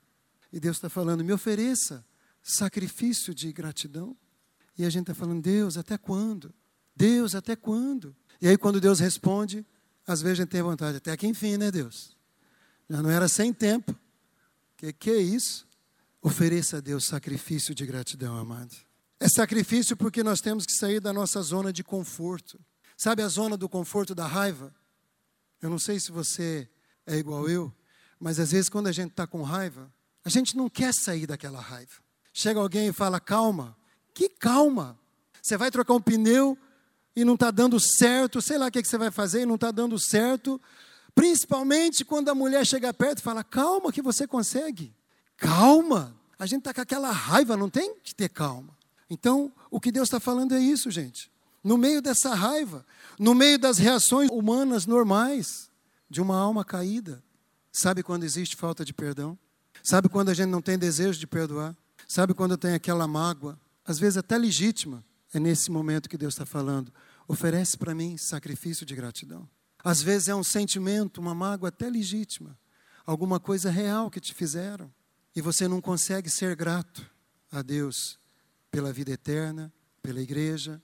E 0.52 0.60
Deus 0.60 0.78
está 0.78 0.88
falando, 0.88 1.24
me 1.24 1.34
ofereça 1.34 2.06
sacrifício 2.44 3.34
de 3.34 3.52
gratidão. 3.52 4.16
E 4.78 4.86
a 4.86 4.90
gente 4.92 5.10
está 5.10 5.16
falando, 5.16 5.42
Deus, 5.42 5.78
até 5.78 5.98
quando? 5.98 6.54
Deus, 6.96 7.34
até 7.34 7.56
quando? 7.56 8.16
E 8.40 8.48
aí, 8.48 8.56
quando 8.56 8.80
Deus 8.80 9.00
responde, 9.00 9.66
às 10.06 10.22
vezes 10.22 10.38
a 10.38 10.44
gente 10.44 10.52
tem 10.52 10.62
vontade, 10.62 10.98
até 10.98 11.18
que 11.18 11.26
enfim, 11.26 11.58
né, 11.58 11.72
Deus? 11.72 12.16
Já 12.88 13.02
não 13.02 13.10
era 13.10 13.28
sem 13.28 13.52
tempo. 13.52 13.96
Que 14.78 14.94
que 14.94 15.10
é 15.10 15.18
isso? 15.18 15.68
Ofereça 16.22 16.78
a 16.78 16.82
Deus 16.82 17.06
sacrifício 17.06 17.74
de 17.74 17.84
gratidão, 17.84 18.38
amado. 18.38 18.76
É 19.20 19.28
sacrifício 19.28 19.98
porque 19.98 20.22
nós 20.22 20.40
temos 20.40 20.68
que 20.68 20.74
sair 20.74 21.00
da 21.00 21.12
nossa 21.12 21.42
zona 21.42 21.74
de 21.74 21.84
conforto. 21.84 22.60
Sabe 22.98 23.22
a 23.22 23.28
zona 23.28 23.58
do 23.58 23.68
conforto 23.68 24.14
da 24.14 24.26
raiva? 24.26 24.74
Eu 25.62 25.70
não 25.70 25.80
sei 25.80 26.00
se 26.00 26.12
você 26.12 26.68
é 27.06 27.16
igual 27.18 27.50
eu, 27.50 27.74
mas 28.20 28.40
às 28.40 28.52
vezes 28.52 28.70
quando 28.70 28.88
a 28.88 28.92
gente 28.92 29.12
está 29.12 29.26
com 29.26 29.42
raiva, 29.42 29.92
a 30.24 30.30
gente 30.30 30.56
não 30.56 30.70
quer 30.70 30.94
sair 30.94 31.28
daquela 31.28 31.60
raiva. 31.60 32.02
Chega 32.34 32.60
alguém 32.60 32.88
e 32.88 32.94
fala, 32.94 33.20
calma. 33.20 33.76
Que 34.14 34.30
calma? 34.30 34.98
Você 35.42 35.58
vai 35.58 35.70
trocar 35.70 35.94
um 35.94 36.02
pneu 36.02 36.58
e 37.16 37.26
não 37.26 37.34
está 37.34 37.52
dando 37.52 37.80
certo, 37.80 38.42
sei 38.42 38.58
lá 38.58 38.68
o 38.68 38.72
que, 38.72 38.82
que 38.82 38.88
você 38.88 38.98
vai 38.98 39.12
fazer 39.12 39.42
e 39.42 39.46
não 39.46 39.56
está 39.56 39.72
dando 39.72 40.00
certo. 40.00 40.60
Principalmente 41.14 42.04
quando 42.04 42.30
a 42.30 42.36
mulher 42.36 42.66
chega 42.66 42.94
perto 42.94 43.20
e 43.20 43.22
fala, 43.22 43.44
calma 43.44 43.92
que 43.92 44.02
você 44.02 44.26
consegue. 44.26 44.94
Calma. 45.38 46.16
A 46.40 46.46
gente 46.46 46.60
está 46.60 46.74
com 46.74 46.82
aquela 46.82 47.12
raiva, 47.12 47.56
não 47.56 47.70
tem 47.70 47.96
que 48.00 48.16
ter 48.16 48.30
calma. 48.30 48.76
Então, 49.10 49.52
o 49.70 49.80
que 49.80 49.92
Deus 49.92 50.08
está 50.08 50.20
falando 50.20 50.54
é 50.54 50.60
isso, 50.60 50.90
gente. 50.90 51.32
No 51.64 51.78
meio 51.78 52.02
dessa 52.02 52.36
raiva, 52.36 52.86
no 53.18 53.34
meio 53.34 53.58
das 53.58 53.78
reações 53.78 54.30
humanas 54.30 54.86
normais 54.86 55.70
de 56.10 56.22
uma 56.22 56.38
alma 56.38 56.66
caída. 56.66 57.24
Sabe 57.72 58.04
quando 58.04 58.24
existe 58.24 58.56
falta 58.56 58.84
de 58.84 58.94
perdão? 58.94 59.38
Sabe 59.82 60.10
quando 60.10 60.30
a 60.30 60.34
gente 60.34 60.50
não 60.50 60.62
tem 60.62 60.78
desejo 60.78 61.20
de 61.20 61.26
perdoar? 61.26 61.76
Sabe 62.08 62.34
quando 62.34 62.58
tem 62.58 62.74
aquela 62.74 63.08
mágoa, 63.08 63.60
às 63.86 63.98
vezes 63.98 64.18
até 64.18 64.38
legítima? 64.38 65.04
É 65.34 65.40
nesse 65.40 65.72
momento 65.72 66.08
que 66.08 66.18
Deus 66.18 66.36
está 66.36 66.46
falando. 66.46 66.94
Oferece 67.28 67.78
para 67.78 67.96
mim 67.96 68.18
sacrifício 68.18 68.86
de 68.86 68.94
gratidão. 68.96 69.50
Às 69.84 70.02
vezes 70.02 70.28
é 70.28 70.36
um 70.36 70.44
sentimento, 70.44 71.20
uma 71.20 71.34
mágoa 71.34 71.70
até 71.70 71.90
legítima, 71.90 72.58
alguma 73.06 73.40
coisa 73.40 73.70
real 73.70 74.10
que 74.10 74.20
te 74.20 74.34
fizeram, 74.34 74.94
e 75.36 75.42
você 75.42 75.68
não 75.68 75.82
consegue 75.82 76.30
ser 76.30 76.56
grato 76.56 77.06
a 77.52 77.62
Deus 77.62 78.20
pela 78.72 78.94
vida 78.94 79.12
eterna, 79.12 79.74
pela 80.02 80.22
igreja, 80.22 80.82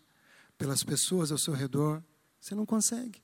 pelas 0.59 0.83
pessoas 0.83 1.31
ao 1.31 1.37
seu 1.39 1.53
redor. 1.53 2.03
Você 2.39 2.53
não 2.53 2.65
consegue, 2.65 3.23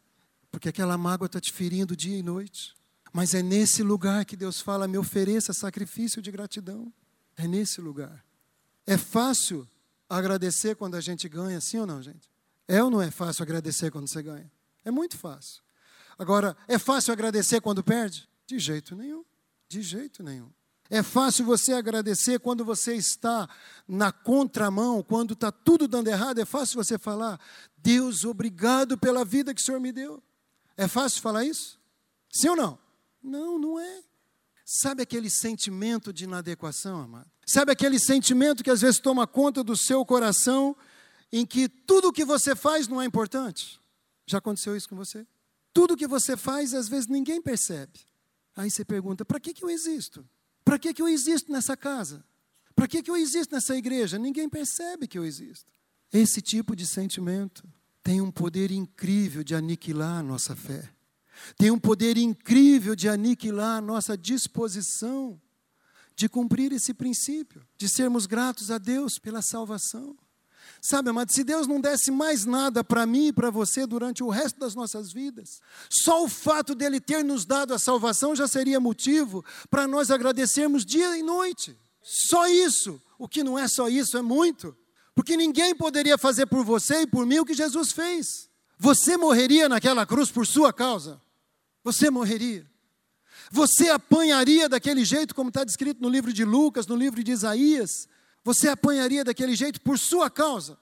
porque 0.50 0.70
aquela 0.70 0.98
mágoa 0.98 1.28
está 1.28 1.40
te 1.40 1.52
ferindo 1.52 1.96
dia 1.96 2.18
e 2.18 2.24
noite. 2.24 2.74
Mas 3.14 3.34
é 3.34 3.44
nesse 3.44 3.84
lugar 3.84 4.26
que 4.26 4.36
Deus 4.36 4.60
fala: 4.60 4.88
me 4.88 4.98
ofereça 4.98 5.54
sacrifício 5.54 6.22
de 6.22 6.32
gratidão. 6.32 6.92
É 7.38 7.48
nesse 7.48 7.80
lugar. 7.80 8.26
É 8.88 8.98
fácil 8.98 9.68
agradecer 10.10 10.76
quando 10.76 10.96
a 10.96 11.02
gente 11.02 11.28
ganha, 11.30 11.60
sim 11.62 11.78
ou 11.78 11.86
não, 11.86 12.02
gente? 12.02 12.30
É 12.68 12.84
ou 12.84 12.90
não 12.90 13.02
é 13.02 13.12
fácil 13.12 13.44
agradecer 13.44 13.92
quando 13.92 14.08
você 14.08 14.24
ganha? 14.24 14.52
É 14.84 14.90
muito 14.90 15.18
fácil. 15.18 15.62
Agora, 16.18 16.56
é 16.68 16.80
fácil 16.80 17.12
agradecer 17.12 17.60
quando 17.62 17.84
perde? 17.84 18.28
De 18.48 18.58
jeito 18.58 18.96
nenhum. 18.96 19.26
De 19.68 19.82
jeito 19.82 20.24
nenhum. 20.24 20.50
É 20.90 21.02
fácil 21.02 21.46
você 21.46 21.74
agradecer 21.74 22.40
quando 22.40 22.64
você 22.64 22.96
está 22.96 23.50
na 23.88 24.12
contramão, 24.12 25.02
quando 25.02 25.34
está 25.34 25.52
tudo 25.52 25.88
dando 25.88 26.08
errado. 26.08 26.40
É 26.40 26.46
fácil 26.46 26.84
você 26.84 26.98
falar, 26.98 27.40
Deus, 27.78 28.24
obrigado 28.24 28.98
pela 28.98 29.26
vida 29.26 29.54
que 29.54 29.62
o 29.62 29.64
Senhor 29.64 29.80
me 29.80 29.92
deu. 29.92 30.22
É 30.78 30.88
fácil 30.88 31.22
falar 31.22 31.44
isso? 31.44 31.80
Sim 32.32 32.50
ou 32.50 32.56
não? 32.56 32.80
Não, 33.24 33.58
não 33.58 33.80
é. 33.80 34.04
Sabe 34.64 35.02
aquele 35.02 35.30
sentimento 35.30 36.12
de 36.12 36.26
inadequação, 36.26 37.02
amado? 37.02 37.30
Sabe 37.46 37.72
aquele 37.72 38.00
sentimento 38.00 38.64
que 38.64 38.72
às 38.72 38.82
vezes 38.82 39.00
toma 39.00 39.28
conta 39.28 39.64
do 39.64 39.76
seu 39.76 40.04
coração, 40.06 40.76
em 41.32 41.46
que 41.46 41.68
tudo 41.68 42.10
o 42.10 42.14
que 42.14 42.26
você 42.26 42.56
faz 42.56 42.88
não 42.88 43.02
é 43.02 43.06
importante? 43.06 43.80
Já 44.26 44.40
aconteceu 44.40 44.76
isso 44.76 44.90
com 44.90 44.96
você? 44.96 45.26
Tudo 45.74 45.96
que 45.96 46.08
você 46.08 46.36
faz, 46.36 46.74
às 46.74 46.88
vezes 46.88 47.08
ninguém 47.08 47.42
percebe. 47.42 48.00
Aí 48.56 48.72
você 48.72 48.84
pergunta: 48.84 49.24
para 49.24 49.40
que, 49.40 49.54
que 49.54 49.64
eu 49.64 49.70
existo? 49.70 50.28
Para 50.66 50.80
que, 50.80 50.94
que 50.94 51.02
eu 51.02 51.08
existo 51.08 51.52
nessa 51.52 51.78
casa? 51.78 52.26
Para 52.76 52.88
que, 52.88 53.02
que 53.02 53.10
eu 53.10 53.16
existo 53.16 53.54
nessa 53.54 53.76
igreja? 53.76 54.18
Ninguém 54.18 54.50
percebe 54.50 55.08
que 55.08 55.18
eu 55.18 55.24
existo. 55.24 55.72
Esse 56.12 56.42
tipo 56.42 56.76
de 56.76 56.86
sentimento 56.86 57.64
tem 58.04 58.20
um 58.20 58.32
poder 58.32 58.72
incrível 58.72 59.44
de 59.44 59.56
aniquilar 59.56 60.18
a 60.18 60.24
nossa 60.24 60.56
fé. 60.56 60.90
Tem 61.58 61.70
um 61.70 61.80
poder 61.80 62.18
incrível 62.18 62.96
de 62.96 63.08
aniquilar 63.08 63.78
a 63.78 63.82
nossa 63.82 64.18
disposição 64.18 65.40
de 66.16 66.30
cumprir 66.30 66.72
esse 66.72 66.94
princípio, 66.94 67.66
de 67.78 67.90
sermos 67.90 68.26
gratos 68.26 68.72
a 68.72 68.78
Deus 68.78 69.20
pela 69.20 69.42
salvação. 69.42 70.18
Sabe, 70.88 71.10
amado, 71.10 71.34
se 71.34 71.44
Deus 71.44 71.66
não 71.66 71.82
desse 71.82 72.12
mais 72.12 72.46
nada 72.46 72.84
para 72.84 73.08
mim 73.08 73.30
e 73.30 73.34
para 73.34 73.50
você 73.50 73.88
durante 73.88 74.24
o 74.24 74.30
resto 74.30 74.60
das 74.60 74.76
nossas 74.76 75.12
vidas, 75.12 75.60
só 75.90 76.24
o 76.24 76.30
fato 76.30 76.76
dele 76.76 77.00
ter 77.00 77.24
nos 77.24 77.44
dado 77.44 77.74
a 77.74 77.80
salvação 77.80 78.36
já 78.36 78.48
seria 78.48 78.80
motivo 78.80 79.44
para 79.68 79.88
nós 79.88 80.12
agradecermos 80.12 80.86
dia 80.86 81.18
e 81.18 81.24
noite. 81.24 81.76
Só 82.04 82.48
isso. 82.48 83.02
O 83.18 83.28
que 83.28 83.44
não 83.44 83.58
é 83.58 83.68
só 83.68 83.90
isso, 83.90 84.16
é 84.16 84.22
muito. 84.22 84.78
Porque 85.16 85.36
ninguém 85.36 85.74
poderia 85.74 86.20
fazer 86.20 86.46
por 86.46 86.64
você 86.64 87.02
e 87.02 87.08
por 87.08 87.26
mim 87.26 87.40
o 87.40 87.46
que 87.46 87.56
Jesus 87.56 87.92
fez. 87.92 88.48
Você 88.78 89.18
morreria 89.18 89.68
naquela 89.68 90.06
cruz 90.06 90.30
por 90.30 90.46
sua 90.46 90.72
causa. 90.72 91.20
Você 91.84 92.12
morreria. 92.12 92.64
Você 93.52 93.90
apanharia 93.90 94.70
daquele 94.70 95.04
jeito, 95.04 95.34
como 95.34 95.50
está 95.50 95.64
descrito 95.64 96.00
no 96.00 96.10
livro 96.10 96.32
de 96.32 96.46
Lucas, 96.46 96.86
no 96.86 96.96
livro 96.96 97.24
de 97.24 97.32
Isaías 97.32 98.08
você 98.46 98.70
apanharia 98.70 99.24
daquele 99.24 99.56
jeito 99.56 99.82
por 99.82 99.98
sua 99.98 100.30
causa, 100.30 100.78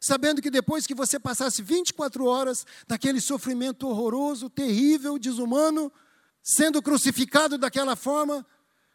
sabendo 0.00 0.40
que 0.40 0.48
depois 0.48 0.86
que 0.86 0.94
você 0.94 1.18
passasse 1.18 1.60
24 1.60 2.24
horas 2.24 2.64
daquele 2.86 3.20
sofrimento 3.20 3.88
horroroso, 3.88 4.48
terrível, 4.48 5.18
desumano, 5.18 5.92
sendo 6.40 6.80
crucificado 6.80 7.58
daquela 7.58 7.96
forma, 7.96 8.46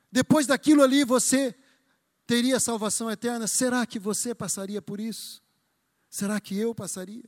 depois 0.09 0.47
daquilo 0.47 0.81
ali 0.81 1.03
você 1.03 1.53
teria 2.25 2.57
salvação 2.57 3.11
eterna. 3.11 3.47
Será 3.47 3.85
que 3.85 3.99
você 3.99 4.33
passaria 4.33 4.81
por 4.81 5.01
isso? 5.01 5.43
Será 6.09 6.39
que 6.39 6.57
eu 6.57 6.73
passaria? 6.73 7.25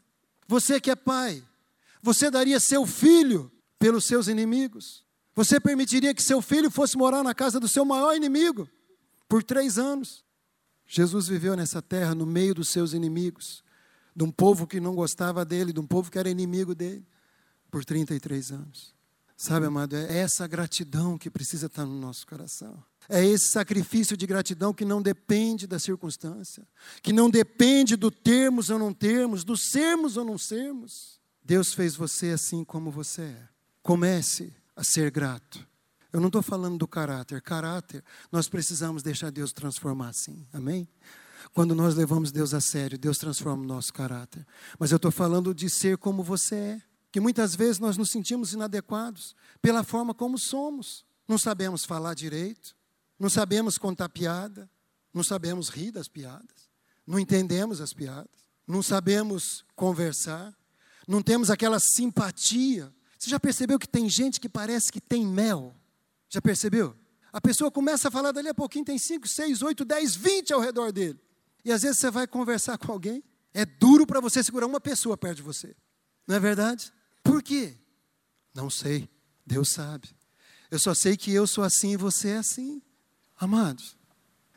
Você 0.48 0.80
que 0.80 0.90
é 0.90 0.96
pai, 0.96 1.44
você 2.02 2.32
daria 2.32 2.62
seu 2.62 2.86
filho 2.86 3.52
pelos 3.78 4.06
seus 4.06 4.30
inimigos? 4.30 5.04
Você 5.36 5.60
permitiria 5.60 6.14
que 6.14 6.24
seu 6.24 6.42
filho 6.42 6.72
fosse 6.72 6.98
morar 6.98 7.24
na 7.24 7.36
casa 7.36 7.60
do 7.60 7.68
seu 7.68 7.84
maior 7.84 8.16
inimigo 8.16 8.70
por 9.28 9.44
três 9.44 9.78
anos? 9.78 10.26
Jesus 10.88 11.28
viveu 11.28 11.56
nessa 11.56 11.82
terra 11.82 12.16
no 12.16 12.26
meio 12.26 12.56
dos 12.56 12.70
seus 12.70 12.94
inimigos, 12.94 13.64
de 14.16 14.24
um 14.24 14.32
povo 14.32 14.66
que 14.66 14.80
não 14.80 14.96
gostava 14.96 15.44
dele, 15.44 15.74
de 15.74 15.80
um 15.80 15.86
povo 15.86 16.10
que 16.10 16.18
era 16.18 16.30
inimigo 16.30 16.74
dele, 16.74 17.06
por 17.70 17.84
33 17.84 18.52
anos. 18.52 18.96
Sabe, 19.36 19.68
amado, 19.68 19.96
é 19.96 20.18
essa 20.18 20.48
gratidão 20.48 21.16
que 21.16 21.30
precisa 21.30 21.68
estar 21.68 21.86
no 21.86 22.00
nosso 22.00 22.26
coração. 22.26 22.84
É 23.08 23.24
esse 23.24 23.52
sacrifício 23.52 24.18
de 24.18 24.26
gratidão 24.26 24.74
que 24.74 24.84
não 24.84 25.00
depende 25.00 25.68
da 25.68 25.78
circunstância, 25.78 26.68
que 27.04 27.14
não 27.14 27.30
depende 27.30 27.96
do 27.96 28.10
termos 28.10 28.72
ou 28.72 28.80
não 28.80 28.92
termos, 28.92 29.44
do 29.44 29.56
sermos 29.56 30.18
ou 30.18 30.26
não 30.26 30.38
sermos. 30.40 31.20
Deus 31.44 31.74
fez 31.74 31.96
você 31.96 32.32
assim 32.32 32.64
como 32.64 32.90
você 32.90 33.22
é. 33.22 33.48
Comece 33.84 34.52
a 34.76 34.84
ser 34.84 35.12
grato. 35.12 35.66
Eu 36.18 36.22
não 36.22 36.30
estou 36.30 36.42
falando 36.42 36.80
do 36.80 36.88
caráter. 36.88 37.40
Caráter, 37.44 38.04
nós 38.32 38.50
precisamos 38.50 39.04
deixar 39.04 39.30
Deus 39.30 39.54
transformar 39.54 40.14
sim. 40.14 40.48
Amém? 40.52 40.88
Quando 41.54 41.76
nós 41.76 41.94
levamos 41.94 42.32
Deus 42.32 42.56
a 42.56 42.60
sério, 42.60 42.98
Deus 42.98 43.20
transforma 43.20 43.62
o 43.62 43.68
nosso 43.68 43.94
caráter. 43.94 44.44
Mas 44.80 44.90
eu 44.90 44.96
estou 44.96 45.12
falando 45.12 45.54
de 45.54 45.70
ser 45.70 45.96
como 46.00 46.24
você 46.24 46.56
é. 46.56 46.82
Que 47.12 47.20
muitas 47.20 47.56
vezes 47.56 47.78
nós 47.78 47.98
nos 47.98 48.10
sentimos 48.10 48.52
inadequados 48.52 49.36
pela 49.62 49.84
forma 49.84 50.12
como 50.12 50.40
somos. 50.40 51.06
Não 51.28 51.38
sabemos 51.38 51.86
falar 51.86 52.16
direito, 52.16 52.76
não 53.20 53.30
sabemos 53.30 53.78
contar 53.78 54.10
piada, 54.10 54.68
não 55.14 55.24
sabemos 55.24 55.70
rir 55.70 55.92
das 55.92 56.08
piadas, 56.08 56.68
não 57.06 57.20
entendemos 57.20 57.80
as 57.80 57.94
piadas, 57.94 58.50
não 58.66 58.82
sabemos 58.82 59.64
conversar, 59.76 60.52
não 61.08 61.22
temos 61.22 61.52
aquela 61.52 61.80
simpatia. 61.80 62.92
Você 63.20 63.30
já 63.30 63.40
percebeu 63.40 63.78
que 63.78 63.88
tem 63.88 64.10
gente 64.10 64.40
que 64.40 64.50
parece 64.50 64.92
que 64.92 65.00
tem 65.00 65.24
mel? 65.24 65.76
Já 66.30 66.42
percebeu? 66.42 66.96
A 67.32 67.42
pessoa 67.42 67.70
começa 67.70 68.08
a 68.08 68.12
falar 68.12 68.32
dali 68.32 68.50
a 68.50 68.54
pouquinho, 68.54 68.86
tem 68.86 68.98
5, 68.98 69.28
6, 69.28 69.62
8, 69.62 69.86
10, 69.86 70.16
20 70.16 70.54
ao 70.54 70.60
redor 70.60 70.92
dele. 70.92 71.20
E 71.64 71.72
às 71.72 71.82
vezes 71.82 72.00
você 72.00 72.10
vai 72.10 72.26
conversar 72.26 72.78
com 72.78 72.92
alguém, 72.92 73.24
é 73.54 73.66
duro 73.66 74.08
para 74.08 74.20
você 74.20 74.44
segurar 74.44 74.66
uma 74.66 74.80
pessoa 74.80 75.18
perto 75.18 75.38
de 75.38 75.44
você. 75.44 75.76
Não 76.26 76.36
é 76.36 76.40
verdade? 76.40 76.92
Por 77.24 77.44
quê? 77.44 77.78
Não 78.54 78.70
sei. 78.70 79.10
Deus 79.46 79.72
sabe. 79.72 80.10
Eu 80.70 80.80
só 80.80 80.94
sei 80.94 81.16
que 81.16 81.32
eu 81.32 81.48
sou 81.48 81.64
assim 81.64 81.94
e 81.94 81.98
você 81.98 82.30
é 82.30 82.38
assim. 82.38 82.82
Amados, 83.40 83.96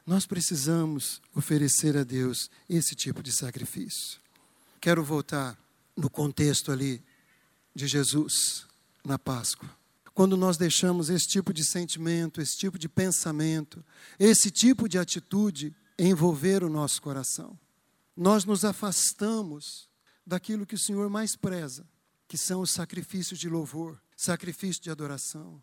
nós 0.04 0.26
precisamos 0.26 1.20
oferecer 1.34 1.96
a 1.96 2.02
Deus 2.02 2.50
esse 2.68 2.94
tipo 2.94 3.22
de 3.22 3.30
sacrifício. 3.30 4.20
Quero 4.80 5.04
voltar 5.04 5.58
no 5.96 6.08
contexto 6.08 6.72
ali 6.72 7.02
de 7.74 7.86
Jesus 7.86 8.66
na 9.04 9.18
Páscoa 9.18 9.79
quando 10.14 10.36
nós 10.36 10.56
deixamos 10.56 11.08
esse 11.08 11.26
tipo 11.26 11.52
de 11.52 11.64
sentimento, 11.64 12.40
esse 12.40 12.56
tipo 12.56 12.78
de 12.78 12.88
pensamento, 12.88 13.84
esse 14.18 14.50
tipo 14.50 14.88
de 14.88 14.98
atitude 14.98 15.74
envolver 15.98 16.64
o 16.64 16.68
nosso 16.68 17.00
coração. 17.00 17.58
Nós 18.16 18.44
nos 18.44 18.64
afastamos 18.64 19.88
daquilo 20.26 20.66
que 20.66 20.74
o 20.74 20.78
Senhor 20.78 21.08
mais 21.08 21.36
preza, 21.36 21.86
que 22.28 22.36
são 22.38 22.60
os 22.60 22.70
sacrifícios 22.70 23.38
de 23.38 23.48
louvor, 23.48 24.00
sacrifício 24.16 24.82
de 24.82 24.90
adoração. 24.90 25.62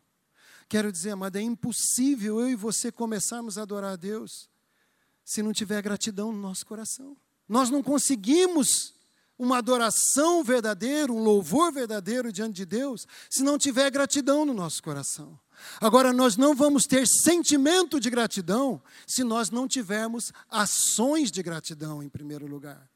Quero 0.69 0.91
dizer, 0.91 1.11
amada, 1.11 1.39
é 1.39 1.43
impossível 1.43 2.41
eu 2.41 2.49
e 2.49 2.55
você 2.55 2.91
começarmos 2.91 3.57
a 3.57 3.61
adorar 3.61 3.93
a 3.93 3.95
Deus 3.95 4.49
se 5.23 5.41
não 5.41 5.53
tiver 5.53 5.81
gratidão 5.81 6.31
no 6.31 6.41
nosso 6.41 6.65
coração. 6.65 7.15
Nós 7.47 7.69
não 7.69 7.81
conseguimos 7.81 8.93
uma 9.37 9.57
adoração 9.57 10.43
verdadeira, 10.43 11.11
um 11.11 11.23
louvor 11.23 11.71
verdadeiro 11.71 12.31
diante 12.31 12.55
de 12.55 12.65
Deus, 12.65 13.05
se 13.29 13.43
não 13.43 13.57
tiver 13.57 13.89
gratidão 13.91 14.45
no 14.45 14.53
nosso 14.53 14.81
coração. 14.81 15.39
Agora, 15.79 16.11
nós 16.11 16.37
não 16.37 16.55
vamos 16.55 16.85
ter 16.85 17.07
sentimento 17.07 17.99
de 17.99 18.09
gratidão 18.09 18.81
se 19.05 19.23
nós 19.23 19.49
não 19.49 19.67
tivermos 19.67 20.31
ações 20.49 21.31
de 21.31 21.41
gratidão, 21.43 22.01
em 22.01 22.09
primeiro 22.09 22.47
lugar. 22.47 22.89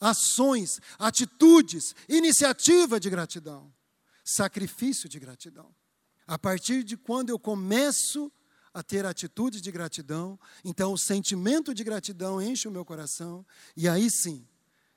Ações, 0.00 0.80
atitudes, 0.98 1.94
iniciativa 2.08 2.98
de 2.98 3.08
gratidão, 3.08 3.72
sacrifício 4.24 5.08
de 5.08 5.18
gratidão. 5.18 5.74
A 6.26 6.38
partir 6.38 6.82
de 6.82 6.96
quando 6.96 7.30
eu 7.30 7.38
começo 7.38 8.32
a 8.72 8.82
ter 8.82 9.06
atitudes 9.06 9.62
de 9.62 9.70
gratidão, 9.70 10.38
então 10.64 10.92
o 10.92 10.98
sentimento 10.98 11.72
de 11.72 11.84
gratidão 11.84 12.42
enche 12.42 12.66
o 12.66 12.70
meu 12.70 12.84
coração, 12.84 13.46
e 13.76 13.88
aí 13.88 14.10
sim 14.10 14.46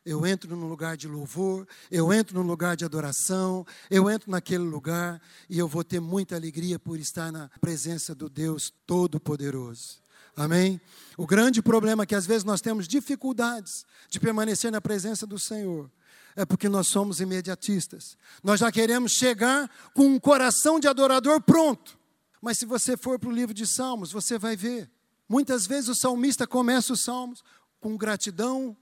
eu 0.08 0.26
entro 0.26 0.56
num 0.56 0.70
lugar 0.70 0.96
de 0.96 1.06
louvor, 1.06 1.68
eu 1.92 2.14
entro 2.14 2.40
num 2.42 2.48
lugar 2.48 2.78
de 2.78 2.86
adoração, 2.86 3.68
eu 3.92 4.10
entro 4.10 4.32
naquele 4.32 4.64
lugar 4.64 5.22
e 5.50 5.60
eu 5.60 5.68
vou 5.68 5.84
ter 5.84 6.00
muita 6.00 6.36
alegria 6.38 6.80
por 6.80 6.98
estar 6.98 7.30
na 7.30 7.50
presença 7.60 8.16
do 8.16 8.30
Deus 8.30 8.74
Todo-Poderoso. 8.86 10.02
Amém? 10.34 10.80
O 11.18 11.28
grande 11.28 11.62
problema 11.62 12.04
é 12.04 12.06
que 12.06 12.16
às 12.16 12.26
vezes 12.26 12.46
nós 12.46 12.62
temos 12.62 12.88
dificuldades 12.88 13.86
de 14.10 14.18
permanecer 14.18 14.72
na 14.72 14.80
presença 14.80 15.28
do 15.28 15.38
Senhor 15.38 15.92
é 16.38 16.46
porque 16.46 16.70
nós 16.70 16.88
somos 16.88 17.20
imediatistas. 17.20 18.16
Nós 18.44 18.60
já 18.60 18.72
queremos 18.72 19.14
chegar 19.14 19.68
com 19.96 20.06
um 20.06 20.20
coração 20.20 20.80
de 20.80 20.88
adorador 20.88 21.42
pronto. 21.42 21.98
Mas 22.40 22.60
se 22.60 22.66
você 22.66 22.96
for 22.96 23.18
para 23.18 23.30
o 23.30 23.32
livro 23.32 23.56
de 23.56 23.66
Salmos, 23.66 24.12
você 24.12 24.38
vai 24.38 24.56
ver. 24.56 24.88
Muitas 25.28 25.66
vezes 25.66 25.90
o 25.90 25.96
salmista 25.96 26.46
começa 26.46 26.94
os 26.94 27.04
salmos 27.04 27.44
com 27.80 27.98
gratidão, 27.98 28.78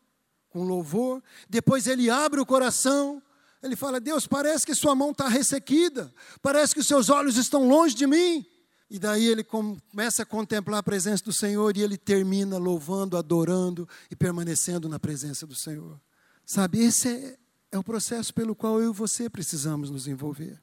com 0.55 0.63
louvor, 0.63 1.21
depois 1.49 1.85
ele 1.85 2.09
abre 2.09 2.39
o 2.39 2.45
coração, 2.45 3.21
ele 3.61 3.75
fala: 3.75 3.99
Deus, 3.99 4.25
parece 4.25 4.65
que 4.65 4.73
sua 4.73 4.95
mão 4.95 5.11
está 5.11 5.27
ressequida, 5.27 6.13
parece 6.41 6.73
que 6.73 6.79
os 6.79 6.87
seus 6.87 7.09
olhos 7.09 7.35
estão 7.35 7.67
longe 7.67 7.93
de 7.93 8.07
mim. 8.07 8.45
E 8.89 8.97
daí 8.97 9.25
ele 9.25 9.43
começa 9.43 10.23
a 10.23 10.25
contemplar 10.25 10.79
a 10.79 10.83
presença 10.83 11.25
do 11.25 11.33
Senhor 11.33 11.75
e 11.75 11.81
ele 11.81 11.97
termina 11.97 12.57
louvando, 12.57 13.17
adorando 13.17 13.89
e 14.09 14.15
permanecendo 14.15 14.87
na 14.87 14.97
presença 14.97 15.45
do 15.45 15.55
Senhor. 15.55 15.99
Sabe, 16.45 16.79
esse 16.79 17.09
é, 17.09 17.37
é 17.73 17.77
o 17.77 17.83
processo 17.83 18.33
pelo 18.33 18.55
qual 18.55 18.79
eu 18.79 18.91
e 18.91 18.95
você 18.95 19.29
precisamos 19.29 19.89
nos 19.89 20.07
envolver. 20.07 20.57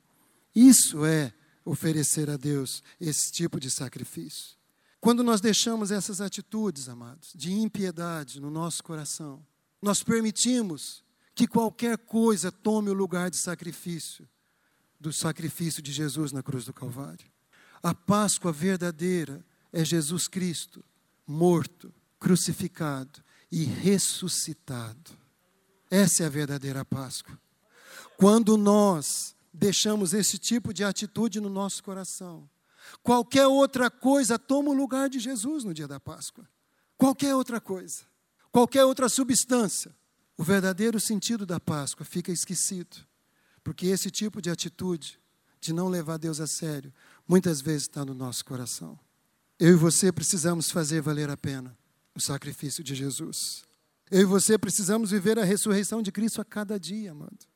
Isso 0.55 1.05
é 1.05 1.35
oferecer 1.67 2.31
a 2.31 2.39
Deus 2.39 2.83
esse 2.99 3.31
tipo 3.31 3.61
de 3.61 3.71
sacrifício. 3.71 4.57
Quando 5.03 5.23
nós 5.23 5.41
deixamos 5.41 5.91
essas 5.91 6.21
atitudes, 6.23 6.89
amados, 6.89 7.33
de 7.35 7.53
impiedade 7.53 8.41
no 8.41 8.51
nosso 8.51 8.85
coração, 8.85 9.45
nós 9.83 10.03
permitimos 10.03 11.03
que 11.35 11.47
qualquer 11.47 11.99
coisa 11.99 12.53
tome 12.53 12.89
o 12.91 12.95
lugar 12.95 13.31
de 13.31 13.37
sacrifício, 13.37 14.29
do 15.01 15.13
sacrifício 15.13 15.83
de 15.83 15.91
Jesus 15.91 16.31
na 16.31 16.43
cruz 16.43 16.65
do 16.65 16.73
Calvário. 16.73 17.27
A 17.83 17.93
Páscoa 17.93 18.53
verdadeira 18.53 19.45
é 19.73 19.85
Jesus 19.85 20.29
Cristo, 20.29 20.85
morto, 21.27 21.93
crucificado 22.21 23.21
e 23.51 23.65
ressuscitado. 23.65 25.11
Essa 25.91 26.23
é 26.23 26.27
a 26.27 26.31
verdadeira 26.31 26.85
Páscoa. 26.85 27.37
Quando 28.17 28.57
nós 28.57 29.35
deixamos 29.53 30.15
esse 30.15 30.39
tipo 30.39 30.73
de 30.73 30.85
atitude 30.85 31.41
no 31.41 31.51
nosso 31.51 31.83
coração, 31.83 32.49
qualquer 33.03 33.47
outra 33.49 33.91
coisa 33.91 34.39
toma 34.39 34.71
o 34.71 34.75
lugar 34.75 35.09
de 35.09 35.19
Jesus 35.19 35.65
no 35.65 35.75
dia 35.75 35.89
da 35.89 35.99
Páscoa. 35.99 36.49
Qualquer 36.97 37.35
outra 37.35 37.61
coisa, 37.61 38.05
qualquer 38.53 38.85
outra 38.85 39.09
substância. 39.09 39.93
O 40.37 40.45
verdadeiro 40.45 41.01
sentido 41.01 41.45
da 41.45 41.59
Páscoa 41.59 42.05
fica 42.05 42.31
esquecido, 42.31 42.97
porque 43.65 43.87
esse 43.87 44.11
tipo 44.11 44.41
de 44.41 44.51
atitude, 44.51 45.19
de 45.61 45.73
não 45.73 45.89
levar 45.89 46.19
Deus 46.19 46.41
a 46.41 46.47
sério, 46.47 46.93
muitas 47.27 47.61
vezes 47.61 47.83
está 47.83 48.05
no 48.05 48.15
nosso 48.15 48.45
coração. 48.45 48.99
Eu 49.59 49.73
e 49.73 49.77
você 49.77 50.11
precisamos 50.13 50.71
fazer 50.71 51.01
valer 51.01 51.31
a 51.31 51.37
pena 51.37 51.77
o 52.15 52.21
sacrifício 52.21 52.83
de 52.85 52.95
Jesus. 52.95 53.65
Eu 54.11 54.23
e 54.23 54.25
você 54.25 54.59
precisamos 54.59 55.11
viver 55.11 55.39
a 55.39 55.45
ressurreição 55.45 56.03
de 56.03 56.13
Cristo 56.13 56.41
a 56.41 56.45
cada 56.45 56.79
dia, 56.79 57.13
amado. 57.13 57.47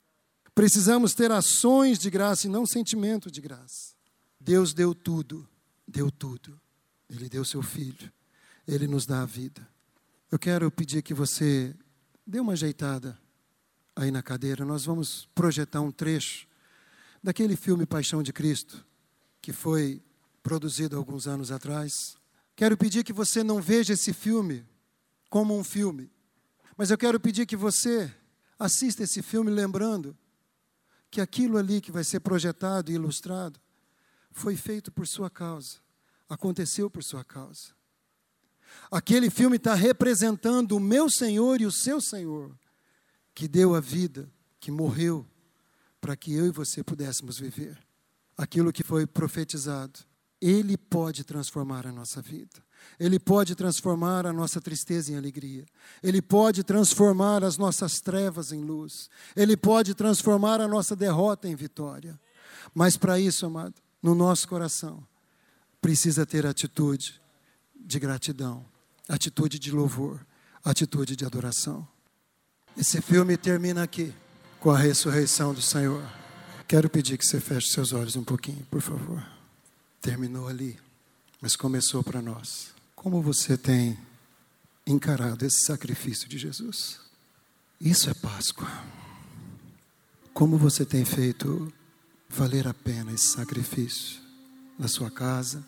Precisamos 0.55 1.13
ter 1.13 1.31
ações 1.31 1.99
de 1.99 2.09
graça 2.09 2.47
e 2.47 2.51
não 2.51 2.65
sentimento 2.65 3.31
de 3.31 3.41
graça. 3.41 3.95
Deus 4.41 4.73
deu 4.73 4.95
tudo, 4.95 5.47
deu 5.87 6.11
tudo. 6.11 6.59
Ele 7.11 7.29
deu 7.29 7.45
seu 7.45 7.63
filho, 7.63 8.11
ele 8.67 8.87
nos 8.87 9.07
dá 9.07 9.23
a 9.23 9.27
vida. 9.27 9.67
Eu 10.29 10.41
quero 10.41 10.69
pedir 10.73 11.03
que 11.03 11.15
você 11.15 11.73
dê 12.27 12.41
uma 12.41 12.55
ajeitada 12.55 13.17
aí 13.95 14.11
na 14.11 14.25
cadeira. 14.25 14.65
Nós 14.65 14.85
vamos 14.85 15.29
projetar 15.33 15.81
um 15.81 15.93
trecho 15.93 16.49
daquele 17.23 17.55
filme 17.55 17.87
Paixão 17.87 18.25
de 18.25 18.33
Cristo 18.33 18.85
que 19.41 19.53
foi 19.53 20.03
produzido 20.43 20.97
alguns 20.97 21.29
anos 21.29 21.53
atrás. 21.53 22.17
Quero 22.57 22.77
pedir 22.77 23.05
que 23.05 23.13
você 23.13 23.45
não 23.45 23.63
veja 23.63 23.93
esse 23.93 24.13
filme 24.13 24.67
como 25.31 25.57
um 25.57 25.63
filme, 25.63 26.11
mas 26.77 26.91
eu 26.91 26.99
quero 26.99 27.21
pedir 27.21 27.47
que 27.47 27.57
você 27.57 28.13
assista 28.59 29.05
esse 29.05 29.23
filme 29.23 29.49
lembrando 29.49 30.17
que 31.09 31.21
aquilo 31.21 31.57
ali 31.57 31.81
que 31.81 31.93
vai 31.93 32.03
ser 32.03 32.19
projetado 32.19 32.91
e 32.91 32.95
ilustrado 32.95 33.61
foi 34.33 34.57
feito 34.57 34.91
por 34.91 35.07
sua 35.07 35.31
causa, 35.31 35.77
aconteceu 36.29 36.91
por 36.91 37.05
sua 37.05 37.25
causa. 37.25 37.76
Aquele 38.91 39.31
filme 39.31 39.57
está 39.57 39.75
representando 39.75 40.73
o 40.73 40.81
meu 40.81 41.11
Senhor 41.11 41.61
e 41.61 41.67
o 41.67 41.73
seu 41.73 42.01
Senhor, 42.01 42.57
que 43.35 43.49
deu 43.49 43.75
a 43.75 43.81
vida, 43.81 44.31
que 44.61 44.71
morreu, 44.71 45.27
para 46.01 46.17
que 46.17 46.33
eu 46.33 46.47
e 46.47 46.51
você 46.51 46.83
pudéssemos 46.83 47.39
viver 47.39 47.87
aquilo 48.37 48.73
que 48.73 48.85
foi 48.85 49.07
profetizado. 49.07 50.01
Ele 50.41 50.77
pode 50.77 51.25
transformar 51.25 51.87
a 51.87 51.93
nossa 51.93 52.21
vida. 52.21 52.63
Ele 53.01 53.19
pode 53.19 53.55
transformar 53.55 54.27
a 54.27 54.33
nossa 54.33 54.61
tristeza 54.61 55.11
em 55.11 55.17
alegria. 55.17 55.65
Ele 56.03 56.21
pode 56.21 56.63
transformar 56.63 57.43
as 57.43 57.57
nossas 57.57 58.01
trevas 58.01 58.53
em 58.53 58.63
luz. 58.63 59.09
Ele 59.35 59.57
pode 59.57 59.95
transformar 59.95 60.61
a 60.61 60.69
nossa 60.69 60.95
derrota 60.95 61.49
em 61.49 61.57
vitória. 61.57 62.21
Mas 62.75 62.97
para 62.97 63.19
isso, 63.19 63.47
amado, 63.47 63.75
no 64.03 64.15
nosso 64.15 64.47
coração, 64.47 65.07
precisa 65.81 66.27
ter 66.27 66.47
atitude 66.47 67.21
de 67.87 68.01
gratidão, 68.01 68.65
atitude 69.09 69.59
de 69.61 69.71
louvor, 69.71 70.21
atitude 70.65 71.15
de 71.15 71.25
adoração. 71.25 71.87
Esse 72.77 73.01
filme 73.01 73.37
termina 73.37 73.85
aqui, 73.85 74.13
com 74.59 74.71
a 74.71 74.79
ressurreição 74.79 75.55
do 75.55 75.63
Senhor. 75.63 76.05
Quero 76.67 76.91
pedir 76.91 77.17
que 77.17 77.25
você 77.25 77.41
feche 77.41 77.69
seus 77.69 77.93
olhos 77.93 78.17
um 78.17 78.25
pouquinho, 78.25 78.67
por 78.69 78.83
favor. 78.83 79.25
Terminou 80.01 80.49
ali, 80.49 80.77
mas 81.41 81.55
começou 81.55 82.03
para 82.03 82.21
nós. 82.21 82.75
Como 82.97 83.23
você 83.23 83.57
tem 83.57 83.97
encarado 84.85 85.45
esse 85.47 85.65
sacrifício 85.65 86.29
de 86.29 86.39
Jesus? 86.39 86.99
Isso 87.81 88.11
é 88.11 88.15
Páscoa. 88.15 88.69
Como 90.35 90.59
você 90.59 90.85
tem 90.85 91.05
feito 91.05 91.73
valer 92.29 92.67
a 92.67 92.75
pena 92.75 93.13
esse 93.13 93.29
sacrifício 93.29 94.21
na 94.79 94.89
sua 94.89 95.11
casa, 95.11 95.65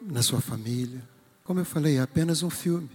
na 0.00 0.22
sua 0.22 0.40
família? 0.40 1.02
Como 1.48 1.60
eu 1.60 1.64
falei, 1.64 1.96
é 1.96 2.02
apenas 2.02 2.42
um 2.42 2.50
filme. 2.50 2.90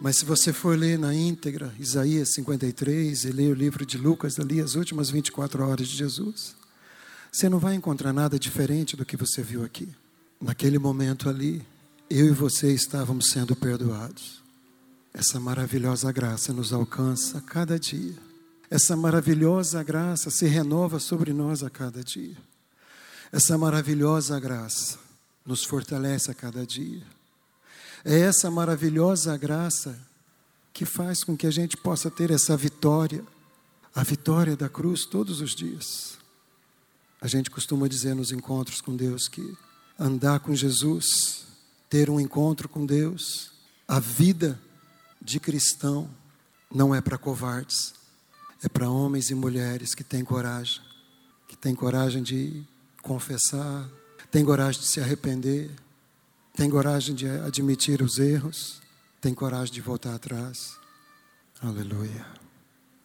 Mas 0.00 0.18
se 0.18 0.24
você 0.24 0.52
for 0.52 0.76
ler 0.76 0.98
na 0.98 1.14
íntegra 1.14 1.72
Isaías 1.78 2.34
53 2.34 3.26
e 3.26 3.30
ler 3.30 3.52
o 3.52 3.54
livro 3.54 3.86
de 3.86 3.96
Lucas, 3.96 4.40
ali 4.40 4.60
as 4.60 4.74
últimas 4.74 5.08
24 5.08 5.64
horas 5.64 5.86
de 5.86 5.96
Jesus, 5.96 6.56
você 7.30 7.48
não 7.48 7.60
vai 7.60 7.76
encontrar 7.76 8.12
nada 8.12 8.40
diferente 8.40 8.96
do 8.96 9.04
que 9.04 9.16
você 9.16 9.40
viu 9.40 9.62
aqui. 9.62 9.88
Naquele 10.40 10.80
momento 10.80 11.28
ali, 11.28 11.64
eu 12.10 12.26
e 12.26 12.32
você 12.32 12.74
estávamos 12.74 13.30
sendo 13.30 13.54
perdoados. 13.54 14.42
Essa 15.12 15.38
maravilhosa 15.38 16.10
graça 16.10 16.52
nos 16.52 16.72
alcança 16.72 17.38
a 17.38 17.40
cada 17.40 17.78
dia. 17.78 18.16
Essa 18.68 18.96
maravilhosa 18.96 19.80
graça 19.84 20.28
se 20.28 20.46
renova 20.46 20.98
sobre 20.98 21.32
nós 21.32 21.62
a 21.62 21.70
cada 21.70 22.02
dia. 22.02 22.36
Essa 23.30 23.56
maravilhosa 23.56 24.40
graça 24.40 24.98
nos 25.46 25.62
fortalece 25.62 26.32
a 26.32 26.34
cada 26.34 26.66
dia. 26.66 27.14
É 28.04 28.20
essa 28.20 28.50
maravilhosa 28.50 29.34
graça 29.38 29.98
que 30.74 30.84
faz 30.84 31.24
com 31.24 31.34
que 31.34 31.46
a 31.46 31.50
gente 31.50 31.74
possa 31.74 32.10
ter 32.10 32.30
essa 32.30 32.54
vitória, 32.54 33.24
a 33.94 34.02
vitória 34.02 34.54
da 34.54 34.68
cruz 34.68 35.06
todos 35.06 35.40
os 35.40 35.54
dias. 35.54 36.18
A 37.18 37.26
gente 37.26 37.50
costuma 37.50 37.88
dizer 37.88 38.14
nos 38.14 38.30
encontros 38.30 38.82
com 38.82 38.94
Deus 38.94 39.26
que 39.26 39.56
andar 39.98 40.40
com 40.40 40.54
Jesus, 40.54 41.46
ter 41.88 42.10
um 42.10 42.20
encontro 42.20 42.68
com 42.68 42.84
Deus, 42.84 43.52
a 43.88 43.98
vida 43.98 44.60
de 45.22 45.40
cristão 45.40 46.10
não 46.70 46.94
é 46.94 47.00
para 47.00 47.16
covardes, 47.16 47.94
é 48.62 48.68
para 48.68 48.90
homens 48.90 49.30
e 49.30 49.34
mulheres 49.34 49.94
que 49.94 50.04
têm 50.04 50.22
coragem, 50.22 50.82
que 51.48 51.56
têm 51.56 51.74
coragem 51.74 52.22
de 52.22 52.64
confessar, 53.02 53.88
têm 54.30 54.44
coragem 54.44 54.82
de 54.82 54.88
se 54.88 55.00
arrepender, 55.00 55.70
tem 56.54 56.70
coragem 56.70 57.14
de 57.14 57.28
admitir 57.28 58.00
os 58.00 58.18
erros, 58.18 58.80
tem 59.20 59.34
coragem 59.34 59.74
de 59.74 59.80
voltar 59.80 60.14
atrás. 60.14 60.78
Aleluia. 61.60 62.24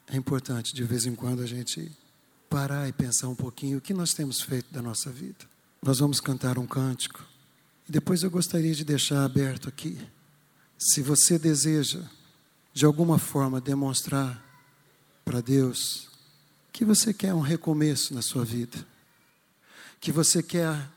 É 0.08 0.16
importante 0.16 0.74
de 0.74 0.84
vez 0.84 1.06
em 1.06 1.16
quando 1.16 1.42
a 1.42 1.48
gente 1.48 1.92
parar 2.48 2.88
e 2.88 2.94
pensar 2.94 3.28
um 3.28 3.36
pouquinho 3.36 3.80
o 3.80 3.82
que 3.82 3.94
nós 3.94 4.14
temos 4.14 4.42
feito 4.42 4.72
da 4.72 4.82
nossa 4.82 5.12
vida. 5.12 5.46
Nós 5.82 6.00
vamos 6.00 6.20
cantar 6.20 6.60
um 6.60 6.68
cântico 6.68 7.26
e 7.88 7.92
depois 7.92 8.22
eu 8.22 8.30
gostaria 8.30 8.74
de 8.74 8.86
deixar 8.86 9.24
aberto 9.24 9.68
aqui. 9.68 10.00
Se 10.78 11.02
você 11.02 11.40
deseja, 11.40 12.04
de 12.72 12.86
alguma 12.86 13.18
forma, 13.18 13.60
demonstrar 13.60 14.44
para 15.26 15.42
Deus 15.42 16.08
que 16.72 16.86
você 16.86 17.14
quer 17.14 17.34
um 17.34 17.42
recomeço 17.42 18.14
na 18.14 18.22
sua 18.22 18.46
vida, 18.46 18.78
que 20.00 20.12
você 20.12 20.44
quer 20.44 20.90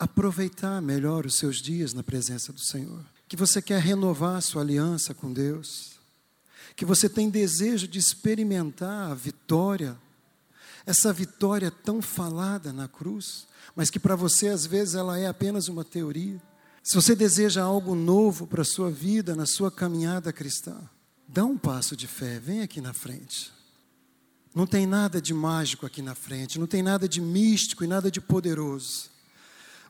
aproveitar 0.00 0.80
melhor 0.80 1.26
os 1.26 1.34
seus 1.34 1.56
dias 1.56 1.92
na 1.92 2.02
presença 2.02 2.54
do 2.54 2.60
Senhor, 2.60 3.04
que 3.28 3.36
você 3.36 3.60
quer 3.60 3.82
renovar 3.82 4.36
a 4.36 4.40
sua 4.40 4.62
aliança 4.62 5.12
com 5.12 5.30
Deus, 5.30 5.90
que 6.74 6.86
você 6.86 7.06
tem 7.06 7.28
desejo 7.28 7.86
de 7.86 7.98
experimentar 7.98 9.10
a 9.10 9.14
vitória, 9.14 9.98
essa 10.86 11.12
vitória 11.12 11.70
tão 11.70 12.00
falada 12.00 12.72
na 12.72 12.88
cruz, 12.88 13.46
mas 13.76 13.90
que 13.90 14.00
para 14.00 14.16
você 14.16 14.48
às 14.48 14.64
vezes 14.64 14.94
ela 14.94 15.18
é 15.18 15.26
apenas 15.26 15.68
uma 15.68 15.84
teoria. 15.84 16.40
Se 16.82 16.94
você 16.94 17.14
deseja 17.14 17.62
algo 17.62 17.94
novo 17.94 18.46
para 18.46 18.62
a 18.62 18.64
sua 18.64 18.90
vida, 18.90 19.36
na 19.36 19.44
sua 19.44 19.70
caminhada 19.70 20.32
cristã, 20.32 20.78
dá 21.28 21.44
um 21.44 21.58
passo 21.58 21.94
de 21.94 22.06
fé, 22.06 22.38
vem 22.38 22.62
aqui 22.62 22.80
na 22.80 22.94
frente. 22.94 23.52
Não 24.54 24.66
tem 24.66 24.86
nada 24.86 25.20
de 25.20 25.34
mágico 25.34 25.84
aqui 25.84 26.00
na 26.00 26.14
frente, 26.14 26.58
não 26.58 26.66
tem 26.66 26.82
nada 26.82 27.06
de 27.06 27.20
místico 27.20 27.84
e 27.84 27.86
nada 27.86 28.10
de 28.10 28.20
poderoso. 28.20 29.10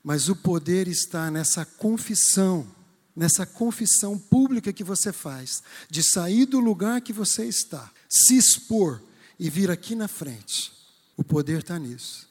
Mas 0.03 0.28
o 0.28 0.36
poder 0.36 0.88
está 0.88 1.30
nessa 1.30 1.64
confissão, 1.64 2.66
nessa 3.14 3.44
confissão 3.44 4.18
pública 4.18 4.72
que 4.72 4.84
você 4.84 5.12
faz, 5.12 5.62
de 5.90 6.03
sair 6.03 6.46
do 6.46 6.59
lugar 6.59 7.01
que 7.01 7.12
você 7.12 7.44
está, 7.44 7.90
se 8.09 8.36
expor 8.36 9.01
e 9.38 9.51
vir 9.51 9.70
aqui 9.70 9.94
na 9.94 10.09
frente. 10.09 10.72
O 11.16 11.24
poder 11.24 11.61
está 11.61 11.78
nisso, 11.78 12.26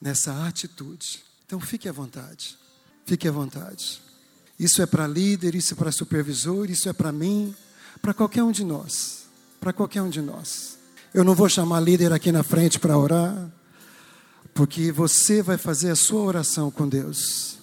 nessa 0.00 0.46
atitude. 0.46 1.22
Então 1.46 1.60
fique 1.60 1.88
à 1.88 1.92
vontade, 1.92 2.58
fique 3.06 3.28
à 3.28 3.32
vontade. 3.32 4.02
Isso 4.58 4.82
é 4.82 4.86
para 4.86 5.06
líder, 5.06 5.54
isso 5.54 5.74
é 5.74 5.76
para 5.76 5.92
supervisor, 5.92 6.70
isso 6.70 6.88
é 6.88 6.92
para 6.92 7.12
mim, 7.12 7.54
para 8.00 8.14
qualquer 8.14 8.42
um 8.42 8.52
de 8.52 8.64
nós, 8.64 9.26
para 9.60 9.72
qualquer 9.72 10.02
um 10.02 10.10
de 10.10 10.20
nós. 10.20 10.78
Eu 11.14 11.24
não 11.24 11.34
vou 11.34 11.48
chamar 11.48 11.80
líder 11.80 12.12
aqui 12.12 12.32
na 12.32 12.42
frente 12.42 12.78
para 12.80 12.96
orar, 12.96 13.52
porque 14.54 14.92
você 14.92 15.42
vai 15.42 15.56
fazer 15.56 15.90
a 15.90 15.96
sua 15.96 16.22
oração 16.22 16.70
com 16.70 16.88
Deus. 16.88 17.58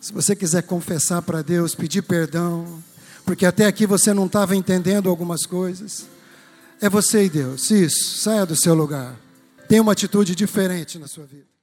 Se 0.00 0.12
você 0.12 0.36
quiser 0.36 0.62
confessar 0.62 1.22
para 1.22 1.42
Deus, 1.42 1.74
pedir 1.74 2.02
perdão, 2.02 2.82
porque 3.24 3.44
até 3.44 3.66
aqui 3.66 3.86
você 3.86 4.14
não 4.14 4.26
estava 4.26 4.54
entendendo 4.54 5.08
algumas 5.08 5.44
coisas, 5.44 6.06
é 6.80 6.88
você 6.88 7.24
e 7.24 7.28
Deus. 7.28 7.70
Isso, 7.70 8.18
saia 8.18 8.46
do 8.46 8.54
seu 8.54 8.74
lugar. 8.74 9.18
Tenha 9.68 9.82
uma 9.82 9.92
atitude 9.92 10.34
diferente 10.34 10.98
na 10.98 11.08
sua 11.08 11.26
vida. 11.26 11.55